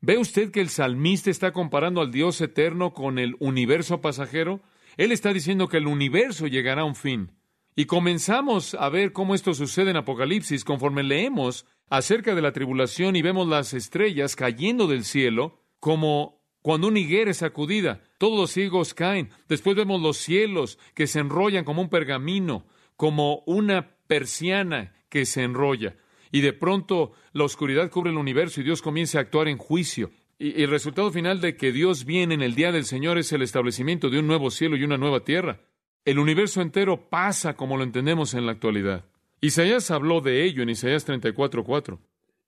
¿Ve 0.06 0.18
usted 0.18 0.52
que 0.52 0.60
el 0.60 0.68
salmista 0.68 1.30
está 1.30 1.50
comparando 1.50 2.00
al 2.00 2.12
Dios 2.12 2.40
eterno 2.40 2.94
con 2.94 3.18
el 3.18 3.34
universo 3.40 4.00
pasajero? 4.00 4.60
Él 4.96 5.10
está 5.10 5.32
diciendo 5.32 5.66
que 5.66 5.78
el 5.78 5.88
universo 5.88 6.46
llegará 6.46 6.82
a 6.82 6.84
un 6.84 6.94
fin. 6.94 7.32
Y 7.74 7.86
comenzamos 7.86 8.76
a 8.76 8.88
ver 8.88 9.12
cómo 9.12 9.34
esto 9.34 9.52
sucede 9.52 9.90
en 9.90 9.96
Apocalipsis 9.96 10.62
conforme 10.62 11.02
leemos 11.02 11.66
acerca 11.90 12.36
de 12.36 12.40
la 12.40 12.52
tribulación 12.52 13.16
y 13.16 13.22
vemos 13.22 13.48
las 13.48 13.74
estrellas 13.74 14.36
cayendo 14.36 14.86
del 14.86 15.02
cielo 15.02 15.60
como 15.80 16.40
cuando 16.62 16.86
una 16.86 17.00
higuera 17.00 17.32
es 17.32 17.38
sacudida. 17.38 18.00
Todos 18.18 18.38
los 18.38 18.52
ciegos 18.52 18.94
caen. 18.94 19.30
Después 19.48 19.74
vemos 19.74 20.00
los 20.00 20.18
cielos 20.18 20.78
que 20.94 21.08
se 21.08 21.18
enrollan 21.18 21.64
como 21.64 21.82
un 21.82 21.88
pergamino, 21.88 22.64
como 22.94 23.42
una 23.44 23.96
persiana 24.06 24.94
que 25.08 25.26
se 25.26 25.42
enrolla. 25.42 25.96
Y 26.32 26.40
de 26.40 26.52
pronto 26.52 27.12
la 27.32 27.44
oscuridad 27.44 27.90
cubre 27.90 28.10
el 28.10 28.16
universo 28.16 28.60
y 28.60 28.64
Dios 28.64 28.82
comienza 28.82 29.18
a 29.18 29.22
actuar 29.22 29.48
en 29.48 29.58
juicio. 29.58 30.10
Y 30.38 30.62
el 30.62 30.70
resultado 30.70 31.10
final 31.10 31.40
de 31.40 31.56
que 31.56 31.72
Dios 31.72 32.04
viene 32.04 32.34
en 32.34 32.42
el 32.42 32.54
día 32.54 32.72
del 32.72 32.84
Señor 32.84 33.16
es 33.16 33.32
el 33.32 33.42
establecimiento 33.42 34.10
de 34.10 34.18
un 34.18 34.26
nuevo 34.26 34.50
cielo 34.50 34.76
y 34.76 34.84
una 34.84 34.98
nueva 34.98 35.20
tierra. 35.20 35.60
El 36.04 36.18
universo 36.18 36.60
entero 36.60 37.08
pasa 37.08 37.56
como 37.56 37.76
lo 37.76 37.84
entendemos 37.84 38.34
en 38.34 38.46
la 38.46 38.52
actualidad. 38.52 39.06
Isaías 39.40 39.90
habló 39.90 40.20
de 40.20 40.44
ello 40.44 40.62
en 40.62 40.70
Isaías 40.70 41.06
34:4. 41.06 41.98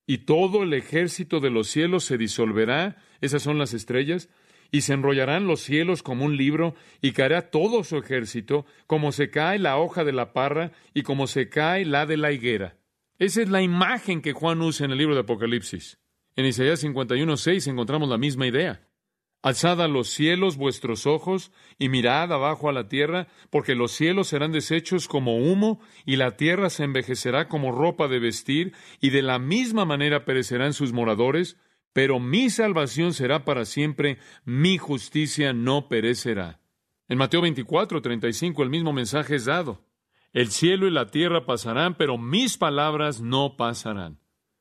Y 0.07 0.18
todo 0.18 0.62
el 0.62 0.72
ejército 0.72 1.41
de 1.41 1.51
los 1.51 1.68
cielos 1.68 2.05
se 2.05 2.16
disolverá, 2.16 2.97
esas 3.20 3.43
son 3.43 3.59
las 3.59 3.74
estrellas, 3.74 4.29
y 4.70 4.83
se 4.83 4.95
enrollarán 4.95 5.47
los 5.47 5.61
cielos 5.61 6.03
como 6.03 6.24
un 6.24 6.37
libro, 6.37 6.74
y 7.03 7.12
caerá 7.12 7.51
todo 7.51 7.85
su 7.85 7.97
ejército, 7.97 8.64
como 8.87 9.12
se 9.12 9.31
cae 9.31 9.59
la 9.59 9.76
hoja 9.76 10.05
de 10.05 10.12
la 10.12 10.33
parra, 10.33 10.72
y 10.95 11.03
como 11.03 11.26
se 11.26 11.49
cae 11.49 11.85
la 11.85 12.07
de 12.07 12.16
la 12.16 12.33
higuera. 12.33 12.76
Esa 13.18 13.42
es 13.42 13.48
la 13.48 13.62
imagen 13.62 14.22
que 14.22 14.32
Juan 14.32 14.62
usa 14.62 14.86
en 14.86 14.92
el 14.92 14.98
libro 14.98 15.14
de 15.14 15.22
Apocalipsis. 15.22 15.98
En 16.36 16.46
Isaías 16.46 16.84
51:6 16.84 17.66
encontramos 17.66 18.08
la 18.08 18.16
misma 18.16 18.46
idea. 18.46 18.86
Alzad 19.42 19.82
a 19.82 19.88
los 19.88 20.08
cielos 20.08 20.56
vuestros 20.56 21.04
ojos 21.04 21.50
y 21.78 21.88
mirad 21.88 22.32
abajo 22.32 22.68
a 22.68 22.72
la 22.72 22.88
tierra, 22.88 23.26
porque 23.50 23.74
los 23.74 23.90
cielos 23.90 24.28
serán 24.28 24.52
deshechos 24.52 25.08
como 25.08 25.36
humo 25.36 25.80
y 26.06 26.14
la 26.14 26.36
tierra 26.36 26.70
se 26.70 26.84
envejecerá 26.84 27.48
como 27.48 27.72
ropa 27.72 28.06
de 28.06 28.20
vestir, 28.20 28.72
y 29.00 29.10
de 29.10 29.22
la 29.22 29.40
misma 29.40 29.84
manera 29.84 30.24
perecerán 30.24 30.72
sus 30.72 30.92
moradores, 30.92 31.56
pero 31.92 32.20
mi 32.20 32.50
salvación 32.50 33.14
será 33.14 33.44
para 33.44 33.64
siempre, 33.64 34.18
mi 34.44 34.78
justicia 34.78 35.52
no 35.52 35.88
perecerá. 35.88 36.60
En 37.08 37.18
Mateo 37.18 37.40
24, 37.40 38.00
35 38.00 38.62
el 38.62 38.70
mismo 38.70 38.92
mensaje 38.92 39.36
es 39.36 39.44
dado. 39.44 39.88
El 40.33 40.49
cielo 40.49 40.87
y 40.87 40.91
la 40.91 41.07
tierra 41.07 41.47
pasarán, 41.47 41.95
pero 41.95 42.18
mis 42.18 42.59
palabras 42.59 43.20
no 43.20 43.57
pasarán. 43.57 44.20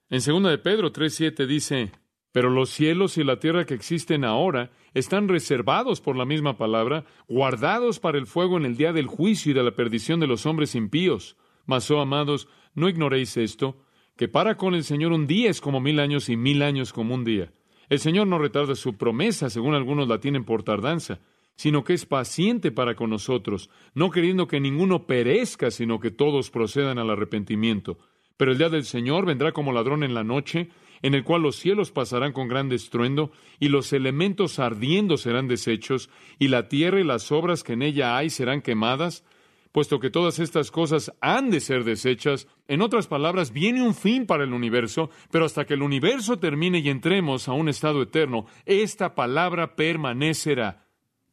En 0.09 0.21
2 0.25 0.43
de 0.43 0.57
Pedro 0.57 0.93
3.7 0.93 1.45
dice, 1.45 1.91
pero 2.31 2.49
los 2.49 2.69
cielos 2.69 3.17
y 3.17 3.23
la 3.23 3.39
tierra 3.39 3.65
que 3.65 3.73
existen 3.73 4.23
ahora 4.23 4.71
están 4.93 5.27
reservados 5.27 6.01
por 6.01 6.15
la 6.15 6.25
misma 6.25 6.57
palabra, 6.57 7.05
guardados 7.27 7.99
para 7.99 8.17
el 8.17 8.27
fuego 8.27 8.57
en 8.57 8.65
el 8.65 8.77
día 8.77 8.93
del 8.93 9.07
juicio 9.07 9.51
y 9.51 9.55
de 9.55 9.63
la 9.63 9.75
perdición 9.75 10.19
de 10.19 10.27
los 10.27 10.45
hombres 10.45 10.75
impíos. 10.75 11.35
Mas, 11.65 11.91
oh 11.91 11.99
amados, 11.99 12.47
no 12.73 12.87
ignoréis 12.87 13.35
esto, 13.37 13.77
que 14.15 14.27
para 14.27 14.55
con 14.55 14.73
el 14.73 14.83
Señor 14.83 15.11
un 15.11 15.27
día 15.27 15.49
es 15.49 15.59
como 15.59 15.81
mil 15.81 15.99
años 15.99 16.29
y 16.29 16.37
mil 16.37 16.61
años 16.61 16.93
como 16.93 17.13
un 17.13 17.25
día. 17.25 17.51
El 17.89 17.99
Señor 17.99 18.27
no 18.27 18.37
retarda 18.37 18.75
su 18.75 18.97
promesa, 18.97 19.49
según 19.49 19.73
algunos 19.73 20.07
la 20.07 20.19
tienen 20.19 20.45
por 20.45 20.63
tardanza, 20.63 21.19
sino 21.57 21.83
que 21.83 21.93
es 21.93 22.05
paciente 22.05 22.71
para 22.71 22.95
con 22.95 23.09
nosotros, 23.09 23.69
no 23.93 24.11
queriendo 24.11 24.47
que 24.47 24.61
ninguno 24.61 25.05
perezca, 25.05 25.71
sino 25.71 25.99
que 25.99 26.11
todos 26.11 26.49
procedan 26.49 26.99
al 26.99 27.09
arrepentimiento. 27.09 27.97
Pero 28.37 28.51
el 28.51 28.59
día 28.59 28.69
del 28.69 28.85
Señor 28.85 29.25
vendrá 29.25 29.51
como 29.51 29.73
ladrón 29.73 30.03
en 30.03 30.13
la 30.13 30.23
noche, 30.23 30.69
en 31.01 31.15
el 31.15 31.23
cual 31.23 31.41
los 31.41 31.55
cielos 31.55 31.91
pasarán 31.91 32.31
con 32.31 32.47
gran 32.47 32.71
estruendo, 32.71 33.31
y 33.59 33.69
los 33.69 33.91
elementos 33.91 34.59
ardiendo 34.59 35.17
serán 35.17 35.47
deshechos, 35.47 36.09
y 36.39 36.47
la 36.47 36.69
tierra 36.69 36.99
y 36.99 37.03
las 37.03 37.31
obras 37.31 37.63
que 37.63 37.73
en 37.73 37.81
ella 37.81 38.15
hay 38.15 38.29
serán 38.29 38.61
quemadas, 38.61 39.25
puesto 39.71 39.99
que 39.99 40.11
todas 40.11 40.39
estas 40.39 40.69
cosas 40.71 41.11
han 41.21 41.49
de 41.49 41.59
ser 41.59 41.83
deshechas. 41.83 42.47
En 42.67 42.81
otras 42.81 43.07
palabras, 43.07 43.51
viene 43.51 43.81
un 43.81 43.95
fin 43.95 44.27
para 44.27 44.43
el 44.43 44.53
universo, 44.53 45.09
pero 45.31 45.45
hasta 45.45 45.65
que 45.65 45.73
el 45.73 45.81
universo 45.81 46.37
termine 46.37 46.79
y 46.79 46.89
entremos 46.89 47.47
a 47.47 47.53
un 47.53 47.69
estado 47.69 48.03
eterno, 48.03 48.45
esta 48.65 49.15
palabra 49.15 49.75
permanecerá. 49.75 50.86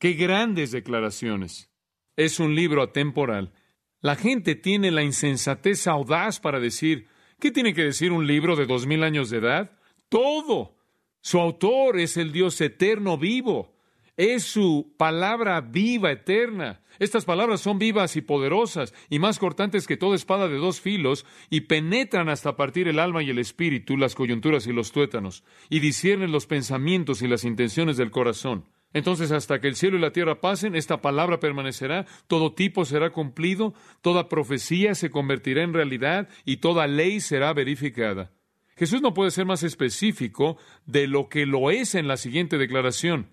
¡Qué 0.05 0.12
grandes 0.12 0.70
declaraciones! 0.70 1.70
Es 2.14 2.38
un 2.38 2.55
libro 2.55 2.82
atemporal. 2.82 3.55
La 4.02 4.16
gente 4.16 4.55
tiene 4.55 4.90
la 4.90 5.02
insensatez 5.02 5.86
audaz 5.86 6.40
para 6.40 6.61
decir, 6.61 7.07
¿Qué 7.40 7.50
tiene 7.50 7.72
que 7.72 7.84
decir 7.84 8.12
un 8.12 8.26
libro 8.26 8.55
de 8.55 8.66
dos 8.66 8.86
mil 8.86 9.02
años 9.02 9.30
de 9.30 9.38
edad? 9.38 9.78
Todo. 10.11 10.76
Su 11.22 11.40
autor 11.40 11.98
es 11.98 12.18
el 12.18 12.32
Dios 12.32 12.61
eterno 12.61 13.16
vivo. 13.16 13.78
Es 14.18 14.42
su 14.42 14.94
palabra 14.98 15.62
viva, 15.62 16.12
eterna. 16.12 16.82
Estas 16.98 17.24
palabras 17.24 17.62
son 17.62 17.78
vivas 17.78 18.14
y 18.16 18.20
poderosas, 18.20 18.92
y 19.09 19.18
más 19.18 19.38
cortantes 19.38 19.86
que 19.86 19.96
toda 19.96 20.16
espada 20.16 20.48
de 20.48 20.59
dos 20.59 20.82
filos, 20.82 21.24
y 21.48 21.62
penetran 21.62 22.28
hasta 22.28 22.57
partir 22.57 22.88
el 22.88 22.98
alma 22.98 23.22
y 23.22 23.30
el 23.30 23.38
espíritu, 23.38 23.96
las 23.96 24.14
coyunturas 24.14 24.66
y 24.66 24.74
los 24.74 24.92
tuétanos, 24.92 25.44
y 25.70 25.80
disciernen 25.80 26.30
los 26.30 26.44
pensamientos 26.44 27.22
y 27.22 27.26
las 27.26 27.44
intenciones 27.44 27.96
del 27.96 28.11
corazón. 28.11 28.66
Entonces, 28.95 29.32
hasta 29.32 29.61
que 29.61 29.66
el 29.66 29.74
cielo 29.74 29.99
y 29.99 30.01
la 30.01 30.12
tierra 30.12 30.40
pasen, 30.40 30.76
esta 30.76 31.03
palabra 31.03 31.40
permanecerá, 31.40 32.07
todo 32.28 32.55
tipo 32.55 32.84
será 32.84 33.11
cumplido, 33.11 33.74
toda 34.01 34.28
profecía 34.28 34.95
se 34.95 35.11
convertirá 35.11 35.62
en 35.64 35.74
realidad 35.74 36.28
y 36.45 36.59
toda 36.59 36.86
ley 36.86 37.20
será 37.20 37.53
verificada. 37.53 38.30
Jesús 38.76 39.03
no 39.03 39.12
puede 39.12 39.32
ser 39.32 39.47
más 39.47 39.64
específico 39.64 40.59
de 40.86 41.09
lo 41.09 41.28
que 41.28 41.45
lo 41.45 41.72
es 41.72 41.97
en 41.97 42.07
la 42.07 42.16
siguiente 42.16 42.57
declaración. 42.57 43.30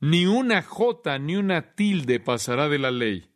Ni 0.00 0.26
una 0.26 0.62
jota 0.62 1.18
ni 1.18 1.36
una 1.36 1.74
tilde 1.74 2.18
pasará 2.18 2.68
de 2.68 2.78
la 2.80 2.90
ley. 2.90 3.30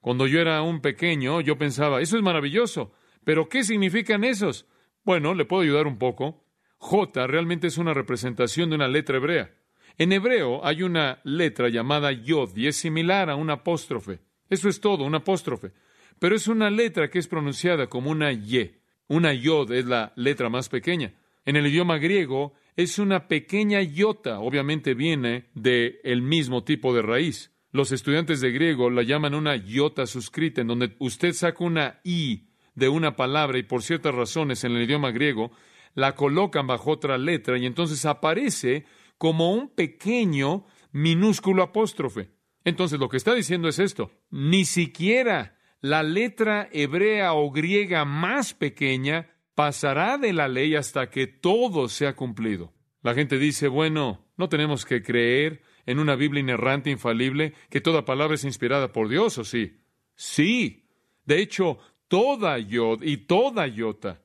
Cuando 0.00 0.26
yo 0.26 0.40
era 0.40 0.62
un 0.62 0.80
pequeño, 0.80 1.40
yo 1.40 1.56
pensaba, 1.58 2.00
eso 2.00 2.16
es 2.16 2.22
maravilloso, 2.22 2.92
pero 3.22 3.48
¿qué 3.48 3.62
significan 3.62 4.24
esos? 4.24 4.66
Bueno, 5.04 5.34
le 5.34 5.44
puedo 5.44 5.62
ayudar 5.62 5.86
un 5.86 5.98
poco. 5.98 6.44
J 6.78 7.26
realmente 7.28 7.68
es 7.68 7.78
una 7.78 7.94
representación 7.94 8.70
de 8.70 8.76
una 8.76 8.88
letra 8.88 9.18
hebrea. 9.18 9.59
En 10.00 10.12
hebreo 10.12 10.64
hay 10.64 10.82
una 10.82 11.20
letra 11.24 11.68
llamada 11.68 12.10
yod 12.10 12.56
y 12.56 12.68
es 12.68 12.76
similar 12.76 13.28
a 13.28 13.36
un 13.36 13.50
apóstrofe. 13.50 14.20
Eso 14.48 14.70
es 14.70 14.80
todo, 14.80 15.04
un 15.04 15.14
apóstrofe. 15.14 15.72
Pero 16.18 16.34
es 16.34 16.48
una 16.48 16.70
letra 16.70 17.10
que 17.10 17.18
es 17.18 17.28
pronunciada 17.28 17.86
como 17.86 18.10
una 18.10 18.32
y. 18.32 18.80
Una 19.08 19.34
yod 19.34 19.70
es 19.72 19.84
la 19.84 20.14
letra 20.16 20.48
más 20.48 20.70
pequeña. 20.70 21.12
En 21.44 21.56
el 21.56 21.66
idioma 21.66 21.98
griego 21.98 22.54
es 22.76 22.98
una 22.98 23.28
pequeña 23.28 23.82
iota, 23.82 24.40
obviamente 24.40 24.94
viene 24.94 25.50
del 25.52 25.98
el 26.02 26.22
mismo 26.22 26.64
tipo 26.64 26.94
de 26.94 27.02
raíz. 27.02 27.52
Los 27.70 27.92
estudiantes 27.92 28.40
de 28.40 28.52
griego 28.52 28.88
la 28.88 29.02
llaman 29.02 29.34
una 29.34 29.54
iota 29.54 30.06
suscrita, 30.06 30.62
en 30.62 30.68
donde 30.68 30.96
usted 30.98 31.34
saca 31.34 31.62
una 31.62 32.00
i 32.04 32.46
de 32.74 32.88
una 32.88 33.16
palabra 33.16 33.58
y 33.58 33.64
por 33.64 33.82
ciertas 33.82 34.14
razones 34.14 34.64
en 34.64 34.76
el 34.76 34.84
idioma 34.84 35.10
griego 35.10 35.50
la 35.94 36.14
colocan 36.14 36.66
bajo 36.66 36.92
otra 36.92 37.18
letra 37.18 37.58
y 37.58 37.66
entonces 37.66 38.06
aparece 38.06 38.86
como 39.20 39.52
un 39.52 39.68
pequeño, 39.68 40.64
minúsculo 40.92 41.62
apóstrofe. 41.62 42.30
Entonces 42.64 42.98
lo 42.98 43.10
que 43.10 43.18
está 43.18 43.34
diciendo 43.34 43.68
es 43.68 43.78
esto, 43.78 44.10
ni 44.30 44.64
siquiera 44.64 45.58
la 45.82 46.02
letra 46.02 46.70
hebrea 46.72 47.34
o 47.34 47.50
griega 47.50 48.06
más 48.06 48.54
pequeña 48.54 49.28
pasará 49.54 50.16
de 50.16 50.32
la 50.32 50.48
ley 50.48 50.74
hasta 50.74 51.10
que 51.10 51.26
todo 51.26 51.90
sea 51.90 52.16
cumplido. 52.16 52.72
La 53.02 53.12
gente 53.12 53.36
dice, 53.36 53.68
bueno, 53.68 54.26
no 54.38 54.48
tenemos 54.48 54.86
que 54.86 55.02
creer 55.02 55.60
en 55.84 55.98
una 55.98 56.16
Biblia 56.16 56.40
inerrante, 56.40 56.88
infalible, 56.88 57.52
que 57.68 57.82
toda 57.82 58.06
palabra 58.06 58.36
es 58.36 58.44
inspirada 58.44 58.90
por 58.90 59.10
Dios, 59.10 59.36
¿o 59.36 59.44
sí? 59.44 59.82
Sí. 60.14 60.88
De 61.26 61.42
hecho, 61.42 61.76
toda 62.08 62.58
yod 62.58 63.02
y 63.02 63.18
toda 63.18 63.66
iota. 63.66 64.22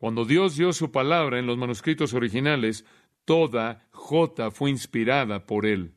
Cuando 0.00 0.24
Dios 0.24 0.56
dio 0.56 0.72
su 0.72 0.90
palabra 0.90 1.38
en 1.38 1.46
los 1.46 1.58
manuscritos 1.58 2.14
originales, 2.14 2.86
toda 3.24 3.86
J 3.90 4.50
fue 4.50 4.70
inspirada 4.70 5.46
por 5.46 5.66
él. 5.66 5.94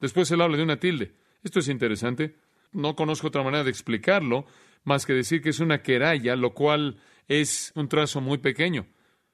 Después 0.00 0.30
él 0.30 0.40
habla 0.40 0.56
de 0.56 0.62
una 0.62 0.78
tilde. 0.78 1.14
Esto 1.42 1.60
es 1.60 1.68
interesante. 1.68 2.36
No 2.72 2.94
conozco 2.96 3.28
otra 3.28 3.42
manera 3.42 3.64
de 3.64 3.70
explicarlo 3.70 4.46
más 4.84 5.04
que 5.04 5.12
decir 5.12 5.42
que 5.42 5.50
es 5.50 5.60
una 5.60 5.82
queralla, 5.82 6.36
lo 6.36 6.54
cual 6.54 6.98
es 7.28 7.72
un 7.74 7.88
trazo 7.88 8.20
muy 8.20 8.38
pequeño. 8.38 8.86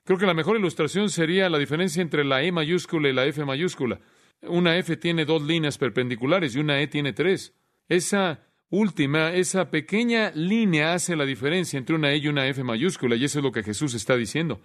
Creo 0.05 0.18
que 0.18 0.26
la 0.26 0.34
mejor 0.34 0.57
ilustración 0.57 1.11
sería 1.11 1.49
la 1.51 1.59
diferencia 1.59 2.03
entre 2.03 2.24
la 2.24 2.43
E 2.43 2.53
mayúscula 2.53 3.09
y 3.09 3.12
la 3.12 3.26
F 3.26 3.45
mayúscula. 3.45 4.01
Una 4.43 4.76
F 4.76 4.97
tiene 4.97 5.24
dos 5.24 5.43
líneas 5.43 5.78
perpendiculares 5.78 6.55
y 6.55 6.61
una 6.61 6.80
E 6.80 6.87
tiene 6.87 7.12
tres. 7.12 7.55
Esa 7.89 8.41
última, 8.70 9.32
esa 9.32 9.70
pequeña 9.70 10.30
línea 10.34 10.95
hace 10.95 11.16
la 11.16 11.24
diferencia 11.24 11.78
entre 11.78 11.97
una 11.97 12.12
E 12.12 12.18
y 12.18 12.28
una 12.28 12.47
F 12.47 12.62
mayúscula, 12.62 13.16
y 13.16 13.24
eso 13.24 13.39
es 13.39 13.45
lo 13.45 13.53
que 13.53 13.62
Jesús 13.62 13.95
está 13.95 14.16
diciendo. 14.16 14.61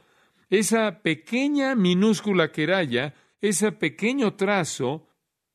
Esa 0.52 1.02
pequeña 1.02 1.76
minúscula 1.76 2.52
queralla, 2.52 3.14
ese 3.40 3.72
pequeño 3.72 4.34
trazo 4.34 5.08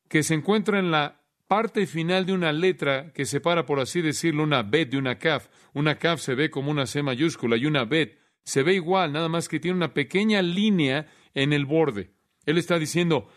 que 0.08 0.22
se 0.22 0.32
encuentra 0.32 0.78
en 0.78 0.90
la 0.90 1.20
parte 1.46 1.86
final 1.86 2.24
de 2.24 2.32
una 2.32 2.50
letra 2.50 3.12
que 3.12 3.26
separa, 3.26 3.66
por 3.66 3.78
así 3.78 4.00
decirlo, 4.00 4.42
una 4.42 4.62
bet 4.62 4.88
de 4.88 4.96
una 4.96 5.18
kaf. 5.18 5.48
Una 5.74 5.98
kaf 5.98 6.20
se 6.20 6.34
ve 6.34 6.48
como 6.48 6.70
una 6.70 6.86
C 6.86 7.02
mayúscula 7.02 7.58
y 7.58 7.66
una 7.66 7.84
bet 7.84 8.18
se 8.42 8.62
ve 8.62 8.72
igual, 8.72 9.12
nada 9.12 9.28
más 9.28 9.50
que 9.50 9.60
tiene 9.60 9.76
una 9.76 9.92
pequeña 9.92 10.40
línea 10.40 11.06
en 11.34 11.52
el 11.52 11.66
borde. 11.66 12.12
Él 12.46 12.56
está 12.56 12.78
diciendo, 12.78 13.28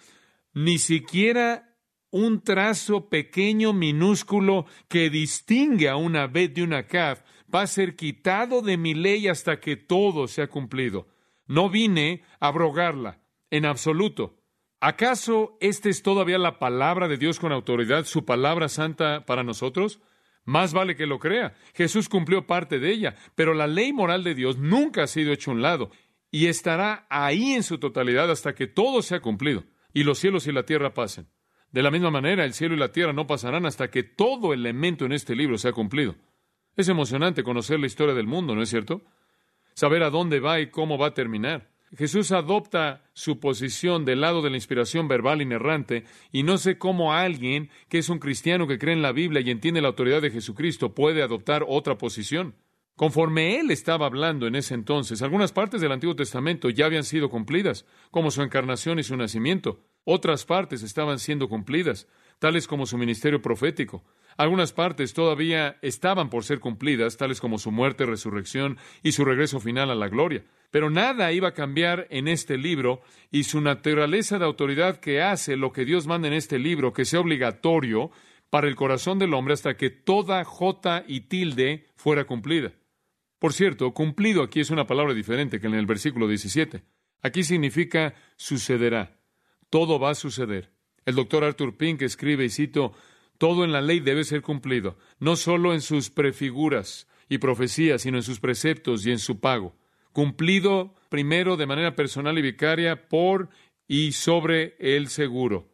ni 0.53 0.77
siquiera 0.77 1.75
un 2.09 2.41
trazo 2.41 3.09
pequeño, 3.09 3.73
minúsculo, 3.73 4.65
que 4.87 5.09
distingue 5.09 5.89
a 5.89 5.97
una 5.97 6.27
bet 6.27 6.53
de 6.53 6.63
una 6.63 6.87
kaf, 6.87 7.19
va 7.53 7.63
a 7.63 7.67
ser 7.67 7.97
quitado 7.97 8.61
de 8.61 8.77
mi 8.77 8.93
ley 8.93 9.27
hasta 9.27 9.59
que 9.59 9.75
todo 9.75 10.29
sea 10.29 10.47
cumplido. 10.47 11.18
No 11.49 11.67
vine 11.67 12.21
a 12.39 12.47
abrogarla, 12.49 13.19
en 13.49 13.65
absoluto. 13.65 14.37
¿Acaso 14.79 15.57
esta 15.59 15.89
es 15.89 16.03
todavía 16.03 16.37
la 16.37 16.59
palabra 16.59 17.07
de 17.07 17.17
Dios 17.17 17.39
con 17.39 17.51
autoridad, 17.51 18.05
su 18.05 18.23
palabra 18.23 18.69
santa 18.69 19.25
para 19.25 19.43
nosotros? 19.43 19.99
Más 20.45 20.73
vale 20.73 20.95
que 20.95 21.07
lo 21.07 21.17
crea. 21.17 21.55
Jesús 21.73 22.07
cumplió 22.07 22.45
parte 22.45 22.79
de 22.79 22.91
ella, 22.91 23.15
pero 23.33 23.55
la 23.55 23.65
ley 23.65 23.91
moral 23.91 24.23
de 24.23 24.35
Dios 24.35 24.59
nunca 24.59 25.03
ha 25.03 25.07
sido 25.07 25.33
hecha 25.33 25.49
a 25.49 25.55
un 25.55 25.63
lado 25.63 25.89
y 26.29 26.45
estará 26.45 27.07
ahí 27.09 27.53
en 27.53 27.63
su 27.63 27.79
totalidad 27.79 28.29
hasta 28.29 28.53
que 28.53 28.67
todo 28.67 29.01
sea 29.01 29.19
cumplido 29.19 29.63
y 29.91 30.03
los 30.03 30.19
cielos 30.19 30.45
y 30.45 30.51
la 30.51 30.63
tierra 30.63 30.93
pasen. 30.93 31.29
De 31.71 31.81
la 31.81 31.89
misma 31.89 32.11
manera, 32.11 32.45
el 32.45 32.53
cielo 32.53 32.75
y 32.75 32.77
la 32.79 32.91
tierra 32.91 33.11
no 33.11 33.25
pasarán 33.25 33.65
hasta 33.65 33.89
que 33.89 34.03
todo 34.03 34.53
elemento 34.53 35.05
en 35.05 35.13
este 35.13 35.35
libro 35.35 35.57
sea 35.57 35.71
cumplido. 35.71 36.15
Es 36.75 36.89
emocionante 36.89 37.41
conocer 37.41 37.79
la 37.79 37.87
historia 37.87 38.13
del 38.13 38.27
mundo, 38.27 38.53
¿no 38.53 38.61
es 38.61 38.69
cierto? 38.69 39.01
Saber 39.79 40.03
a 40.03 40.09
dónde 40.09 40.41
va 40.41 40.59
y 40.59 40.71
cómo 40.71 40.97
va 40.97 41.07
a 41.07 41.13
terminar. 41.13 41.69
Jesús 41.97 42.33
adopta 42.33 43.05
su 43.13 43.39
posición 43.39 44.03
del 44.03 44.19
lado 44.19 44.41
de 44.41 44.49
la 44.49 44.57
inspiración 44.57 45.07
verbal 45.07 45.41
inerrante 45.41 46.03
y 46.33 46.43
no 46.43 46.57
sé 46.57 46.77
cómo 46.77 47.13
alguien 47.13 47.69
que 47.87 47.99
es 47.99 48.09
un 48.09 48.19
cristiano 48.19 48.67
que 48.67 48.77
cree 48.77 48.93
en 48.93 49.01
la 49.01 49.13
Biblia 49.13 49.39
y 49.39 49.49
entiende 49.51 49.81
la 49.81 49.87
autoridad 49.87 50.21
de 50.21 50.31
Jesucristo 50.31 50.93
puede 50.93 51.23
adoptar 51.23 51.63
otra 51.65 51.97
posición. 51.97 52.55
Conforme 52.97 53.57
él 53.57 53.71
estaba 53.71 54.05
hablando 54.05 54.47
en 54.47 54.55
ese 54.55 54.73
entonces, 54.73 55.21
algunas 55.21 55.53
partes 55.53 55.79
del 55.79 55.93
Antiguo 55.93 56.17
Testamento 56.17 56.69
ya 56.69 56.85
habían 56.85 57.05
sido 57.05 57.29
cumplidas, 57.29 57.85
como 58.11 58.31
su 58.31 58.41
encarnación 58.41 58.99
y 58.99 59.03
su 59.03 59.15
nacimiento. 59.15 59.79
Otras 60.03 60.43
partes 60.43 60.83
estaban 60.83 61.19
siendo 61.19 61.47
cumplidas, 61.47 62.09
tales 62.39 62.67
como 62.67 62.85
su 62.85 62.97
ministerio 62.97 63.41
profético. 63.41 64.03
Algunas 64.39 64.71
partes 64.71 65.13
todavía 65.13 65.77
estaban 65.81 66.29
por 66.29 66.45
ser 66.45 66.61
cumplidas, 66.61 67.17
tales 67.17 67.41
como 67.41 67.57
su 67.57 67.71
muerte, 67.71 68.05
resurrección 68.05 68.77
y 69.03 69.11
su 69.11 69.25
regreso 69.25 69.59
final 69.59 69.91
a 69.91 69.95
la 69.95 70.07
gloria. 70.07 70.45
Pero 70.71 70.89
nada 70.89 71.33
iba 71.33 71.49
a 71.49 71.53
cambiar 71.53 72.07
en 72.09 72.29
este 72.29 72.57
libro 72.57 73.01
y 73.31 73.43
su 73.43 73.59
naturaleza 73.59 74.39
de 74.39 74.45
autoridad 74.45 75.01
que 75.01 75.21
hace 75.21 75.57
lo 75.57 75.73
que 75.73 75.83
Dios 75.83 76.07
manda 76.07 76.29
en 76.29 76.35
este 76.35 76.57
libro, 76.57 76.93
que 76.93 77.03
sea 77.03 77.19
obligatorio 77.19 78.11
para 78.49 78.69
el 78.69 78.77
corazón 78.77 79.19
del 79.19 79.33
hombre 79.33 79.55
hasta 79.55 79.75
que 79.75 79.89
toda 79.89 80.45
J 80.45 81.03
y 81.05 81.19
tilde 81.27 81.87
fuera 81.97 82.23
cumplida. 82.23 82.71
Por 83.39 83.51
cierto, 83.51 83.93
cumplido 83.93 84.41
aquí 84.41 84.61
es 84.61 84.69
una 84.69 84.87
palabra 84.87 85.13
diferente 85.13 85.59
que 85.59 85.67
en 85.67 85.73
el 85.73 85.85
versículo 85.85 86.29
17. 86.29 86.81
Aquí 87.23 87.43
significa 87.43 88.13
sucederá. 88.37 89.19
Todo 89.69 89.99
va 89.99 90.11
a 90.11 90.15
suceder. 90.15 90.71
El 91.05 91.15
doctor 91.15 91.43
Arthur 91.43 91.75
Pink 91.75 92.03
escribe, 92.03 92.45
y 92.45 92.49
cito, 92.49 92.93
todo 93.39 93.63
en 93.63 93.71
la 93.71 93.81
ley 93.81 94.01
debe 94.01 94.25
ser 94.25 94.43
cumplido, 94.43 94.97
no 95.19 95.35
solo 95.35 95.73
en 95.73 95.81
sus 95.81 96.11
prefiguras 96.11 97.07
y 97.29 97.39
profecías, 97.39 98.03
sino 98.03 98.17
en 98.17 98.23
sus 98.23 98.39
preceptos 98.39 99.05
y 99.05 99.11
en 99.11 99.17
su 99.17 99.39
pago. 99.39 99.75
Cumplido 100.11 100.93
primero 101.09 101.55
de 101.55 101.65
manera 101.65 101.95
personal 101.95 102.37
y 102.37 102.41
vicaria 102.41 103.07
por 103.07 103.49
y 103.87 104.11
sobre 104.11 104.75
el 104.79 105.07
seguro, 105.07 105.71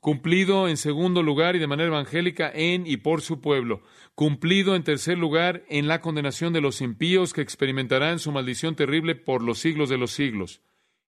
cumplido 0.00 0.68
en 0.68 0.76
segundo 0.76 1.22
lugar 1.22 1.54
y 1.54 1.60
de 1.60 1.68
manera 1.68 1.88
evangélica 1.88 2.50
en 2.52 2.86
y 2.86 2.96
por 2.96 3.22
su 3.22 3.40
pueblo, 3.40 3.82
cumplido 4.16 4.74
en 4.74 4.82
tercer 4.82 5.16
lugar 5.16 5.64
en 5.68 5.86
la 5.86 6.00
condenación 6.00 6.52
de 6.52 6.60
los 6.60 6.80
impíos 6.80 7.32
que 7.32 7.40
experimentarán 7.40 8.18
su 8.18 8.32
maldición 8.32 8.74
terrible 8.74 9.14
por 9.14 9.42
los 9.42 9.58
siglos 9.58 9.88
de 9.88 9.98
los 9.98 10.10
siglos. 10.10 10.60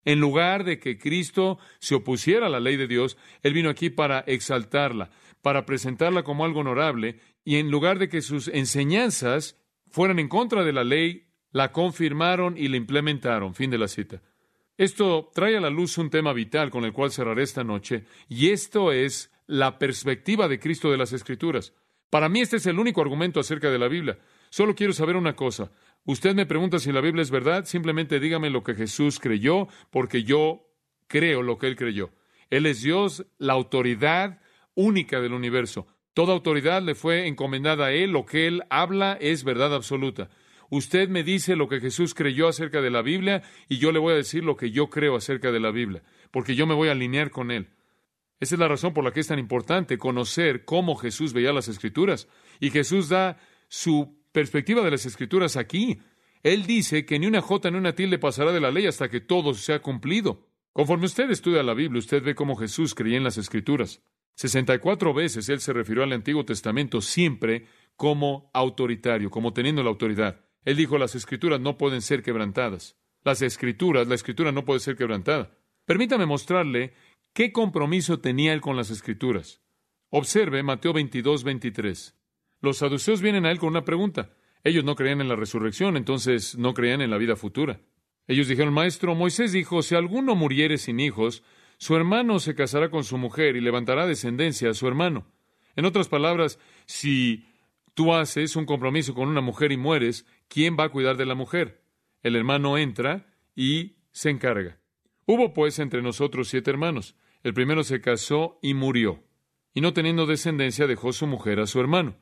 En 0.04 0.20
lugar 0.20 0.64
de 0.64 0.78
que 0.78 0.96
Cristo 0.96 1.58
se 1.80 1.94
opusiera 1.94 2.46
a 2.46 2.50
la 2.50 2.60
ley 2.60 2.76
de 2.76 2.86
Dios, 2.86 3.18
Él 3.42 3.52
vino 3.52 3.68
aquí 3.68 3.90
para 3.90 4.20
exaltarla, 4.20 5.10
para 5.42 5.66
presentarla 5.66 6.22
como 6.22 6.44
algo 6.44 6.60
honorable, 6.60 7.20
y 7.44 7.56
en 7.56 7.70
lugar 7.70 7.98
de 7.98 8.08
que 8.08 8.22
sus 8.22 8.48
enseñanzas 8.48 9.56
fueran 9.86 10.18
en 10.18 10.28
contra 10.28 10.64
de 10.64 10.72
la 10.72 10.84
ley, 10.84 11.28
la 11.50 11.72
confirmaron 11.72 12.56
y 12.56 12.68
la 12.68 12.76
implementaron. 12.76 13.54
Fin 13.54 13.70
de 13.70 13.78
la 13.78 13.88
cita. 13.88 14.22
Esto 14.76 15.30
trae 15.34 15.56
a 15.56 15.60
la 15.60 15.70
luz 15.70 15.98
un 15.98 16.10
tema 16.10 16.32
vital 16.32 16.70
con 16.70 16.84
el 16.84 16.92
cual 16.92 17.10
cerraré 17.10 17.42
esta 17.42 17.64
noche, 17.64 18.04
y 18.28 18.50
esto 18.50 18.92
es 18.92 19.32
la 19.46 19.78
perspectiva 19.78 20.46
de 20.46 20.60
Cristo 20.60 20.90
de 20.90 20.98
las 20.98 21.12
Escrituras. 21.12 21.72
Para 22.10 22.28
mí 22.28 22.40
este 22.40 22.56
es 22.56 22.66
el 22.66 22.78
único 22.78 23.00
argumento 23.00 23.40
acerca 23.40 23.70
de 23.70 23.78
la 23.78 23.88
Biblia. 23.88 24.18
Solo 24.50 24.74
quiero 24.74 24.92
saber 24.92 25.16
una 25.16 25.34
cosa. 25.34 25.70
Usted 26.04 26.34
me 26.34 26.46
pregunta 26.46 26.78
si 26.78 26.92
la 26.92 27.00
Biblia 27.00 27.22
es 27.22 27.30
verdad, 27.30 27.64
simplemente 27.64 28.20
dígame 28.20 28.50
lo 28.50 28.62
que 28.62 28.74
Jesús 28.74 29.18
creyó, 29.18 29.68
porque 29.90 30.22
yo 30.22 30.70
creo 31.06 31.42
lo 31.42 31.58
que 31.58 31.66
él 31.66 31.76
creyó. 31.76 32.10
Él 32.50 32.64
es 32.66 32.82
Dios, 32.82 33.26
la 33.38 33.52
autoridad 33.54 34.40
única 34.78 35.20
del 35.20 35.32
universo. 35.32 35.88
Toda 36.14 36.32
autoridad 36.32 36.82
le 36.82 36.94
fue 36.94 37.26
encomendada 37.26 37.86
a 37.86 37.92
él, 37.92 38.12
lo 38.12 38.24
que 38.24 38.46
él 38.46 38.62
habla 38.70 39.18
es 39.20 39.42
verdad 39.42 39.74
absoluta. 39.74 40.30
Usted 40.70 41.08
me 41.08 41.24
dice 41.24 41.56
lo 41.56 41.68
que 41.68 41.80
Jesús 41.80 42.14
creyó 42.14 42.46
acerca 42.46 42.80
de 42.80 42.90
la 42.90 43.02
Biblia 43.02 43.42
y 43.68 43.78
yo 43.78 43.90
le 43.90 43.98
voy 43.98 44.12
a 44.12 44.16
decir 44.16 44.44
lo 44.44 44.56
que 44.56 44.70
yo 44.70 44.88
creo 44.88 45.16
acerca 45.16 45.50
de 45.50 45.58
la 45.58 45.72
Biblia, 45.72 46.04
porque 46.30 46.54
yo 46.54 46.64
me 46.66 46.74
voy 46.74 46.88
a 46.88 46.92
alinear 46.92 47.32
con 47.32 47.50
Él. 47.50 47.70
Esa 48.38 48.54
es 48.54 48.58
la 48.60 48.68
razón 48.68 48.94
por 48.94 49.02
la 49.02 49.10
que 49.10 49.18
es 49.18 49.26
tan 49.26 49.40
importante 49.40 49.98
conocer 49.98 50.64
cómo 50.64 50.94
Jesús 50.94 51.32
veía 51.32 51.52
las 51.52 51.66
Escrituras. 51.66 52.28
Y 52.60 52.70
Jesús 52.70 53.08
da 53.08 53.40
su 53.66 54.22
perspectiva 54.30 54.82
de 54.82 54.92
las 54.92 55.06
Escrituras 55.06 55.56
aquí. 55.56 55.98
Él 56.44 56.66
dice 56.66 57.04
que 57.04 57.18
ni 57.18 57.26
una 57.26 57.40
jota 57.40 57.68
ni 57.68 57.78
una 57.78 57.96
tilde 57.96 58.18
pasará 58.20 58.52
de 58.52 58.60
la 58.60 58.70
ley 58.70 58.86
hasta 58.86 59.08
que 59.08 59.20
todo 59.20 59.54
sea 59.54 59.82
cumplido. 59.82 60.46
Conforme 60.72 61.06
usted 61.06 61.28
estudia 61.32 61.64
la 61.64 61.74
Biblia, 61.74 61.98
usted 61.98 62.22
ve 62.22 62.36
cómo 62.36 62.54
Jesús 62.54 62.94
creía 62.94 63.16
en 63.16 63.24
las 63.24 63.38
Escrituras. 63.38 64.02
Sesenta 64.38 64.72
y 64.72 64.78
cuatro 64.78 65.12
veces 65.12 65.48
él 65.48 65.58
se 65.58 65.72
refirió 65.72 66.04
al 66.04 66.12
Antiguo 66.12 66.44
Testamento 66.44 67.00
siempre 67.00 67.66
como 67.96 68.52
autoritario, 68.54 69.30
como 69.30 69.52
teniendo 69.52 69.82
la 69.82 69.90
autoridad. 69.90 70.44
Él 70.64 70.76
dijo, 70.76 70.96
las 70.96 71.16
escrituras 71.16 71.58
no 71.58 71.76
pueden 71.76 72.02
ser 72.02 72.22
quebrantadas. 72.22 72.96
Las 73.24 73.42
escrituras, 73.42 74.06
la 74.06 74.14
escritura 74.14 74.52
no 74.52 74.64
puede 74.64 74.78
ser 74.78 74.94
quebrantada. 74.94 75.58
Permítame 75.86 76.24
mostrarle 76.24 76.94
qué 77.32 77.50
compromiso 77.50 78.20
tenía 78.20 78.52
él 78.52 78.60
con 78.60 78.76
las 78.76 78.90
escrituras. 78.90 79.60
Observe 80.08 80.62
Mateo 80.62 80.92
22, 80.92 81.42
23. 81.42 82.16
Los 82.60 82.76
saduceos 82.76 83.20
vienen 83.20 83.44
a 83.44 83.50
él 83.50 83.58
con 83.58 83.70
una 83.70 83.84
pregunta. 83.84 84.36
Ellos 84.62 84.84
no 84.84 84.94
creían 84.94 85.20
en 85.20 85.28
la 85.28 85.34
resurrección, 85.34 85.96
entonces 85.96 86.56
no 86.56 86.74
creían 86.74 87.00
en 87.00 87.10
la 87.10 87.18
vida 87.18 87.34
futura. 87.34 87.80
Ellos 88.28 88.46
dijeron, 88.46 88.72
Maestro, 88.72 89.16
Moisés 89.16 89.50
dijo, 89.50 89.82
si 89.82 89.96
alguno 89.96 90.36
muriere 90.36 90.78
sin 90.78 91.00
hijos, 91.00 91.42
su 91.78 91.96
hermano 91.96 92.40
se 92.40 92.54
casará 92.54 92.90
con 92.90 93.04
su 93.04 93.16
mujer 93.18 93.56
y 93.56 93.60
levantará 93.60 94.06
descendencia 94.06 94.70
a 94.70 94.74
su 94.74 94.86
hermano. 94.86 95.26
En 95.76 95.84
otras 95.84 96.08
palabras, 96.08 96.58
si 96.86 97.46
tú 97.94 98.12
haces 98.12 98.56
un 98.56 98.66
compromiso 98.66 99.14
con 99.14 99.28
una 99.28 99.40
mujer 99.40 99.70
y 99.70 99.76
mueres, 99.76 100.26
¿quién 100.48 100.76
va 100.78 100.84
a 100.84 100.88
cuidar 100.88 101.16
de 101.16 101.26
la 101.26 101.36
mujer? 101.36 101.82
El 102.22 102.34
hermano 102.34 102.78
entra 102.78 103.26
y 103.54 103.96
se 104.10 104.30
encarga. 104.30 104.80
Hubo 105.24 105.54
pues 105.54 105.78
entre 105.78 106.02
nosotros 106.02 106.48
siete 106.48 106.70
hermanos. 106.70 107.14
El 107.44 107.54
primero 107.54 107.84
se 107.84 108.00
casó 108.00 108.58
y 108.60 108.74
murió, 108.74 109.22
y 109.72 109.80
no 109.80 109.92
teniendo 109.92 110.26
descendencia 110.26 110.88
dejó 110.88 111.12
su 111.12 111.28
mujer 111.28 111.60
a 111.60 111.66
su 111.66 111.78
hermano. 111.78 112.16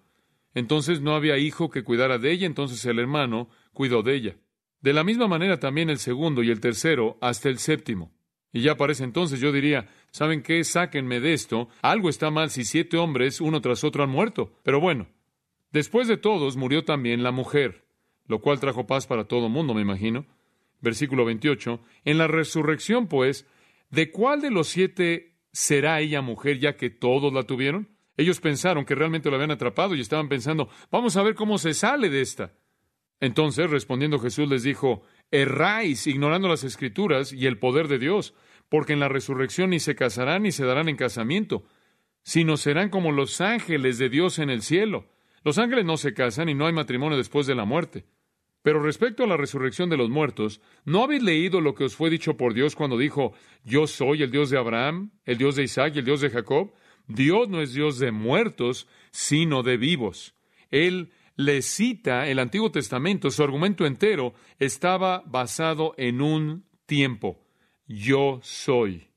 Entonces 0.52 1.00
no 1.00 1.14
había 1.14 1.38
hijo 1.38 1.70
que 1.70 1.84
cuidara 1.84 2.18
de 2.18 2.32
ella, 2.32 2.46
entonces 2.46 2.84
el 2.84 2.98
hermano 2.98 3.48
cuidó 3.72 4.02
de 4.02 4.14
ella. 4.14 4.36
De 4.80 4.92
la 4.92 5.04
misma 5.04 5.28
manera 5.28 5.58
también 5.58 5.88
el 5.88 5.98
segundo 5.98 6.42
y 6.42 6.50
el 6.50 6.60
tercero 6.60 7.16
hasta 7.20 7.48
el 7.48 7.58
séptimo. 7.58 8.15
Y 8.56 8.62
ya 8.62 8.76
para 8.76 8.92
ese 8.92 9.04
entonces 9.04 9.40
yo 9.40 9.52
diría, 9.52 9.88
¿saben 10.10 10.42
qué? 10.42 10.64
Sáquenme 10.64 11.20
de 11.20 11.34
esto. 11.34 11.68
Algo 11.82 12.08
está 12.08 12.30
mal 12.30 12.50
si 12.50 12.64
siete 12.64 12.96
hombres 12.96 13.40
uno 13.40 13.60
tras 13.60 13.84
otro 13.84 14.02
han 14.02 14.10
muerto. 14.10 14.52
Pero 14.62 14.80
bueno, 14.80 15.08
Después 15.76 16.08
de 16.08 16.16
todos 16.16 16.56
murió 16.56 16.84
también 16.84 17.22
la 17.22 17.32
mujer. 17.32 17.84
lo 18.28 18.40
cual 18.40 18.58
trajo 18.58 18.86
paz 18.86 19.06
para 19.06 19.24
todo 19.28 19.50
mundo, 19.50 19.74
me 19.74 19.82
imagino. 19.82 20.24
Versículo 20.80 21.26
28. 21.26 21.80
En 22.06 22.16
la 22.16 22.26
resurrección, 22.26 23.08
pues, 23.08 23.46
¿de 23.90 24.10
cuál 24.10 24.40
de 24.40 24.50
los 24.50 24.68
siete 24.68 25.36
será 25.52 26.00
ella 26.00 26.22
mujer 26.22 26.58
ya 26.58 26.76
que 26.78 26.88
todos 26.88 27.32
la 27.32 27.42
tuvieron? 27.42 27.90
Ellos 28.16 28.40
pensaron 28.40 28.86
que 28.86 28.94
realmente 28.94 29.28
lo 29.28 29.36
habían 29.36 29.50
atrapado 29.50 29.94
y 29.94 30.00
estaban 30.00 30.30
pensando, 30.30 30.70
vamos 30.90 31.18
a 31.18 31.22
ver 31.22 31.34
cómo 31.34 31.58
se 31.58 31.74
sale 31.74 32.08
de 32.08 32.22
esta. 32.22 32.54
Entonces, 33.20 33.70
respondiendo 33.70 34.18
Jesús 34.18 34.48
les 34.48 34.62
dijo, 34.62 35.02
erráis 35.30 36.06
ignorando 36.06 36.48
las 36.48 36.64
escrituras 36.64 37.34
y 37.34 37.46
el 37.46 37.58
poder 37.58 37.86
de 37.86 37.98
Dios, 37.98 38.34
porque 38.68 38.92
en 38.92 39.00
la 39.00 39.08
resurrección 39.08 39.70
ni 39.70 39.80
se 39.80 39.94
casarán 39.94 40.42
ni 40.42 40.52
se 40.52 40.64
darán 40.64 40.88
en 40.88 40.96
casamiento, 40.96 41.64
sino 42.22 42.56
serán 42.56 42.90
como 42.90 43.12
los 43.12 43.40
ángeles 43.40 43.98
de 43.98 44.08
Dios 44.08 44.38
en 44.38 44.50
el 44.50 44.62
cielo. 44.62 45.08
Los 45.44 45.58
ángeles 45.58 45.84
no 45.84 45.96
se 45.96 46.12
casan 46.12 46.48
y 46.48 46.54
no 46.54 46.66
hay 46.66 46.72
matrimonio 46.72 47.16
después 47.16 47.46
de 47.46 47.54
la 47.54 47.64
muerte. 47.64 48.04
Pero 48.62 48.82
respecto 48.82 49.22
a 49.22 49.28
la 49.28 49.36
resurrección 49.36 49.90
de 49.90 49.96
los 49.96 50.10
muertos, 50.10 50.60
¿no 50.84 51.04
habéis 51.04 51.22
leído 51.22 51.60
lo 51.60 51.76
que 51.76 51.84
os 51.84 51.94
fue 51.94 52.10
dicho 52.10 52.36
por 52.36 52.52
Dios 52.52 52.74
cuando 52.74 52.98
dijo, 52.98 53.32
Yo 53.62 53.86
soy 53.86 54.24
el 54.24 54.32
Dios 54.32 54.50
de 54.50 54.58
Abraham, 54.58 55.12
el 55.24 55.38
Dios 55.38 55.54
de 55.54 55.62
Isaac 55.62 55.92
y 55.94 55.98
el 56.00 56.04
Dios 56.04 56.20
de 56.20 56.30
Jacob? 56.30 56.72
Dios 57.06 57.48
no 57.48 57.62
es 57.62 57.74
Dios 57.74 58.00
de 58.00 58.10
muertos, 58.10 58.88
sino 59.12 59.62
de 59.62 59.76
vivos. 59.76 60.34
Él 60.72 61.12
le 61.36 61.62
cita 61.62 62.26
el 62.26 62.40
Antiguo 62.40 62.72
Testamento, 62.72 63.30
su 63.30 63.44
argumento 63.44 63.86
entero 63.86 64.34
estaba 64.58 65.22
basado 65.26 65.94
en 65.96 66.20
un 66.20 66.64
tiempo. 66.86 67.45
Yo 67.86 68.40
soy. 68.42 69.08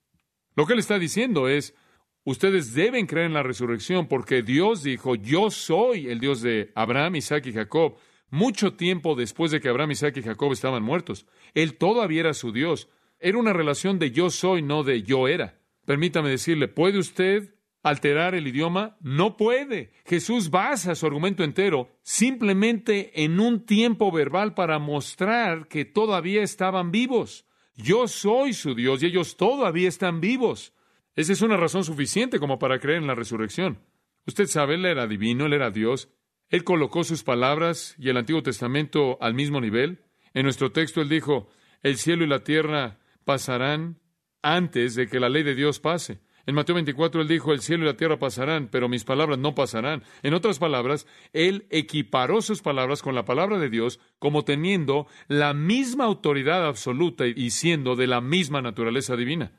Lo 0.56 0.66
que 0.66 0.74
él 0.74 0.80
está 0.80 1.00
diciendo 1.00 1.48
es, 1.48 1.76
ustedes 2.24 2.74
deben 2.74 3.08
creer 3.08 3.28
en 3.28 3.34
la 3.34 3.44
resurrección 3.44 4.08
porque 4.08 4.42
Dios 4.44 4.84
dijo, 4.84 5.16
yo 5.16 5.50
soy 5.52 6.08
el 6.08 6.20
Dios 6.20 6.42
de 6.42 6.72
Abraham, 6.76 7.16
Isaac 7.16 7.46
y 7.48 7.54
Jacob, 7.54 7.98
mucho 8.30 8.74
tiempo 8.74 9.16
después 9.16 9.52
de 9.52 9.60
que 9.60 9.70
Abraham, 9.70 9.92
Isaac 9.92 10.18
y 10.18 10.24
Jacob 10.24 10.52
estaban 10.52 10.84
muertos. 10.84 11.26
Él 11.54 11.78
todavía 11.78 12.22
era 12.22 12.34
su 12.34 12.52
Dios. 12.52 12.90
Era 13.20 13.38
una 13.38 13.54
relación 13.54 14.00
de 14.00 14.12
yo 14.12 14.30
soy, 14.30 14.62
no 14.62 14.84
de 14.84 15.04
yo 15.04 15.28
era. 15.28 15.60
Permítame 15.86 16.30
decirle, 16.30 16.68
¿puede 16.68 17.00
usted 17.00 17.56
alterar 17.82 18.36
el 18.36 18.48
idioma? 18.48 18.98
No 19.02 19.36
puede. 19.36 19.92
Jesús 20.06 20.50
basa 20.50 20.96
su 20.96 21.06
argumento 21.06 21.44
entero 21.44 21.90
simplemente 22.04 23.24
en 23.24 23.40
un 23.40 23.66
tiempo 23.66 24.12
verbal 24.12 24.54
para 24.54 24.78
mostrar 24.78 25.68
que 25.68 25.86
todavía 25.86 26.44
estaban 26.44 26.92
vivos. 26.92 27.46
Yo 27.82 28.10
soy 28.10 28.52
su 28.52 28.76
Dios 28.76 29.02
y 29.02 29.06
ellos 29.06 29.38
todavía 29.38 29.88
están 29.88 30.20
vivos. 30.20 30.74
Esa 31.16 31.32
es 31.32 31.42
una 31.42 31.56
razón 31.56 31.86
suficiente 31.86 32.38
como 32.38 32.60
para 32.60 32.80
creer 32.80 32.98
en 32.98 33.08
la 33.08 33.16
resurrección. 33.16 33.80
Usted 34.28 34.48
sabe, 34.48 34.76
Él 34.76 34.86
era 34.86 35.08
divino, 35.08 35.46
Él 35.46 35.54
era 35.54 35.72
Dios. 35.72 36.10
Él 36.50 36.66
colocó 36.66 37.06
sus 37.06 37.24
palabras 37.24 37.96
y 37.98 38.10
el 38.10 38.18
Antiguo 38.18 38.44
Testamento 38.44 39.18
al 39.22 39.34
mismo 39.34 39.62
nivel. 39.62 40.04
En 40.34 40.44
nuestro 40.44 40.74
texto 40.74 41.02
Él 41.02 41.08
dijo, 41.08 41.48
el 41.82 41.98
cielo 41.98 42.26
y 42.26 42.28
la 42.28 42.44
tierra 42.44 43.00
pasarán 43.24 44.00
antes 44.42 44.96
de 44.96 45.08
que 45.08 45.22
la 45.22 45.30
ley 45.30 45.44
de 45.44 45.56
Dios 45.56 45.80
pase. 45.80 46.20
En 46.50 46.56
Mateo 46.56 46.74
24 46.74 47.22
él 47.22 47.28
dijo, 47.28 47.54
el 47.54 47.62
cielo 47.62 47.84
y 47.84 47.86
la 47.86 47.96
tierra 47.96 48.18
pasarán, 48.18 48.70
pero 48.72 48.90
mis 48.90 49.04
palabras 49.04 49.38
no 49.38 49.54
pasarán. 49.54 50.02
En 50.24 50.34
otras 50.34 50.58
palabras, 50.58 51.06
él 51.32 51.68
equiparó 51.70 52.42
sus 52.42 52.64
palabras 52.64 53.04
con 53.04 53.14
la 53.14 53.24
palabra 53.24 53.60
de 53.60 53.70
Dios 53.70 54.00
como 54.18 54.44
teniendo 54.44 55.06
la 55.28 55.54
misma 55.54 56.06
autoridad 56.06 56.66
absoluta 56.66 57.28
y 57.28 57.52
siendo 57.52 57.96
de 57.96 58.08
la 58.08 58.20
misma 58.20 58.64
naturaleza 58.64 59.16
divina. 59.16 59.52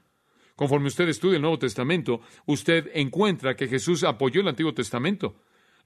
Conforme 0.56 0.88
usted 0.88 1.08
estudia 1.08 1.36
el 1.36 1.42
Nuevo 1.42 1.60
Testamento, 1.60 2.22
usted 2.46 2.90
encuentra 2.92 3.54
que 3.54 3.68
Jesús 3.68 4.02
apoyó 4.02 4.40
el 4.40 4.48
Antiguo 4.48 4.74
Testamento. 4.74 5.36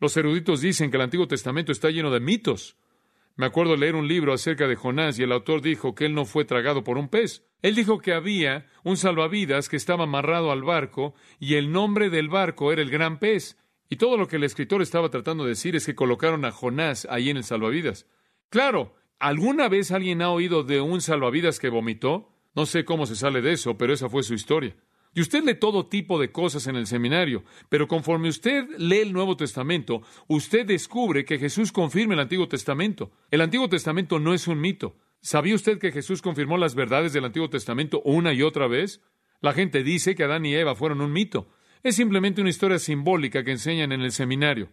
Los 0.01 0.17
eruditos 0.17 0.63
dicen 0.63 0.91
que 0.91 0.97
el 0.97 1.03
Antiguo 1.03 1.29
Testamento 1.29 1.71
está 1.71 1.91
lleno 1.91 2.11
de 2.11 2.21
mitos. 2.21 2.79
Me 3.37 3.47
acuerdo 3.47 3.77
leer 3.77 3.97
un 3.97 4.07
libro 4.07 4.33
acerca 4.33 4.69
de 4.69 4.77
Jonás 4.77 5.19
y 5.19 5.25
el 5.25 5.33
autor 5.33 5.61
dijo 5.61 5.97
que 5.97 6.07
él 6.07 6.15
no 6.15 6.25
fue 6.25 6.45
tragado 6.45 6.85
por 6.85 6.99
un 6.99 7.09
pez. 7.09 7.45
Él 7.63 7.75
dijo 7.75 7.99
que 7.99 8.13
había 8.13 8.67
un 8.85 8.97
salvavidas 8.97 9.69
que 9.69 9.77
estaba 9.77 10.05
amarrado 10.05 10.53
al 10.53 10.63
barco 10.63 11.15
y 11.41 11.55
el 11.55 11.73
nombre 11.73 12.11
del 12.11 12.29
barco 12.29 12.73
era 12.73 12.81
el 12.81 12.91
gran 12.91 13.19
pez. 13.19 13.59
Y 13.89 13.97
todo 13.97 14.17
lo 14.17 14.29
que 14.29 14.37
el 14.37 14.45
escritor 14.45 14.83
estaba 14.83 15.11
tratando 15.11 15.43
de 15.45 15.51
decir 15.51 15.75
es 15.75 15.85
que 15.85 15.97
colocaron 15.97 16.45
a 16.45 16.53
Jonás 16.53 17.09
ahí 17.11 17.29
en 17.29 17.37
el 17.37 17.45
salvavidas. 17.45 18.07
Claro, 18.51 18.95
¿alguna 19.19 19.69
vez 19.69 19.91
alguien 19.91 20.23
ha 20.23 20.31
oído 20.31 20.63
de 20.63 20.81
un 20.81 21.01
salvavidas 21.01 21.59
que 21.59 21.71
vomitó? 21.71 22.31
No 22.55 22.67
sé 22.67 22.85
cómo 22.85 23.05
se 23.05 23.17
sale 23.17 23.43
de 23.43 23.53
eso, 23.53 23.77
pero 23.77 23.93
esa 23.93 24.09
fue 24.09 24.23
su 24.23 24.35
historia. 24.35 24.77
Y 25.15 25.21
usted 25.21 25.45
lee 25.45 25.55
todo 25.55 25.87
tipo 25.87 26.19
de 26.21 26.33
cosas 26.33 26.67
en 26.67 26.75
el 26.75 26.89
seminario, 26.89 27.45
pero 27.69 27.87
conforme 27.87 28.29
usted 28.29 28.67
lee 28.79 28.99
el 28.99 29.13
Nuevo 29.13 29.37
Testamento, 29.37 30.03
usted 30.27 30.67
descubre 30.67 31.25
que 31.25 31.39
Jesús 31.39 31.71
confirma 31.71 32.15
el 32.15 32.21
Antiguo 32.21 32.49
Testamento. 32.49 33.13
El 33.31 33.41
Antiguo 33.41 33.69
Testamento 33.69 34.19
no 34.19 34.35
es 34.35 34.49
un 34.49 34.61
mito. 34.61 34.97
¿Sabía 35.21 35.55
usted 35.55 35.79
que 35.79 35.93
Jesús 35.93 36.21
confirmó 36.21 36.59
las 36.59 36.75
verdades 36.75 37.13
del 37.13 37.25
Antiguo 37.25 37.49
Testamento 37.49 38.03
una 38.05 38.33
y 38.33 38.43
otra 38.43 38.67
vez? 38.67 39.03
La 39.41 39.53
gente 39.53 39.85
dice 39.85 40.15
que 40.15 40.25
Adán 40.25 40.47
y 40.47 40.55
Eva 40.55 40.75
fueron 40.75 41.01
un 41.01 41.13
mito. 41.13 41.49
Es 41.85 41.97
simplemente 41.97 42.41
una 42.41 42.51
historia 42.51 42.79
simbólica 42.79 43.45
que 43.45 43.53
enseñan 43.53 43.93
en 43.93 44.01
el 44.01 44.11
seminario. 44.11 44.69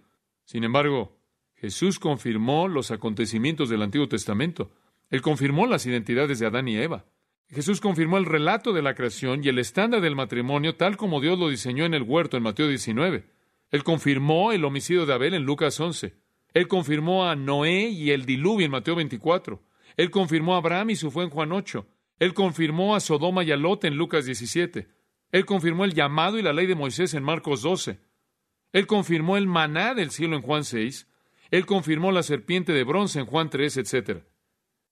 Sin 0.45 0.63
embargo, 0.63 1.17
Jesús 1.55 1.99
confirmó 1.99 2.67
los 2.67 2.89
acontecimientos 2.89 3.69
del 3.69 3.83
Antiguo 3.83 4.07
Testamento. 4.07 4.71
Él 5.11 5.21
confirmó 5.21 5.67
las 5.67 5.85
identidades 5.85 6.39
de 6.39 6.47
Adán 6.47 6.67
y 6.67 6.77
Eva. 6.77 7.05
Jesús 7.53 7.81
confirmó 7.81 8.17
el 8.17 8.25
relato 8.25 8.71
de 8.71 8.81
la 8.81 8.95
creación 8.95 9.43
y 9.43 9.49
el 9.49 9.59
estándar 9.59 9.99
del 9.99 10.15
matrimonio 10.15 10.75
tal 10.75 10.95
como 10.95 11.19
Dios 11.19 11.37
lo 11.37 11.49
diseñó 11.49 11.83
en 11.83 11.93
el 11.93 12.03
huerto 12.03 12.37
en 12.37 12.43
Mateo 12.43 12.69
19. 12.69 13.25
Él 13.71 13.83
confirmó 13.83 14.53
el 14.53 14.63
homicidio 14.63 15.05
de 15.05 15.13
Abel 15.13 15.33
en 15.33 15.43
Lucas 15.43 15.77
11. 15.77 16.13
Él 16.53 16.67
confirmó 16.69 17.27
a 17.27 17.35
Noé 17.35 17.89
y 17.89 18.11
el 18.11 18.25
diluvio 18.25 18.65
en 18.65 18.71
Mateo 18.71 18.95
24. 18.95 19.61
Él 19.97 20.11
confirmó 20.11 20.55
a 20.55 20.57
Abraham 20.57 20.91
y 20.91 20.95
su 20.95 21.11
fue 21.11 21.25
en 21.25 21.29
Juan 21.29 21.51
8. 21.51 21.85
Él 22.19 22.33
confirmó 22.33 22.95
a 22.95 23.01
Sodoma 23.01 23.43
y 23.43 23.51
a 23.51 23.57
Lot 23.57 23.83
en 23.83 23.97
Lucas 23.97 24.25
17. 24.25 24.87
Él 25.31 25.45
confirmó 25.45 25.83
el 25.83 25.93
llamado 25.93 26.37
y 26.37 26.41
la 26.41 26.53
ley 26.53 26.67
de 26.67 26.75
Moisés 26.75 27.13
en 27.13 27.23
Marcos 27.23 27.61
12. 27.63 27.99
Él 28.71 28.87
confirmó 28.87 29.35
el 29.35 29.47
maná 29.47 29.93
del 29.93 30.11
cielo 30.11 30.37
en 30.37 30.41
Juan 30.41 30.63
6. 30.63 31.07
Él 31.49 31.65
confirmó 31.65 32.13
la 32.13 32.23
serpiente 32.23 32.71
de 32.71 32.85
bronce 32.85 33.19
en 33.19 33.25
Juan 33.25 33.49
3, 33.49 33.77
etc. 33.77 34.23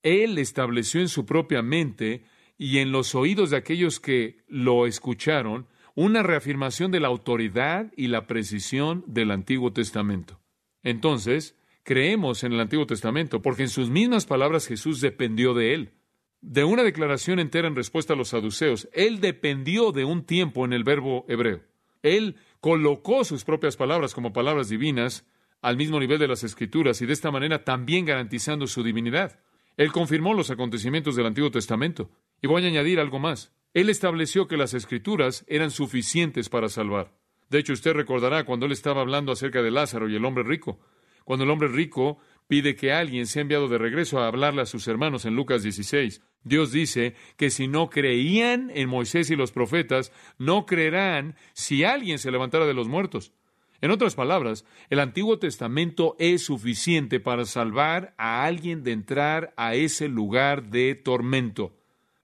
Él 0.04 0.38
estableció 0.38 1.00
en 1.00 1.08
su 1.08 1.26
propia 1.26 1.62
mente 1.62 2.24
y 2.60 2.80
en 2.80 2.92
los 2.92 3.16
oídos 3.16 3.50
de 3.50 3.58
aquellos 3.58 4.02
que 4.02 4.44
lo 4.48 4.86
escucharon 4.86 5.66
una 5.96 6.22
reafirmación 6.22 6.92
de 6.92 7.00
la 7.00 7.08
autoridad 7.08 7.92
y 7.96 8.08
la 8.08 8.28
precisión 8.28 9.04
del 9.08 9.32
Antiguo 9.32 9.72
Testamento. 9.72 10.40
Entonces, 10.84 11.56
creemos 11.84 12.44
en 12.44 12.52
el 12.52 12.60
Antiguo 12.60 12.86
Testamento 12.86 13.42
porque 13.42 13.64
en 13.64 13.70
sus 13.70 13.90
mismas 13.90 14.26
palabras 14.26 14.68
Jesús 14.68 15.00
dependió 15.00 15.54
de 15.54 15.74
él. 15.74 15.94
De 16.42 16.66
una 16.66 16.84
declaración 16.84 17.40
entera 17.40 17.68
en 17.68 17.78
respuesta 17.78 18.14
a 18.14 18.18
los 18.18 18.30
saduceos, 18.30 18.90
él 18.92 19.22
dependió 19.22 19.94
de 19.94 20.04
un 20.04 20.24
tiempo 20.26 20.66
en 20.66 20.74
el 20.74 20.84
verbo 20.84 21.26
hebreo. 21.30 21.62
Él 22.04 22.36
colocó 22.60 23.24
sus 23.24 23.46
propias 23.46 23.78
palabras 23.78 24.14
como 24.14 24.34
palabras 24.34 24.68
divinas 24.68 25.26
al 25.62 25.78
mismo 25.78 25.98
nivel 26.00 26.20
de 26.20 26.28
las 26.28 26.44
escrituras 26.44 27.02
y 27.02 27.06
de 27.06 27.14
esta 27.14 27.32
manera 27.32 27.64
también 27.64 28.06
garantizando 28.06 28.68
su 28.68 28.84
divinidad. 28.84 29.40
Él 29.78 29.94
confirmó 29.94 30.34
los 30.34 30.52
acontecimientos 30.52 31.16
del 31.16 31.26
Antiguo 31.26 31.52
Testamento. 31.52 32.10
Y 32.42 32.48
voy 32.48 32.64
a 32.64 32.68
añadir 32.68 33.00
algo 33.00 33.20
más. 33.20 33.52
Él 33.74 33.90
estableció 33.90 34.48
que 34.48 34.58
las 34.58 34.74
escrituras 34.74 35.46
eran 35.48 35.72
suficientes 35.72 36.50
para 36.50 36.70
salvar. 36.70 37.14
De 37.50 37.60
hecho, 37.60 37.74
usted 37.74 37.94
recordará 37.94 38.44
cuando 38.46 38.66
él 38.66 38.72
estaba 38.72 39.02
hablando 39.02 39.32
acerca 39.32 39.62
de 39.62 39.72
Lázaro 39.72 40.10
y 40.10 40.16
el 40.16 40.26
hombre 40.26 40.44
rico. 40.44 40.80
Cuando 41.26 41.46
el 41.46 41.52
hombre 41.52 41.68
rico 41.68 42.20
pide 42.48 42.76
que 42.76 42.92
alguien 42.92 43.28
sea 43.28 43.44
enviado 43.44 43.68
de 43.68 43.78
regreso 43.78 44.20
a 44.20 44.28
hablarle 44.28 44.64
a 44.64 44.66
sus 44.66 44.88
hermanos 44.88 45.26
en 45.26 45.36
Lucas 45.36 45.62
16. 45.62 46.22
Dios 46.44 46.72
dice 46.72 47.16
que 47.38 47.52
si 47.52 47.68
no 47.68 47.90
creían 47.90 48.72
en 48.74 48.90
Moisés 48.90 49.30
y 49.30 49.36
los 49.36 49.52
profetas, 49.52 50.12
no 50.38 50.66
creerán 50.66 51.36
si 51.54 51.84
alguien 51.84 52.18
se 52.18 52.32
levantara 52.32 52.66
de 52.66 52.74
los 52.74 52.88
muertos. 52.88 53.34
En 53.82 53.92
otras 53.92 54.16
palabras, 54.16 54.66
el 54.90 55.00
Antiguo 55.00 55.40
Testamento 55.40 56.16
es 56.20 56.44
suficiente 56.44 57.20
para 57.20 57.46
salvar 57.46 58.14
a 58.18 58.44
alguien 58.46 58.84
de 58.84 58.92
entrar 58.92 59.54
a 59.56 59.76
ese 59.76 60.08
lugar 60.08 60.70
de 60.70 60.96
tormento. 60.96 61.79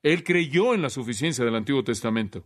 Él 0.06 0.24
creyó 0.24 0.76
en 0.76 0.84
la 0.84 0.92
suficiencia 0.92 1.44
del 1.44 1.56
Antiguo 1.56 1.84
Testamento. 1.84 2.46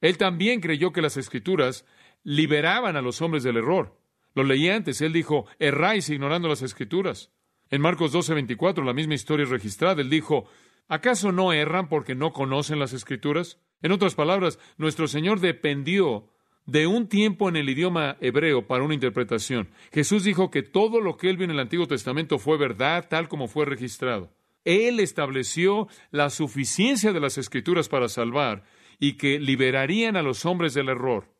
Él 0.00 0.18
también 0.18 0.60
creyó 0.60 0.92
que 0.92 1.02
las 1.02 1.16
escrituras 1.16 1.84
liberaban 2.22 2.94
a 2.94 3.02
los 3.02 3.20
hombres 3.20 3.42
del 3.42 3.56
error. 3.56 3.98
Lo 4.36 4.44
leí 4.44 4.68
antes, 4.68 5.00
él 5.00 5.12
dijo, 5.12 5.46
erráis 5.58 6.08
ignorando 6.10 6.46
las 6.46 6.62
escrituras. 6.62 7.32
En 7.70 7.80
Marcos 7.80 8.14
12:24 8.14 8.84
la 8.84 8.92
misma 8.92 9.14
historia 9.14 9.42
es 9.42 9.50
registrada. 9.50 10.00
Él 10.00 10.08
dijo, 10.08 10.48
¿acaso 10.86 11.32
no 11.32 11.52
erran 11.52 11.88
porque 11.88 12.14
no 12.14 12.32
conocen 12.32 12.78
las 12.78 12.92
escrituras? 12.92 13.60
En 13.82 13.90
otras 13.90 14.14
palabras, 14.14 14.60
nuestro 14.78 15.08
Señor 15.08 15.40
dependió 15.40 16.28
de 16.66 16.86
un 16.86 17.08
tiempo 17.08 17.48
en 17.48 17.56
el 17.56 17.68
idioma 17.68 18.16
hebreo 18.20 18.68
para 18.68 18.84
una 18.84 18.94
interpretación. 18.94 19.70
Jesús 19.92 20.22
dijo 20.22 20.52
que 20.52 20.62
todo 20.62 21.00
lo 21.00 21.16
que 21.16 21.30
él 21.30 21.36
vio 21.36 21.46
en 21.46 21.50
el 21.50 21.58
Antiguo 21.58 21.88
Testamento 21.88 22.38
fue 22.38 22.56
verdad 22.58 23.08
tal 23.08 23.26
como 23.26 23.48
fue 23.48 23.64
registrado. 23.64 24.35
Él 24.66 24.98
estableció 24.98 25.86
la 26.10 26.28
suficiencia 26.28 27.12
de 27.12 27.20
las 27.20 27.38
escrituras 27.38 27.88
para 27.88 28.08
salvar 28.08 28.64
y 28.98 29.12
que 29.12 29.38
liberarían 29.38 30.16
a 30.16 30.22
los 30.22 30.44
hombres 30.44 30.74
del 30.74 30.88
error. 30.88 31.32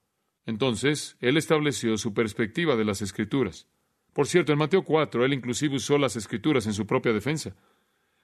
Entonces, 0.47 1.17
Él 1.21 1.37
estableció 1.37 1.99
su 1.99 2.15
perspectiva 2.15 2.77
de 2.77 2.85
las 2.85 3.03
escrituras. 3.03 3.67
Por 4.13 4.29
cierto, 4.29 4.53
en 4.53 4.59
Mateo 4.59 4.83
4, 4.83 5.27
él 5.27 5.35
inclusive 5.35 5.77
usó 5.77 5.99
las 5.99 6.17
escrituras 6.17 6.67
en 6.67 6.73
su 6.73 6.87
propia 6.87 7.13
defensa. 7.13 7.55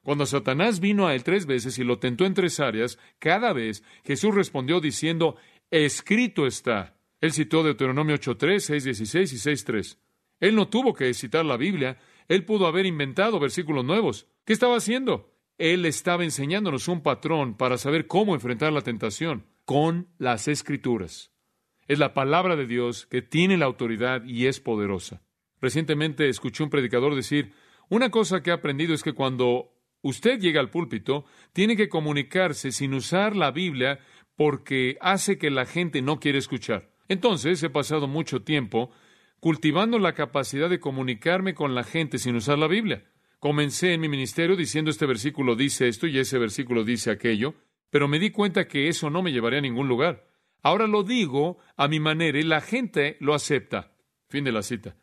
Cuando 0.03 0.25
Satanás 0.25 0.81
vino 0.81 1.07
a 1.07 1.15
él 1.15 1.23
tres 1.23 1.45
veces 1.45 1.79
y 1.79 1.85
lo 1.85 1.99
tentó 1.99 2.25
en 2.25 2.33
tres 2.33 2.61
áreas, 2.61 2.99
cada 3.19 3.53
vez 3.53 3.85
Jesús 4.05 4.35
respondió 4.35 4.81
diciendo, 4.81 5.37
escrito 5.71 6.47
está. 6.47 6.97
Él 7.21 7.33
citó 7.33 7.63
Deuteronomio 7.63 8.17
8.3, 8.17 8.81
6.16 8.81 9.33
y 9.33 9.37
6.3. 9.37 9.99
Él 10.41 10.57
no 10.57 10.69
tuvo 10.69 10.95
que 10.95 11.13
citar 11.13 11.45
la 11.45 11.59
Biblia, 11.59 11.99
él 12.29 12.45
pudo 12.45 12.66
haber 12.66 12.87
inventado 12.87 13.39
versículos 13.39 13.85
nuevos. 13.85 14.29
¿Qué 14.45 14.53
estaba 14.53 14.77
haciendo? 14.77 15.33
Él 15.59 15.85
estaba 15.87 16.25
enseñándonos 16.25 16.89
un 16.89 17.03
patrón 17.03 17.57
para 17.57 17.79
saber 17.79 18.07
cómo 18.07 18.35
enfrentar 18.35 18.73
la 18.73 18.81
tentación 18.83 19.47
con 19.64 20.09
las 20.18 20.49
escrituras. 20.49 21.33
Es 21.89 21.99
la 21.99 22.14
palabra 22.14 22.57
de 22.57 22.66
Dios 22.66 23.07
que 23.07 23.23
tiene 23.23 23.57
la 23.57 23.66
autoridad 23.66 24.25
y 24.25 24.47
es 24.47 24.61
poderosa. 24.61 25.23
Recientemente 25.61 26.29
escuché 26.29 26.64
un 26.64 26.70
predicador 26.70 27.14
decir, 27.14 27.53
una 27.89 28.11
cosa 28.11 28.43
que 28.43 28.51
he 28.51 28.53
aprendido 28.53 28.95
es 28.95 29.03
que 29.03 29.12
cuando 29.12 29.73
usted 30.01 30.41
llega 30.41 30.61
al 30.61 30.70
púlpito, 30.70 31.25
tiene 31.53 31.77
que 31.77 31.89
comunicarse 31.89 32.73
sin 32.73 32.95
usar 32.95 33.37
la 33.37 33.51
Biblia 33.51 34.01
porque 34.37 34.97
hace 35.01 35.39
que 35.39 35.51
la 35.51 35.66
gente 35.66 36.03
no 36.03 36.18
quiere 36.18 36.39
escuchar. 36.39 36.91
Entonces 37.09 37.62
he 37.62 37.70
pasado 37.70 38.09
mucho 38.09 38.43
tiempo 38.43 38.91
cultivando 39.43 39.99
la 39.99 40.12
capacidad 40.12 40.70
de 40.70 40.78
comunicarme 40.78 41.53
con 41.53 41.74
la 41.74 41.82
gente 41.82 42.18
sin 42.18 42.36
usar 42.36 42.61
la 42.61 42.68
Biblia. 42.68 43.03
Comencé 43.40 43.93
en 43.93 44.01
mi 44.01 44.09
ministerio 44.09 44.55
diciendo 44.55 44.88
este 44.88 45.05
versículo 45.05 45.57
dice 45.57 45.88
esto 45.88 46.07
y 46.07 46.16
ese 46.16 46.38
versículo 46.38 46.84
dice 46.84 47.11
aquello, 47.11 47.57
pero 47.90 48.07
me 48.07 48.20
di 48.20 48.30
cuenta 48.30 48.68
que 48.68 48.86
eso 48.86 49.11
no 49.11 49.20
me 49.20 49.32
llevaría 49.32 49.59
a 49.59 49.62
ningún 49.62 49.88
lugar. 49.88 50.28
Ahora 50.62 50.86
lo 50.86 51.03
digo 51.03 51.59
a 51.76 51.88
mi 51.88 51.99
manera 51.99 52.38
y 52.38 52.45
la 52.45 52.61
gente 52.61 53.16
lo 53.18 53.34
acepta. 53.34 53.97
Fin 54.28 54.45
de 54.45 54.53
la 54.53 54.62
cita. 54.62 54.95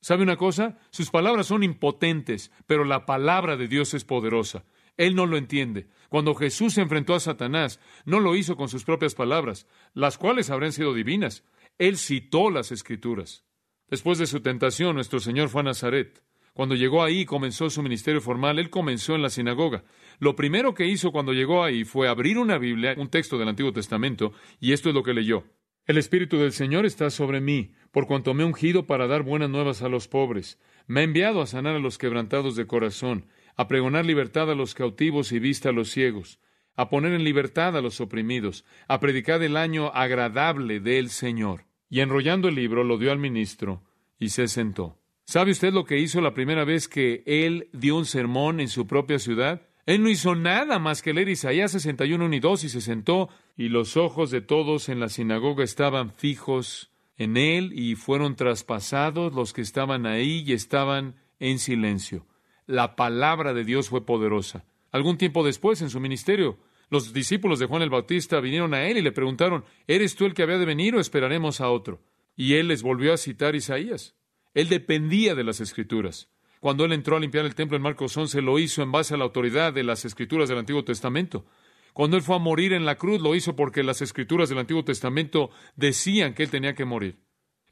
¿Sabe 0.00 0.24
una 0.24 0.36
cosa? 0.36 0.80
Sus 0.90 1.12
palabras 1.12 1.46
son 1.46 1.62
impotentes, 1.62 2.50
pero 2.66 2.84
la 2.84 3.06
palabra 3.06 3.56
de 3.56 3.68
Dios 3.68 3.94
es 3.94 4.04
poderosa. 4.04 4.64
Él 4.96 5.14
no 5.14 5.26
lo 5.26 5.36
entiende. 5.36 5.86
Cuando 6.08 6.34
Jesús 6.34 6.74
se 6.74 6.80
enfrentó 6.80 7.14
a 7.14 7.20
Satanás, 7.20 7.78
no 8.04 8.18
lo 8.18 8.34
hizo 8.34 8.56
con 8.56 8.68
sus 8.68 8.82
propias 8.82 9.14
palabras, 9.14 9.68
las 9.94 10.18
cuales 10.18 10.50
habrían 10.50 10.72
sido 10.72 10.92
divinas. 10.92 11.44
Él 11.78 11.98
citó 11.98 12.50
las 12.50 12.72
escrituras. 12.72 13.44
Después 13.90 14.18
de 14.18 14.26
su 14.26 14.40
tentación, 14.40 14.94
nuestro 14.94 15.18
Señor 15.18 15.48
fue 15.48 15.62
a 15.62 15.64
Nazaret. 15.64 16.22
Cuando 16.54 16.76
llegó 16.76 17.02
ahí 17.02 17.20
y 17.20 17.24
comenzó 17.26 17.70
su 17.70 17.82
ministerio 17.82 18.20
formal, 18.20 18.60
él 18.60 18.70
comenzó 18.70 19.16
en 19.16 19.22
la 19.22 19.30
sinagoga. 19.30 19.82
Lo 20.20 20.36
primero 20.36 20.74
que 20.74 20.86
hizo 20.86 21.10
cuando 21.10 21.32
llegó 21.32 21.64
ahí 21.64 21.84
fue 21.84 22.08
abrir 22.08 22.38
una 22.38 22.58
Biblia, 22.58 22.94
un 22.96 23.08
texto 23.08 23.36
del 23.36 23.48
Antiguo 23.48 23.72
Testamento, 23.72 24.32
y 24.60 24.72
esto 24.72 24.90
es 24.90 24.94
lo 24.94 25.02
que 25.02 25.14
leyó. 25.14 25.44
El 25.86 25.98
Espíritu 25.98 26.38
del 26.38 26.52
Señor 26.52 26.86
está 26.86 27.10
sobre 27.10 27.40
mí, 27.40 27.72
por 27.90 28.06
cuanto 28.06 28.32
me 28.32 28.44
he 28.44 28.46
ungido 28.46 28.86
para 28.86 29.08
dar 29.08 29.24
buenas 29.24 29.50
nuevas 29.50 29.82
a 29.82 29.88
los 29.88 30.06
pobres. 30.06 30.60
Me 30.86 31.00
ha 31.00 31.04
enviado 31.04 31.40
a 31.40 31.46
sanar 31.46 31.74
a 31.74 31.80
los 31.80 31.98
quebrantados 31.98 32.54
de 32.54 32.66
corazón, 32.66 33.26
a 33.56 33.66
pregonar 33.66 34.06
libertad 34.06 34.50
a 34.50 34.54
los 34.54 34.74
cautivos 34.74 35.32
y 35.32 35.40
vista 35.40 35.70
a 35.70 35.72
los 35.72 35.90
ciegos, 35.90 36.38
a 36.76 36.90
poner 36.90 37.12
en 37.12 37.24
libertad 37.24 37.76
a 37.76 37.80
los 37.80 38.00
oprimidos, 38.00 38.64
a 38.86 39.00
predicar 39.00 39.42
el 39.42 39.56
año 39.56 39.90
agradable 39.94 40.78
del 40.78 41.10
Señor. 41.10 41.69
Y 41.90 42.00
enrollando 42.00 42.48
el 42.48 42.54
libro 42.54 42.84
lo 42.84 42.96
dio 42.96 43.12
al 43.12 43.18
ministro 43.18 43.82
y 44.18 44.30
se 44.30 44.48
sentó. 44.48 44.96
¿Sabe 45.24 45.50
usted 45.50 45.72
lo 45.72 45.84
que 45.84 45.98
hizo 45.98 46.20
la 46.20 46.34
primera 46.34 46.64
vez 46.64 46.88
que 46.88 47.22
él 47.26 47.68
dio 47.72 47.96
un 47.96 48.06
sermón 48.06 48.60
en 48.60 48.68
su 48.68 48.86
propia 48.86 49.18
ciudad? 49.18 49.66
Él 49.86 50.02
no 50.02 50.08
hizo 50.08 50.34
nada 50.34 50.78
más 50.78 51.02
que 51.02 51.12
leer 51.12 51.28
Isaías 51.28 51.72
61, 51.72 52.24
1 52.24 52.34
y 52.36 52.40
2 52.40 52.64
y 52.64 52.68
se 52.68 52.80
sentó, 52.80 53.28
y 53.56 53.68
los 53.68 53.96
ojos 53.96 54.30
de 54.30 54.40
todos 54.40 54.88
en 54.88 55.00
la 55.00 55.08
sinagoga 55.08 55.64
estaban 55.64 56.12
fijos 56.12 56.92
en 57.16 57.36
él 57.36 57.72
y 57.74 57.96
fueron 57.96 58.36
traspasados 58.36 59.34
los 59.34 59.52
que 59.52 59.62
estaban 59.62 60.06
ahí 60.06 60.44
y 60.46 60.52
estaban 60.52 61.16
en 61.38 61.58
silencio. 61.58 62.26
La 62.66 62.94
palabra 62.94 63.52
de 63.52 63.64
Dios 63.64 63.88
fue 63.88 64.06
poderosa. 64.06 64.64
Algún 64.92 65.18
tiempo 65.18 65.44
después, 65.44 65.82
en 65.82 65.90
su 65.90 66.00
ministerio, 66.00 66.58
los 66.90 67.12
discípulos 67.12 67.58
de 67.58 67.66
Juan 67.66 67.82
el 67.82 67.90
Bautista 67.90 68.40
vinieron 68.40 68.74
a 68.74 68.84
él 68.86 68.98
y 68.98 69.02
le 69.02 69.12
preguntaron, 69.12 69.64
¿eres 69.86 70.16
tú 70.16 70.26
el 70.26 70.34
que 70.34 70.42
había 70.42 70.58
de 70.58 70.66
venir 70.66 70.94
o 70.94 71.00
esperaremos 71.00 71.60
a 71.60 71.70
otro? 71.70 72.02
Y 72.36 72.54
él 72.54 72.68
les 72.68 72.82
volvió 72.82 73.12
a 73.12 73.16
citar 73.16 73.54
Isaías. 73.54 74.16
Él 74.54 74.68
dependía 74.68 75.34
de 75.34 75.44
las 75.44 75.60
escrituras. 75.60 76.28
Cuando 76.58 76.84
él 76.84 76.92
entró 76.92 77.16
a 77.16 77.20
limpiar 77.20 77.46
el 77.46 77.54
templo 77.54 77.76
en 77.76 77.82
Marcos 77.82 78.16
11, 78.16 78.42
lo 78.42 78.58
hizo 78.58 78.82
en 78.82 78.92
base 78.92 79.14
a 79.14 79.16
la 79.16 79.24
autoridad 79.24 79.72
de 79.72 79.84
las 79.84 80.04
escrituras 80.04 80.48
del 80.48 80.58
Antiguo 80.58 80.84
Testamento. 80.84 81.46
Cuando 81.94 82.16
él 82.16 82.22
fue 82.22 82.36
a 82.36 82.38
morir 82.38 82.72
en 82.72 82.84
la 82.84 82.96
cruz, 82.96 83.20
lo 83.20 83.34
hizo 83.34 83.56
porque 83.56 83.82
las 83.82 84.02
escrituras 84.02 84.48
del 84.48 84.58
Antiguo 84.58 84.84
Testamento 84.84 85.50
decían 85.76 86.34
que 86.34 86.42
él 86.42 86.50
tenía 86.50 86.74
que 86.74 86.84
morir. 86.84 87.18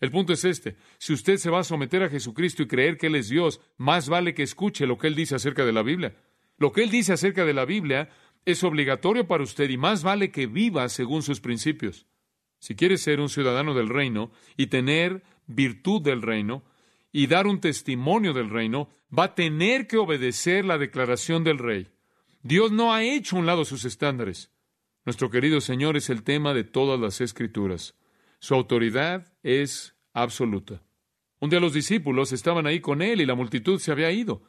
El 0.01 0.11
punto 0.11 0.33
es 0.33 0.45
este. 0.45 0.77
Si 0.99 1.13
usted 1.13 1.37
se 1.39 1.51
va 1.51 1.61
a 1.61 1.65
someter 1.65 2.03
a 2.03 2.09
Jesucristo 2.09 2.63
y 2.63 2.69
creer 2.69 2.97
que 2.97 3.09
Él 3.09 3.17
es 3.17 3.29
Dios, 3.29 3.61
más 3.77 4.09
vale 4.09 4.33
que 4.33 4.45
escuche 4.45 4.87
lo 4.87 4.97
que 4.97 5.09
Él 5.09 5.15
dice 5.15 5.35
acerca 5.35 5.65
de 5.65 5.73
la 5.73 5.83
Biblia. 5.83 6.15
Lo 6.57 6.73
que 6.73 6.83
Él 6.83 6.91
dice 6.91 7.13
acerca 7.13 7.45
de 7.45 7.55
la 7.55 7.65
Biblia 7.65 8.11
es 8.49 8.65
obligatorio 8.65 9.27
para 9.27 9.45
usted 9.45 9.69
y 9.69 9.77
más 9.77 10.03
vale 10.03 10.31
que 10.31 10.47
viva 10.47 10.89
según 10.89 11.23
sus 11.23 11.41
principios. 11.41 12.07
Si 12.59 12.75
quiere 12.75 12.97
ser 12.97 13.21
un 13.21 13.29
ciudadano 13.29 13.75
del 13.75 13.91
reino 13.91 14.33
y 14.57 14.69
tener 14.69 15.23
virtud 15.47 16.01
del 16.01 16.23
reino 16.23 16.65
y 17.13 17.27
dar 17.27 17.47
un 17.47 17.61
testimonio 17.61 18.33
del 18.33 18.49
reino, 18.49 18.89
va 19.17 19.25
a 19.25 19.35
tener 19.35 19.87
que 19.87 19.99
obedecer 19.99 20.65
la 20.65 20.79
declaración 20.79 21.45
del 21.45 21.59
rey. 21.59 21.89
Dios 22.43 22.73
no 22.73 22.95
ha 22.95 23.05
hecho 23.05 23.37
un 23.37 23.45
lado 23.45 23.67
sus 23.67 23.85
estándares. 23.85 24.51
Nuestro 25.05 25.31
querido 25.31 25.61
Señor 25.61 25.99
es 25.99 26.09
el 26.09 26.23
tema 26.23 26.55
de 26.55 26.65
todas 26.65 26.99
las 26.99 27.21
escrituras. 27.21 27.97
Su 28.41 28.55
autoridad 28.55 29.31
es 29.43 29.95
absoluta. 30.15 30.83
Un 31.39 31.51
día 31.51 31.61
los 31.61 31.75
discípulos 31.75 32.33
estaban 32.33 32.67
ahí 32.67 32.81
con 32.81 33.03
él 33.03 33.21
y 33.21 33.27
la 33.27 33.35
multitud 33.35 33.79
se 33.79 33.93
había 33.93 34.11
ido. 34.11 34.43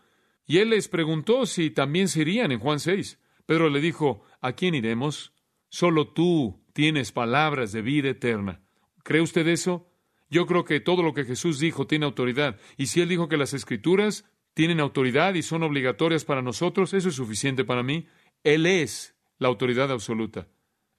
Y 0.45 0.59
él 0.59 0.69
les 0.69 0.87
preguntó 0.87 1.45
si 1.45 1.69
también 1.69 2.07
se 2.07 2.21
irían 2.21 2.53
en 2.53 2.59
Juan 2.59 2.79
6. 2.79 3.19
Pedro 3.49 3.71
le 3.71 3.81
dijo, 3.81 4.21
¿A 4.41 4.53
quién 4.53 4.75
iremos? 4.75 5.33
Solo 5.69 6.09
tú 6.09 6.63
tienes 6.71 7.11
palabras 7.11 7.71
de 7.71 7.81
vida 7.81 8.09
eterna. 8.09 8.61
¿Cree 9.03 9.21
usted 9.21 9.47
eso? 9.47 9.91
Yo 10.29 10.45
creo 10.45 10.65
que 10.65 10.79
todo 10.79 11.01
lo 11.01 11.15
que 11.15 11.25
Jesús 11.25 11.59
dijo 11.59 11.87
tiene 11.87 12.05
autoridad. 12.05 12.59
Y 12.77 12.85
si 12.85 13.01
Él 13.01 13.09
dijo 13.09 13.27
que 13.27 13.37
las 13.37 13.55
escrituras 13.55 14.29
tienen 14.53 14.79
autoridad 14.79 15.33
y 15.33 15.41
son 15.41 15.63
obligatorias 15.63 16.25
para 16.25 16.43
nosotros, 16.43 16.93
eso 16.93 17.09
es 17.09 17.15
suficiente 17.15 17.65
para 17.65 17.81
mí. 17.81 18.05
Él 18.43 18.67
es 18.67 19.15
la 19.39 19.47
autoridad 19.47 19.91
absoluta. 19.91 20.47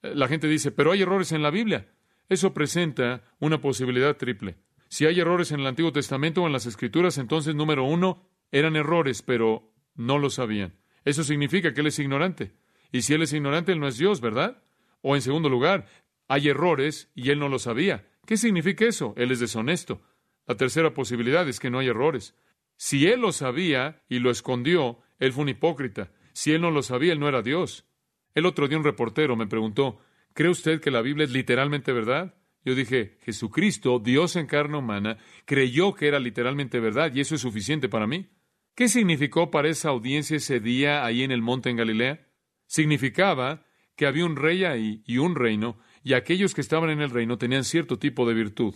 La 0.02 0.26
gente 0.26 0.48
dice, 0.48 0.72
pero 0.72 0.90
hay 0.90 1.02
errores 1.02 1.30
en 1.30 1.44
la 1.44 1.52
Biblia. 1.52 1.94
Eso 2.28 2.52
presenta 2.52 3.22
una 3.38 3.60
posibilidad 3.60 4.16
triple. 4.16 4.56
Si 4.88 5.06
hay 5.06 5.20
errores 5.20 5.52
en 5.52 5.60
el 5.60 5.68
Antiguo 5.68 5.92
Testamento 5.92 6.42
o 6.42 6.48
en 6.48 6.52
las 6.52 6.66
Escrituras, 6.66 7.16
entonces, 7.16 7.54
número 7.54 7.84
uno, 7.84 8.28
eran 8.50 8.74
errores, 8.74 9.22
pero 9.22 9.72
no 9.94 10.18
lo 10.18 10.30
sabían. 10.30 10.79
Eso 11.04 11.24
significa 11.24 11.72
que 11.72 11.80
Él 11.80 11.86
es 11.86 11.98
ignorante. 11.98 12.52
Y 12.92 13.02
si 13.02 13.14
Él 13.14 13.22
es 13.22 13.32
ignorante, 13.32 13.72
Él 13.72 13.80
no 13.80 13.88
es 13.88 13.98
Dios, 13.98 14.20
¿verdad? 14.20 14.62
O 15.02 15.16
en 15.16 15.22
segundo 15.22 15.48
lugar, 15.48 15.86
hay 16.28 16.48
errores 16.48 17.10
y 17.14 17.30
Él 17.30 17.38
no 17.38 17.48
lo 17.48 17.58
sabía. 17.58 18.08
¿Qué 18.26 18.36
significa 18.36 18.84
eso? 18.84 19.14
Él 19.16 19.30
es 19.30 19.40
deshonesto. 19.40 20.02
La 20.46 20.56
tercera 20.56 20.94
posibilidad 20.94 21.48
es 21.48 21.60
que 21.60 21.70
no 21.70 21.78
hay 21.78 21.88
errores. 21.88 22.36
Si 22.76 23.06
Él 23.06 23.20
lo 23.20 23.32
sabía 23.32 24.02
y 24.08 24.18
lo 24.18 24.30
escondió, 24.30 25.00
Él 25.18 25.32
fue 25.32 25.42
un 25.42 25.50
hipócrita. 25.50 26.12
Si 26.32 26.52
Él 26.52 26.60
no 26.60 26.70
lo 26.70 26.82
sabía, 26.82 27.12
Él 27.12 27.20
no 27.20 27.28
era 27.28 27.42
Dios. 27.42 27.86
El 28.34 28.46
otro 28.46 28.68
día 28.68 28.78
un 28.78 28.84
reportero 28.84 29.36
me 29.36 29.46
preguntó, 29.46 30.00
¿cree 30.34 30.50
usted 30.50 30.80
que 30.80 30.90
la 30.90 31.02
Biblia 31.02 31.24
es 31.24 31.30
literalmente 31.30 31.92
verdad? 31.92 32.34
Yo 32.64 32.74
dije, 32.74 33.18
Jesucristo, 33.22 33.98
Dios 33.98 34.36
en 34.36 34.46
carne 34.46 34.78
humana, 34.78 35.18
creyó 35.46 35.94
que 35.94 36.08
era 36.08 36.18
literalmente 36.18 36.78
verdad 36.78 37.12
y 37.14 37.20
eso 37.20 37.34
es 37.34 37.40
suficiente 37.40 37.88
para 37.88 38.06
mí. 38.06 38.28
¿Qué 38.74 38.88
significó 38.88 39.50
para 39.50 39.68
esa 39.68 39.90
audiencia 39.90 40.36
ese 40.36 40.60
día 40.60 41.04
ahí 41.04 41.22
en 41.22 41.30
el 41.30 41.42
monte 41.42 41.70
en 41.70 41.76
Galilea? 41.76 42.26
Significaba 42.66 43.66
que 43.96 44.06
había 44.06 44.24
un 44.24 44.36
rey 44.36 44.64
ahí 44.64 45.02
y 45.06 45.18
un 45.18 45.34
reino, 45.34 45.78
y 46.02 46.14
aquellos 46.14 46.54
que 46.54 46.62
estaban 46.62 46.88
en 46.88 47.02
el 47.02 47.10
reino 47.10 47.36
tenían 47.36 47.64
cierto 47.64 47.98
tipo 47.98 48.26
de 48.26 48.34
virtud. 48.34 48.74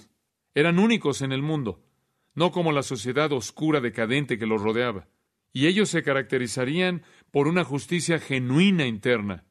Eran 0.55 0.79
únicos 0.79 1.23
en 1.23 1.33
el 1.33 1.41
mundo, 1.41 1.83
no 2.35 2.53
como 2.53 2.73
la 2.73 2.83
sociedad 2.83 3.33
oscura 3.33 3.81
decadente 3.81 4.39
que 4.39 4.47
los 4.47 4.61
rodeaba. 4.61 5.09
Y 5.53 5.67
ellos 5.67 5.89
se 5.89 6.03
caracterizarían 6.03 7.05
por 7.31 7.49
una 7.49 7.65
justicia 7.65 8.19
genuina 8.19 8.87
interna. 8.87 9.47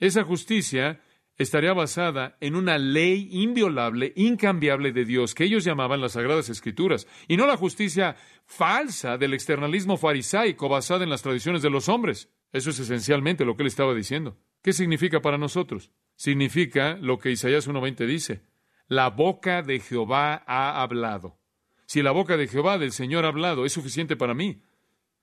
Esa 0.00 0.24
justicia 0.24 1.00
estaría 1.36 1.72
basada 1.72 2.36
en 2.40 2.54
una 2.54 2.78
ley 2.78 3.28
inviolable, 3.30 4.12
incambiable 4.16 4.92
de 4.92 5.04
Dios, 5.04 5.34
que 5.34 5.44
ellos 5.44 5.64
llamaban 5.64 6.00
las 6.00 6.12
Sagradas 6.12 6.48
Escrituras, 6.48 7.06
y 7.28 7.36
no 7.36 7.46
la 7.46 7.56
justicia 7.56 8.16
falsa 8.46 9.18
del 9.18 9.34
externalismo 9.34 9.96
farisaico 9.96 10.68
basada 10.68 11.04
en 11.04 11.10
las 11.10 11.22
tradiciones 11.22 11.62
de 11.62 11.70
los 11.70 11.88
hombres. 11.88 12.30
Eso 12.52 12.70
es 12.70 12.78
esencialmente 12.78 13.44
lo 13.44 13.56
que 13.56 13.62
él 13.62 13.68
estaba 13.68 13.94
diciendo. 13.94 14.36
¿Qué 14.62 14.72
significa 14.72 15.20
para 15.20 15.38
nosotros? 15.38 15.90
Significa 16.16 16.96
lo 17.00 17.18
que 17.18 17.32
Isaías 17.32 17.68
1.20 17.68 18.06
dice. 18.06 18.42
La 18.86 19.10
boca 19.10 19.62
de 19.62 19.80
Jehová 19.80 20.44
ha 20.46 20.80
hablado. 20.82 21.38
Si 21.86 22.02
la 22.02 22.12
boca 22.12 22.36
de 22.36 22.48
Jehová 22.48 22.78
del 22.78 22.92
Señor 22.92 23.24
ha 23.24 23.28
hablado, 23.28 23.64
es 23.64 23.72
suficiente 23.72 24.16
para 24.16 24.34
mí. 24.34 24.62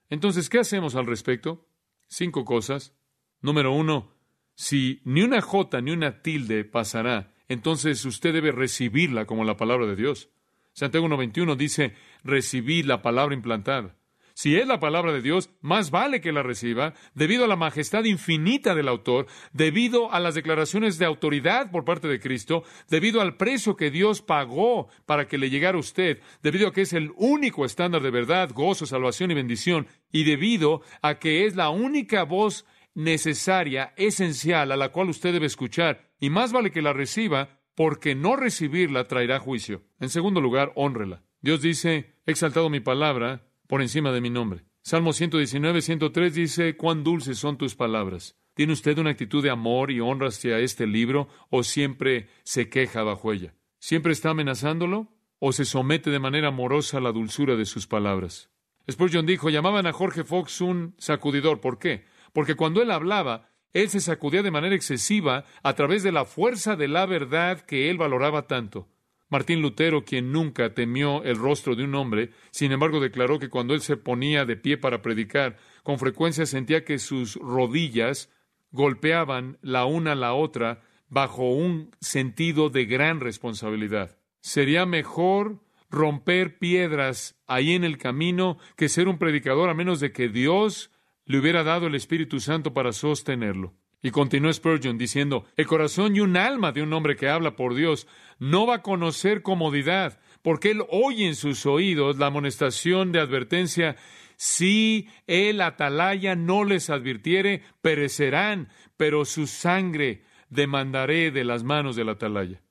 Entonces, 0.09 0.49
¿qué 0.49 0.59
hacemos 0.59 0.95
al 0.95 1.05
respecto? 1.05 1.67
Cinco 2.07 2.43
cosas. 2.43 2.93
Número 3.41 3.73
uno, 3.73 4.13
si 4.61 5.01
ni 5.05 5.23
una 5.23 5.41
jota 5.41 5.81
ni 5.81 5.89
una 5.89 6.21
tilde 6.21 6.63
pasará, 6.65 7.33
entonces 7.49 8.05
usted 8.05 8.31
debe 8.31 8.51
recibirla 8.51 9.25
como 9.25 9.43
la 9.43 9.57
palabra 9.57 9.87
de 9.87 9.95
Dios. 9.95 10.29
Santiago 10.71 11.07
1.21 11.07 11.55
dice, 11.55 11.95
recibir 12.23 12.85
la 12.85 13.01
palabra 13.01 13.33
implantada. 13.33 13.95
Si 14.35 14.55
es 14.55 14.67
la 14.67 14.79
palabra 14.79 15.13
de 15.13 15.23
Dios, 15.23 15.49
más 15.61 15.89
vale 15.89 16.21
que 16.21 16.31
la 16.31 16.43
reciba, 16.43 16.93
debido 17.15 17.45
a 17.45 17.47
la 17.47 17.55
majestad 17.55 18.03
infinita 18.03 18.75
del 18.75 18.87
autor, 18.87 19.25
debido 19.51 20.13
a 20.13 20.19
las 20.19 20.35
declaraciones 20.35 20.99
de 20.99 21.05
autoridad 21.05 21.71
por 21.71 21.83
parte 21.83 22.07
de 22.07 22.19
Cristo, 22.19 22.63
debido 22.87 23.19
al 23.19 23.37
precio 23.37 23.75
que 23.75 23.89
Dios 23.89 24.21
pagó 24.21 24.89
para 25.07 25.27
que 25.27 25.39
le 25.39 25.49
llegara 25.49 25.77
a 25.77 25.81
usted, 25.81 26.19
debido 26.43 26.67
a 26.67 26.71
que 26.71 26.81
es 26.81 26.93
el 26.93 27.11
único 27.15 27.65
estándar 27.65 28.03
de 28.03 28.11
verdad, 28.11 28.51
gozo, 28.53 28.85
salvación 28.85 29.31
y 29.31 29.33
bendición, 29.33 29.87
y 30.11 30.23
debido 30.23 30.83
a 31.01 31.17
que 31.17 31.47
es 31.47 31.55
la 31.55 31.71
única 31.71 32.23
voz 32.25 32.63
necesaria, 32.93 33.93
esencial, 33.97 34.71
a 34.71 34.77
la 34.77 34.89
cual 34.89 35.09
usted 35.09 35.33
debe 35.33 35.45
escuchar, 35.45 36.11
y 36.19 36.29
más 36.29 36.51
vale 36.51 36.71
que 36.71 36.81
la 36.81 36.93
reciba, 36.93 37.61
porque 37.75 38.15
no 38.15 38.35
recibirla 38.35 39.07
traerá 39.07 39.39
juicio. 39.39 39.83
En 39.99 40.09
segundo 40.09 40.41
lugar, 40.41 40.71
honrela. 40.75 41.23
Dios 41.41 41.61
dice, 41.61 42.15
he 42.25 42.31
exaltado 42.31 42.69
mi 42.69 42.79
palabra, 42.79 43.47
por 43.67 43.81
encima 43.81 44.11
de 44.11 44.21
mi 44.21 44.29
nombre. 44.29 44.65
Salmo 44.83 45.13
119, 45.13 45.81
103 45.81 46.33
dice, 46.33 46.75
cuán 46.75 47.03
dulces 47.03 47.37
son 47.37 47.57
tus 47.57 47.75
palabras. 47.75 48.35
¿Tiene 48.53 48.73
usted 48.73 48.97
una 48.97 49.11
actitud 49.11 49.41
de 49.41 49.49
amor 49.49 49.91
y 49.91 50.01
honra 50.01 50.27
hacia 50.27 50.59
este 50.59 50.85
libro 50.85 51.29
o 51.49 51.63
siempre 51.63 52.27
se 52.43 52.69
queja 52.69 53.03
bajo 53.03 53.31
ella? 53.31 53.53
¿Siempre 53.79 54.11
está 54.11 54.31
amenazándolo 54.31 55.07
o 55.39 55.53
se 55.53 55.65
somete 55.65 56.09
de 56.11 56.19
manera 56.19 56.49
amorosa 56.49 56.97
a 56.97 57.01
la 57.01 57.11
dulzura 57.11 57.55
de 57.55 57.65
sus 57.65 57.87
palabras? 57.87 58.49
Spurgeon 58.89 59.25
dijo, 59.25 59.49
llamaban 59.49 59.87
a 59.87 59.93
Jorge 59.93 60.23
Fox 60.23 60.59
un 60.61 60.95
sacudidor. 60.97 61.61
¿Por 61.61 61.79
qué? 61.79 62.05
Porque 62.33 62.55
cuando 62.55 62.81
él 62.81 62.91
hablaba, 62.91 63.49
él 63.73 63.89
se 63.89 63.99
sacudía 63.99 64.43
de 64.43 64.51
manera 64.51 64.75
excesiva 64.75 65.45
a 65.63 65.73
través 65.73 66.03
de 66.03 66.11
la 66.11 66.25
fuerza 66.25 66.75
de 66.75 66.87
la 66.87 67.05
verdad 67.05 67.61
que 67.61 67.89
él 67.89 67.97
valoraba 67.97 68.47
tanto. 68.47 68.87
Martín 69.29 69.61
Lutero, 69.61 70.03
quien 70.03 70.33
nunca 70.33 70.73
temió 70.73 71.23
el 71.23 71.37
rostro 71.37 71.75
de 71.75 71.85
un 71.85 71.95
hombre, 71.95 72.31
sin 72.51 72.73
embargo 72.73 72.99
declaró 72.99 73.39
que 73.39 73.49
cuando 73.49 73.73
él 73.73 73.81
se 73.81 73.95
ponía 73.95 74.43
de 74.43 74.57
pie 74.57 74.77
para 74.77 75.01
predicar, 75.01 75.57
con 75.83 75.99
frecuencia 75.99 76.45
sentía 76.45 76.83
que 76.83 76.99
sus 76.99 77.35
rodillas 77.37 78.29
golpeaban 78.71 79.57
la 79.61 79.85
una 79.85 80.13
a 80.13 80.15
la 80.15 80.33
otra 80.33 80.81
bajo 81.07 81.49
un 81.49 81.91
sentido 82.01 82.69
de 82.69 82.85
gran 82.85 83.21
responsabilidad. 83.21 84.17
Sería 84.41 84.85
mejor 84.85 85.61
romper 85.89 86.57
piedras 86.57 87.39
ahí 87.47 87.73
en 87.73 87.85
el 87.85 87.97
camino 87.97 88.57
que 88.75 88.89
ser 88.89 89.07
un 89.07 89.17
predicador 89.17 89.69
a 89.69 89.73
menos 89.73 90.01
de 90.01 90.11
que 90.11 90.27
Dios 90.27 90.91
le 91.31 91.39
hubiera 91.39 91.63
dado 91.63 91.87
el 91.87 91.95
Espíritu 91.95 92.39
Santo 92.39 92.73
para 92.73 92.91
sostenerlo. 92.91 93.73
Y 94.03 94.11
continuó 94.11 94.51
Spurgeon 94.51 94.97
diciendo, 94.97 95.45
el 95.55 95.65
corazón 95.65 96.15
y 96.15 96.19
un 96.19 96.35
alma 96.35 96.73
de 96.73 96.81
un 96.81 96.91
hombre 96.91 97.15
que 97.15 97.29
habla 97.29 97.55
por 97.55 97.73
Dios 97.73 98.05
no 98.37 98.67
va 98.67 98.75
a 98.75 98.81
conocer 98.81 99.41
comodidad, 99.41 100.19
porque 100.41 100.71
él 100.71 100.83
oye 100.89 101.27
en 101.27 101.35
sus 101.35 101.65
oídos 101.65 102.17
la 102.17 102.25
amonestación 102.25 103.13
de 103.13 103.21
advertencia, 103.21 103.95
si 104.35 105.07
el 105.25 105.61
atalaya 105.61 106.35
no 106.35 106.65
les 106.65 106.89
advirtiere, 106.89 107.63
perecerán, 107.81 108.67
pero 108.97 109.23
su 109.23 109.47
sangre 109.47 110.23
demandaré 110.49 111.31
de 111.31 111.45
las 111.45 111.63
manos 111.63 111.95
del 111.95 112.09
atalaya. 112.09 112.61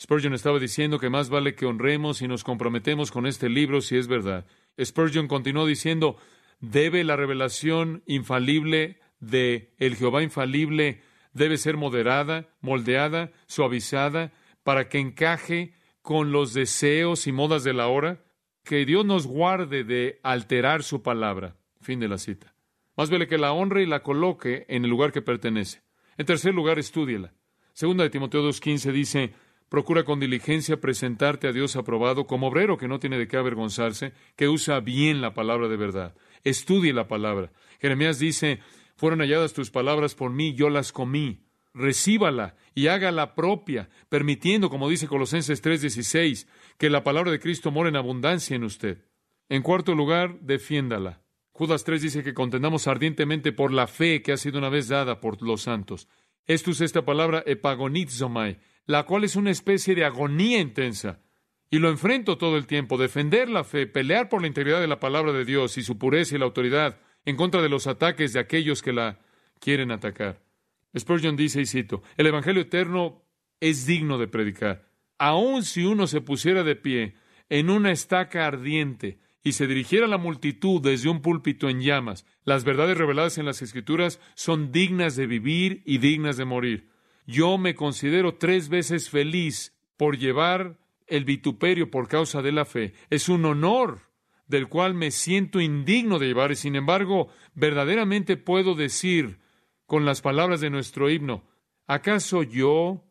Spurgeon 0.00 0.34
estaba 0.34 0.58
diciendo 0.58 0.98
que 0.98 1.10
más 1.10 1.28
vale 1.30 1.54
que 1.54 1.66
honremos 1.66 2.20
y 2.20 2.28
nos 2.28 2.42
comprometemos 2.42 3.12
con 3.12 3.26
este 3.26 3.48
libro 3.48 3.80
si 3.80 3.96
es 3.96 4.08
verdad. 4.08 4.44
Spurgeon 4.82 5.28
continuó 5.28 5.66
diciendo, 5.66 6.16
debe 6.60 7.04
la 7.04 7.16
revelación 7.16 8.02
infalible 8.06 8.98
de 9.20 9.74
el 9.78 9.96
Jehová 9.96 10.22
infalible 10.22 11.00
debe 11.32 11.56
ser 11.56 11.76
moderada, 11.76 12.48
moldeada, 12.60 13.30
suavizada, 13.46 14.32
para 14.62 14.88
que 14.88 14.98
encaje 14.98 15.72
con 16.02 16.32
los 16.32 16.52
deseos 16.52 17.26
y 17.26 17.32
modas 17.32 17.64
de 17.64 17.72
la 17.72 17.88
hora. 17.88 18.22
Que 18.64 18.84
Dios 18.84 19.04
nos 19.04 19.26
guarde 19.26 19.84
de 19.84 20.20
alterar 20.22 20.82
su 20.82 21.02
palabra. 21.02 21.56
Fin 21.80 22.00
de 22.00 22.08
la 22.08 22.18
cita. 22.18 22.54
Más 22.96 23.10
vale 23.10 23.28
que 23.28 23.38
la 23.38 23.52
honre 23.52 23.82
y 23.82 23.86
la 23.86 24.02
coloque 24.02 24.66
en 24.68 24.84
el 24.84 24.90
lugar 24.90 25.12
que 25.12 25.22
pertenece. 25.22 25.82
En 26.18 26.26
tercer 26.26 26.52
lugar, 26.52 26.78
estúdiela. 26.78 27.32
Segunda 27.72 28.04
de 28.04 28.10
Timoteo 28.10 28.42
2.15 28.42 28.92
dice, 28.92 29.32
procura 29.68 30.04
con 30.04 30.18
diligencia 30.18 30.80
presentarte 30.80 31.46
a 31.46 31.52
Dios 31.52 31.76
aprobado 31.76 32.26
como 32.26 32.48
obrero 32.48 32.76
que 32.76 32.88
no 32.88 32.98
tiene 32.98 33.16
de 33.16 33.28
qué 33.28 33.36
avergonzarse, 33.36 34.12
que 34.34 34.48
usa 34.48 34.80
bien 34.80 35.20
la 35.20 35.32
palabra 35.32 35.68
de 35.68 35.76
verdad. 35.76 36.14
Estudie 36.48 36.92
la 36.92 37.08
palabra. 37.08 37.52
Jeremías 37.80 38.18
dice, 38.18 38.60
fueron 38.96 39.20
halladas 39.20 39.52
tus 39.52 39.70
palabras 39.70 40.14
por 40.14 40.30
mí, 40.30 40.54
yo 40.54 40.70
las 40.70 40.92
comí. 40.92 41.40
Recíbala 41.74 42.56
y 42.74 42.88
hágala 42.88 43.34
propia, 43.34 43.88
permitiendo, 44.08 44.70
como 44.70 44.88
dice 44.88 45.06
Colosenses 45.06 45.62
3:16, 45.62 46.48
que 46.78 46.90
la 46.90 47.04
palabra 47.04 47.30
de 47.30 47.38
Cristo 47.38 47.70
more 47.70 47.88
en 47.88 47.96
abundancia 47.96 48.56
en 48.56 48.64
usted. 48.64 49.04
En 49.48 49.62
cuarto 49.62 49.94
lugar, 49.94 50.40
defiéndala. 50.40 51.22
Judas 51.52 51.84
3 51.84 52.02
dice 52.02 52.22
que 52.22 52.34
contendamos 52.34 52.86
ardientemente 52.86 53.52
por 53.52 53.72
la 53.72 53.86
fe 53.86 54.22
que 54.22 54.32
ha 54.32 54.36
sido 54.36 54.58
una 54.58 54.68
vez 54.68 54.88
dada 54.88 55.20
por 55.20 55.42
los 55.42 55.62
santos. 55.62 56.08
Esto 56.46 56.70
es 56.70 56.80
esta 56.80 57.04
palabra 57.04 57.42
epagonizomai, 57.46 58.58
la 58.86 59.04
cual 59.04 59.24
es 59.24 59.36
una 59.36 59.50
especie 59.50 59.94
de 59.94 60.04
agonía 60.04 60.60
intensa. 60.60 61.20
Y 61.70 61.78
lo 61.78 61.90
enfrento 61.90 62.38
todo 62.38 62.56
el 62.56 62.66
tiempo, 62.66 62.96
defender 62.96 63.50
la 63.50 63.62
fe, 63.62 63.86
pelear 63.86 64.28
por 64.28 64.40
la 64.40 64.46
integridad 64.46 64.80
de 64.80 64.88
la 64.88 65.00
palabra 65.00 65.32
de 65.32 65.44
Dios 65.44 65.76
y 65.76 65.82
su 65.82 65.98
pureza 65.98 66.34
y 66.34 66.38
la 66.38 66.46
autoridad, 66.46 66.98
en 67.26 67.36
contra 67.36 67.60
de 67.60 67.68
los 67.68 67.86
ataques 67.86 68.32
de 68.32 68.40
aquellos 68.40 68.80
que 68.80 68.92
la 68.92 69.18
quieren 69.60 69.90
atacar. 69.90 70.40
Spurgeon 70.98 71.36
dice, 71.36 71.60
y 71.60 71.66
cito, 71.66 72.02
el 72.16 72.26
Evangelio 72.26 72.62
eterno 72.62 73.22
es 73.60 73.86
digno 73.86 74.16
de 74.18 74.28
predicar. 74.28 74.88
Aun 75.18 75.62
si 75.62 75.84
uno 75.84 76.06
se 76.06 76.20
pusiera 76.20 76.62
de 76.62 76.76
pie 76.76 77.16
en 77.50 77.68
una 77.68 77.90
estaca 77.90 78.46
ardiente 78.46 79.18
y 79.42 79.52
se 79.52 79.66
dirigiera 79.66 80.06
a 80.06 80.08
la 80.08 80.18
multitud 80.18 80.80
desde 80.80 81.08
un 81.08 81.20
púlpito 81.20 81.68
en 81.68 81.80
llamas, 81.80 82.24
las 82.44 82.64
verdades 82.64 82.96
reveladas 82.96 83.36
en 83.36 83.44
las 83.44 83.60
Escrituras 83.60 84.20
son 84.34 84.72
dignas 84.72 85.16
de 85.16 85.26
vivir 85.26 85.82
y 85.84 85.98
dignas 85.98 86.36
de 86.36 86.44
morir. 86.44 86.88
Yo 87.26 87.58
me 87.58 87.74
considero 87.74 88.36
tres 88.36 88.68
veces 88.68 89.10
feliz 89.10 89.76
por 89.96 90.16
llevar 90.16 90.78
el 91.08 91.24
vituperio 91.24 91.90
por 91.90 92.08
causa 92.08 92.42
de 92.42 92.52
la 92.52 92.64
fe. 92.64 92.94
Es 93.10 93.28
un 93.28 93.44
honor 93.44 94.00
del 94.46 94.68
cual 94.68 94.94
me 94.94 95.10
siento 95.10 95.60
indigno 95.60 96.18
de 96.18 96.26
llevar, 96.26 96.52
y 96.52 96.56
sin 96.56 96.74
embargo, 96.74 97.28
verdaderamente 97.54 98.36
puedo 98.36 98.74
decir 98.74 99.38
con 99.86 100.04
las 100.04 100.22
palabras 100.22 100.60
de 100.60 100.70
nuestro 100.70 101.10
himno, 101.10 101.44
¿acaso 101.86 102.42
yo 102.42 103.04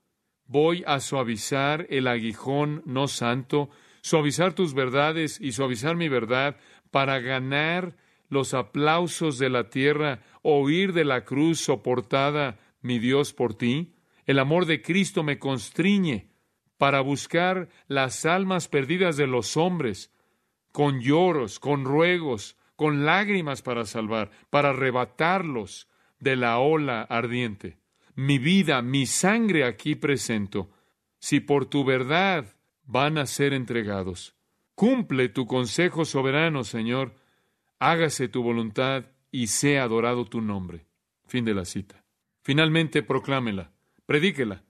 voy 0.45 0.83
a 0.87 0.99
suavizar 0.99 1.85
el 1.89 2.07
aguijón 2.07 2.81
no 2.85 3.07
santo, 3.07 3.69
suavizar 4.01 4.53
tus 4.53 4.73
verdades 4.73 5.39
y 5.39 5.51
suavizar 5.51 5.95
mi 5.95 6.09
verdad 6.09 6.57
para 6.91 7.19
ganar 7.19 7.95
los 8.29 8.53
aplausos 8.53 9.37
de 9.37 9.49
la 9.49 9.69
tierra, 9.69 10.21
oír 10.41 10.93
de 10.93 11.05
la 11.05 11.23
cruz 11.23 11.59
soportada, 11.59 12.59
mi 12.81 12.99
Dios, 12.99 13.33
por 13.33 13.53
ti? 13.55 13.93
El 14.25 14.39
amor 14.39 14.65
de 14.65 14.81
Cristo 14.81 15.23
me 15.23 15.39
constriñe 15.39 16.31
para 16.77 17.01
buscar 17.01 17.69
las 17.87 18.25
almas 18.25 18.67
perdidas 18.67 19.17
de 19.17 19.27
los 19.27 19.57
hombres, 19.57 20.11
con 20.71 20.99
lloros, 21.01 21.59
con 21.59 21.85
ruegos, 21.85 22.55
con 22.75 23.05
lágrimas 23.05 23.61
para 23.61 23.85
salvar, 23.85 24.29
para 24.49 24.69
arrebatarlos 24.69 25.89
de 26.19 26.35
la 26.35 26.59
ola 26.59 27.01
ardiente. 27.01 27.79
Mi 28.15 28.37
vida, 28.37 28.81
mi 28.81 29.05
sangre 29.05 29.65
aquí 29.65 29.95
presento, 29.95 30.71
si 31.19 31.39
por 31.39 31.65
tu 31.65 31.83
verdad 31.83 32.55
van 32.83 33.17
a 33.17 33.25
ser 33.25 33.53
entregados. 33.53 34.35
Cumple 34.75 35.29
tu 35.29 35.47
consejo 35.47 36.05
soberano, 36.05 36.63
Señor, 36.63 37.15
hágase 37.79 38.27
tu 38.27 38.43
voluntad 38.43 39.05
y 39.31 39.47
sea 39.47 39.83
adorado 39.83 40.25
tu 40.25 40.41
nombre. 40.41 40.85
Fin 41.25 41.45
de 41.45 41.53
la 41.53 41.65
cita. 41.65 42.03
Finalmente, 42.43 43.03
proclámela, 43.03 43.71
predíquela. 44.05 44.63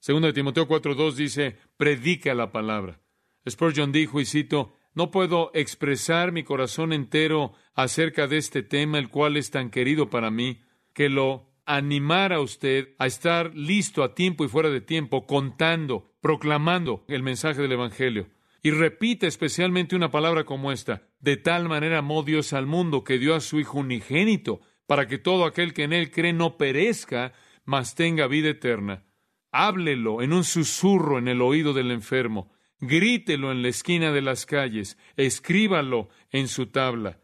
Segundo 0.00 0.28
de 0.28 0.32
Timoteo 0.32 0.68
4.2 0.68 1.14
dice, 1.14 1.56
predica 1.76 2.34
la 2.34 2.52
palabra. 2.52 3.00
Spurgeon 3.48 3.92
dijo, 3.92 4.20
y 4.20 4.24
cito, 4.24 4.74
no 4.94 5.10
puedo 5.10 5.50
expresar 5.54 6.32
mi 6.32 6.44
corazón 6.44 6.92
entero 6.92 7.52
acerca 7.74 8.26
de 8.26 8.38
este 8.38 8.62
tema, 8.62 8.98
el 8.98 9.08
cual 9.08 9.36
es 9.36 9.50
tan 9.50 9.70
querido 9.70 10.10
para 10.10 10.30
mí, 10.30 10.62
que 10.92 11.08
lo 11.08 11.48
animara 11.66 12.36
a 12.36 12.40
usted 12.40 12.94
a 12.98 13.06
estar 13.06 13.54
listo 13.54 14.02
a 14.02 14.14
tiempo 14.14 14.44
y 14.44 14.48
fuera 14.48 14.70
de 14.70 14.80
tiempo, 14.80 15.26
contando, 15.26 16.12
proclamando 16.20 17.04
el 17.08 17.22
mensaje 17.22 17.60
del 17.60 17.72
Evangelio. 17.72 18.28
Y 18.62 18.70
repite 18.70 19.26
especialmente 19.26 19.94
una 19.94 20.10
palabra 20.10 20.44
como 20.44 20.72
esta, 20.72 21.02
de 21.20 21.36
tal 21.36 21.68
manera 21.68 21.98
amó 21.98 22.22
Dios 22.22 22.52
al 22.52 22.66
mundo 22.66 23.04
que 23.04 23.18
dio 23.18 23.34
a 23.34 23.40
su 23.40 23.60
Hijo 23.60 23.78
unigénito, 23.78 24.60
para 24.86 25.06
que 25.06 25.18
todo 25.18 25.44
aquel 25.44 25.74
que 25.74 25.84
en 25.84 25.92
él 25.92 26.10
cree 26.10 26.32
no 26.32 26.56
perezca, 26.56 27.34
mas 27.64 27.94
tenga 27.94 28.26
vida 28.26 28.48
eterna. 28.48 29.04
Háblelo 29.50 30.22
en 30.22 30.32
un 30.32 30.44
susurro 30.44 31.18
en 31.18 31.28
el 31.28 31.40
oído 31.40 31.72
del 31.72 31.90
enfermo, 31.90 32.50
grítelo 32.80 33.50
en 33.50 33.62
la 33.62 33.68
esquina 33.68 34.12
de 34.12 34.22
las 34.22 34.46
calles, 34.46 34.98
escríbalo 35.16 36.08
en 36.30 36.48
su 36.48 36.66
tabla, 36.66 37.18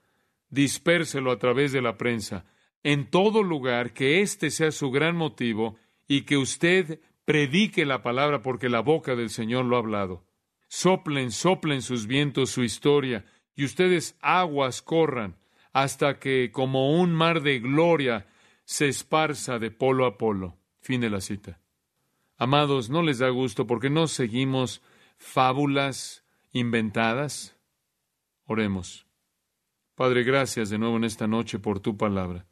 dispérselo 0.48 1.30
a 1.30 1.38
través 1.38 1.72
de 1.72 1.82
la 1.82 1.98
prensa, 1.98 2.44
en 2.82 3.10
todo 3.10 3.42
lugar, 3.42 3.92
que 3.92 4.20
este 4.20 4.50
sea 4.50 4.70
su 4.70 4.90
gran 4.90 5.16
motivo 5.16 5.76
y 6.06 6.22
que 6.22 6.36
usted 6.36 7.00
predique 7.24 7.86
la 7.86 8.02
palabra 8.02 8.42
porque 8.42 8.68
la 8.68 8.80
boca 8.80 9.16
del 9.16 9.30
Señor 9.30 9.64
lo 9.64 9.76
ha 9.76 9.80
hablado. 9.80 10.26
Soplen, 10.68 11.30
soplen 11.30 11.82
sus 11.82 12.06
vientos 12.06 12.50
su 12.50 12.62
historia 12.62 13.24
y 13.54 13.64
ustedes 13.64 14.16
aguas 14.20 14.82
corran 14.82 15.36
hasta 15.72 16.18
que 16.18 16.50
como 16.52 16.98
un 16.98 17.12
mar 17.12 17.42
de 17.42 17.60
gloria 17.60 18.26
se 18.64 18.88
esparza 18.88 19.58
de 19.58 19.70
polo 19.70 20.06
a 20.06 20.18
polo. 20.18 20.58
Fin 20.80 21.00
de 21.00 21.10
la 21.10 21.20
cita. 21.20 21.60
Amados, 22.36 22.90
¿no 22.90 23.02
les 23.02 23.18
da 23.18 23.28
gusto 23.28 23.66
porque 23.66 23.90
no 23.90 24.06
seguimos 24.06 24.82
fábulas 25.16 26.24
inventadas? 26.52 27.56
Oremos. 28.46 29.06
Padre, 29.94 30.24
gracias 30.24 30.70
de 30.70 30.78
nuevo 30.78 30.96
en 30.96 31.04
esta 31.04 31.26
noche 31.26 31.58
por 31.58 31.78
tu 31.80 31.96
palabra. 31.96 32.46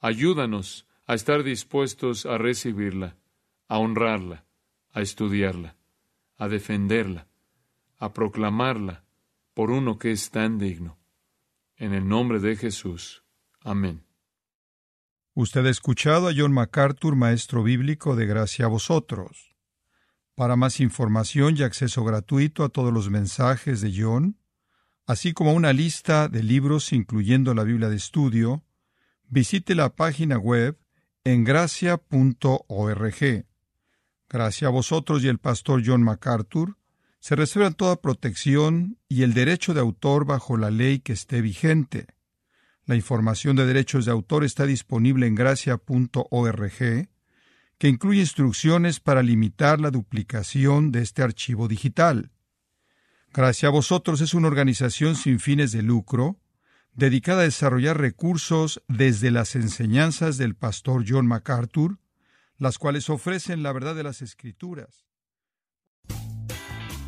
Ayúdanos 0.00 0.86
a 1.06 1.14
estar 1.14 1.44
dispuestos 1.44 2.26
a 2.26 2.38
recibirla, 2.38 3.16
a 3.68 3.78
honrarla, 3.78 4.44
a 4.92 5.00
estudiarla, 5.00 5.76
a 6.36 6.48
defenderla, 6.48 7.28
a 7.98 8.12
proclamarla 8.12 9.04
por 9.54 9.70
uno 9.70 9.98
que 9.98 10.10
es 10.10 10.30
tan 10.30 10.58
digno. 10.58 10.98
En 11.76 11.94
el 11.94 12.08
nombre 12.08 12.40
de 12.40 12.56
Jesús. 12.56 13.22
Amén. 13.60 14.05
Usted 15.38 15.66
ha 15.66 15.70
escuchado 15.70 16.28
a 16.28 16.32
John 16.34 16.50
MacArthur, 16.50 17.14
maestro 17.14 17.62
bíblico 17.62 18.16
de 18.16 18.24
Gracia 18.24 18.64
a 18.64 18.68
vosotros. 18.68 19.54
Para 20.34 20.56
más 20.56 20.80
información 20.80 21.56
y 21.58 21.62
acceso 21.62 22.04
gratuito 22.04 22.64
a 22.64 22.70
todos 22.70 22.90
los 22.90 23.10
mensajes 23.10 23.82
de 23.82 23.92
John, 23.94 24.38
así 25.04 25.34
como 25.34 25.52
una 25.52 25.74
lista 25.74 26.28
de 26.28 26.42
libros 26.42 26.90
incluyendo 26.94 27.52
la 27.52 27.64
Biblia 27.64 27.90
de 27.90 27.96
estudio, 27.96 28.64
visite 29.28 29.74
la 29.74 29.94
página 29.94 30.38
web 30.38 30.78
en 31.22 31.44
gracia.org. 31.44 33.44
Gracias 34.30 34.66
a 34.66 34.72
vosotros 34.72 35.22
y 35.22 35.28
el 35.28 35.36
pastor 35.36 35.82
John 35.84 36.02
MacArthur 36.02 36.78
se 37.20 37.36
reservan 37.36 37.74
toda 37.74 38.00
protección 38.00 38.96
y 39.06 39.22
el 39.22 39.34
derecho 39.34 39.74
de 39.74 39.80
autor 39.80 40.24
bajo 40.24 40.56
la 40.56 40.70
ley 40.70 41.00
que 41.00 41.12
esté 41.12 41.42
vigente. 41.42 42.15
La 42.86 42.94
información 42.94 43.56
de 43.56 43.66
derechos 43.66 44.04
de 44.04 44.12
autor 44.12 44.44
está 44.44 44.64
disponible 44.64 45.26
en 45.26 45.34
gracia.org, 45.34 47.08
que 47.78 47.88
incluye 47.88 48.20
instrucciones 48.20 49.00
para 49.00 49.24
limitar 49.24 49.80
la 49.80 49.90
duplicación 49.90 50.92
de 50.92 51.02
este 51.02 51.22
archivo 51.22 51.66
digital. 51.66 52.30
Gracia 53.34 53.68
a 53.68 53.72
vosotros 53.72 54.20
es 54.20 54.34
una 54.34 54.46
organización 54.46 55.16
sin 55.16 55.40
fines 55.40 55.72
de 55.72 55.82
lucro, 55.82 56.38
dedicada 56.94 57.40
a 57.40 57.44
desarrollar 57.44 58.00
recursos 58.00 58.82
desde 58.86 59.32
las 59.32 59.56
enseñanzas 59.56 60.38
del 60.38 60.54
pastor 60.54 61.04
John 61.06 61.26
MacArthur, 61.26 61.98
las 62.56 62.78
cuales 62.78 63.10
ofrecen 63.10 63.64
la 63.64 63.72
verdad 63.72 63.96
de 63.96 64.04
las 64.04 64.22
Escrituras. 64.22 65.05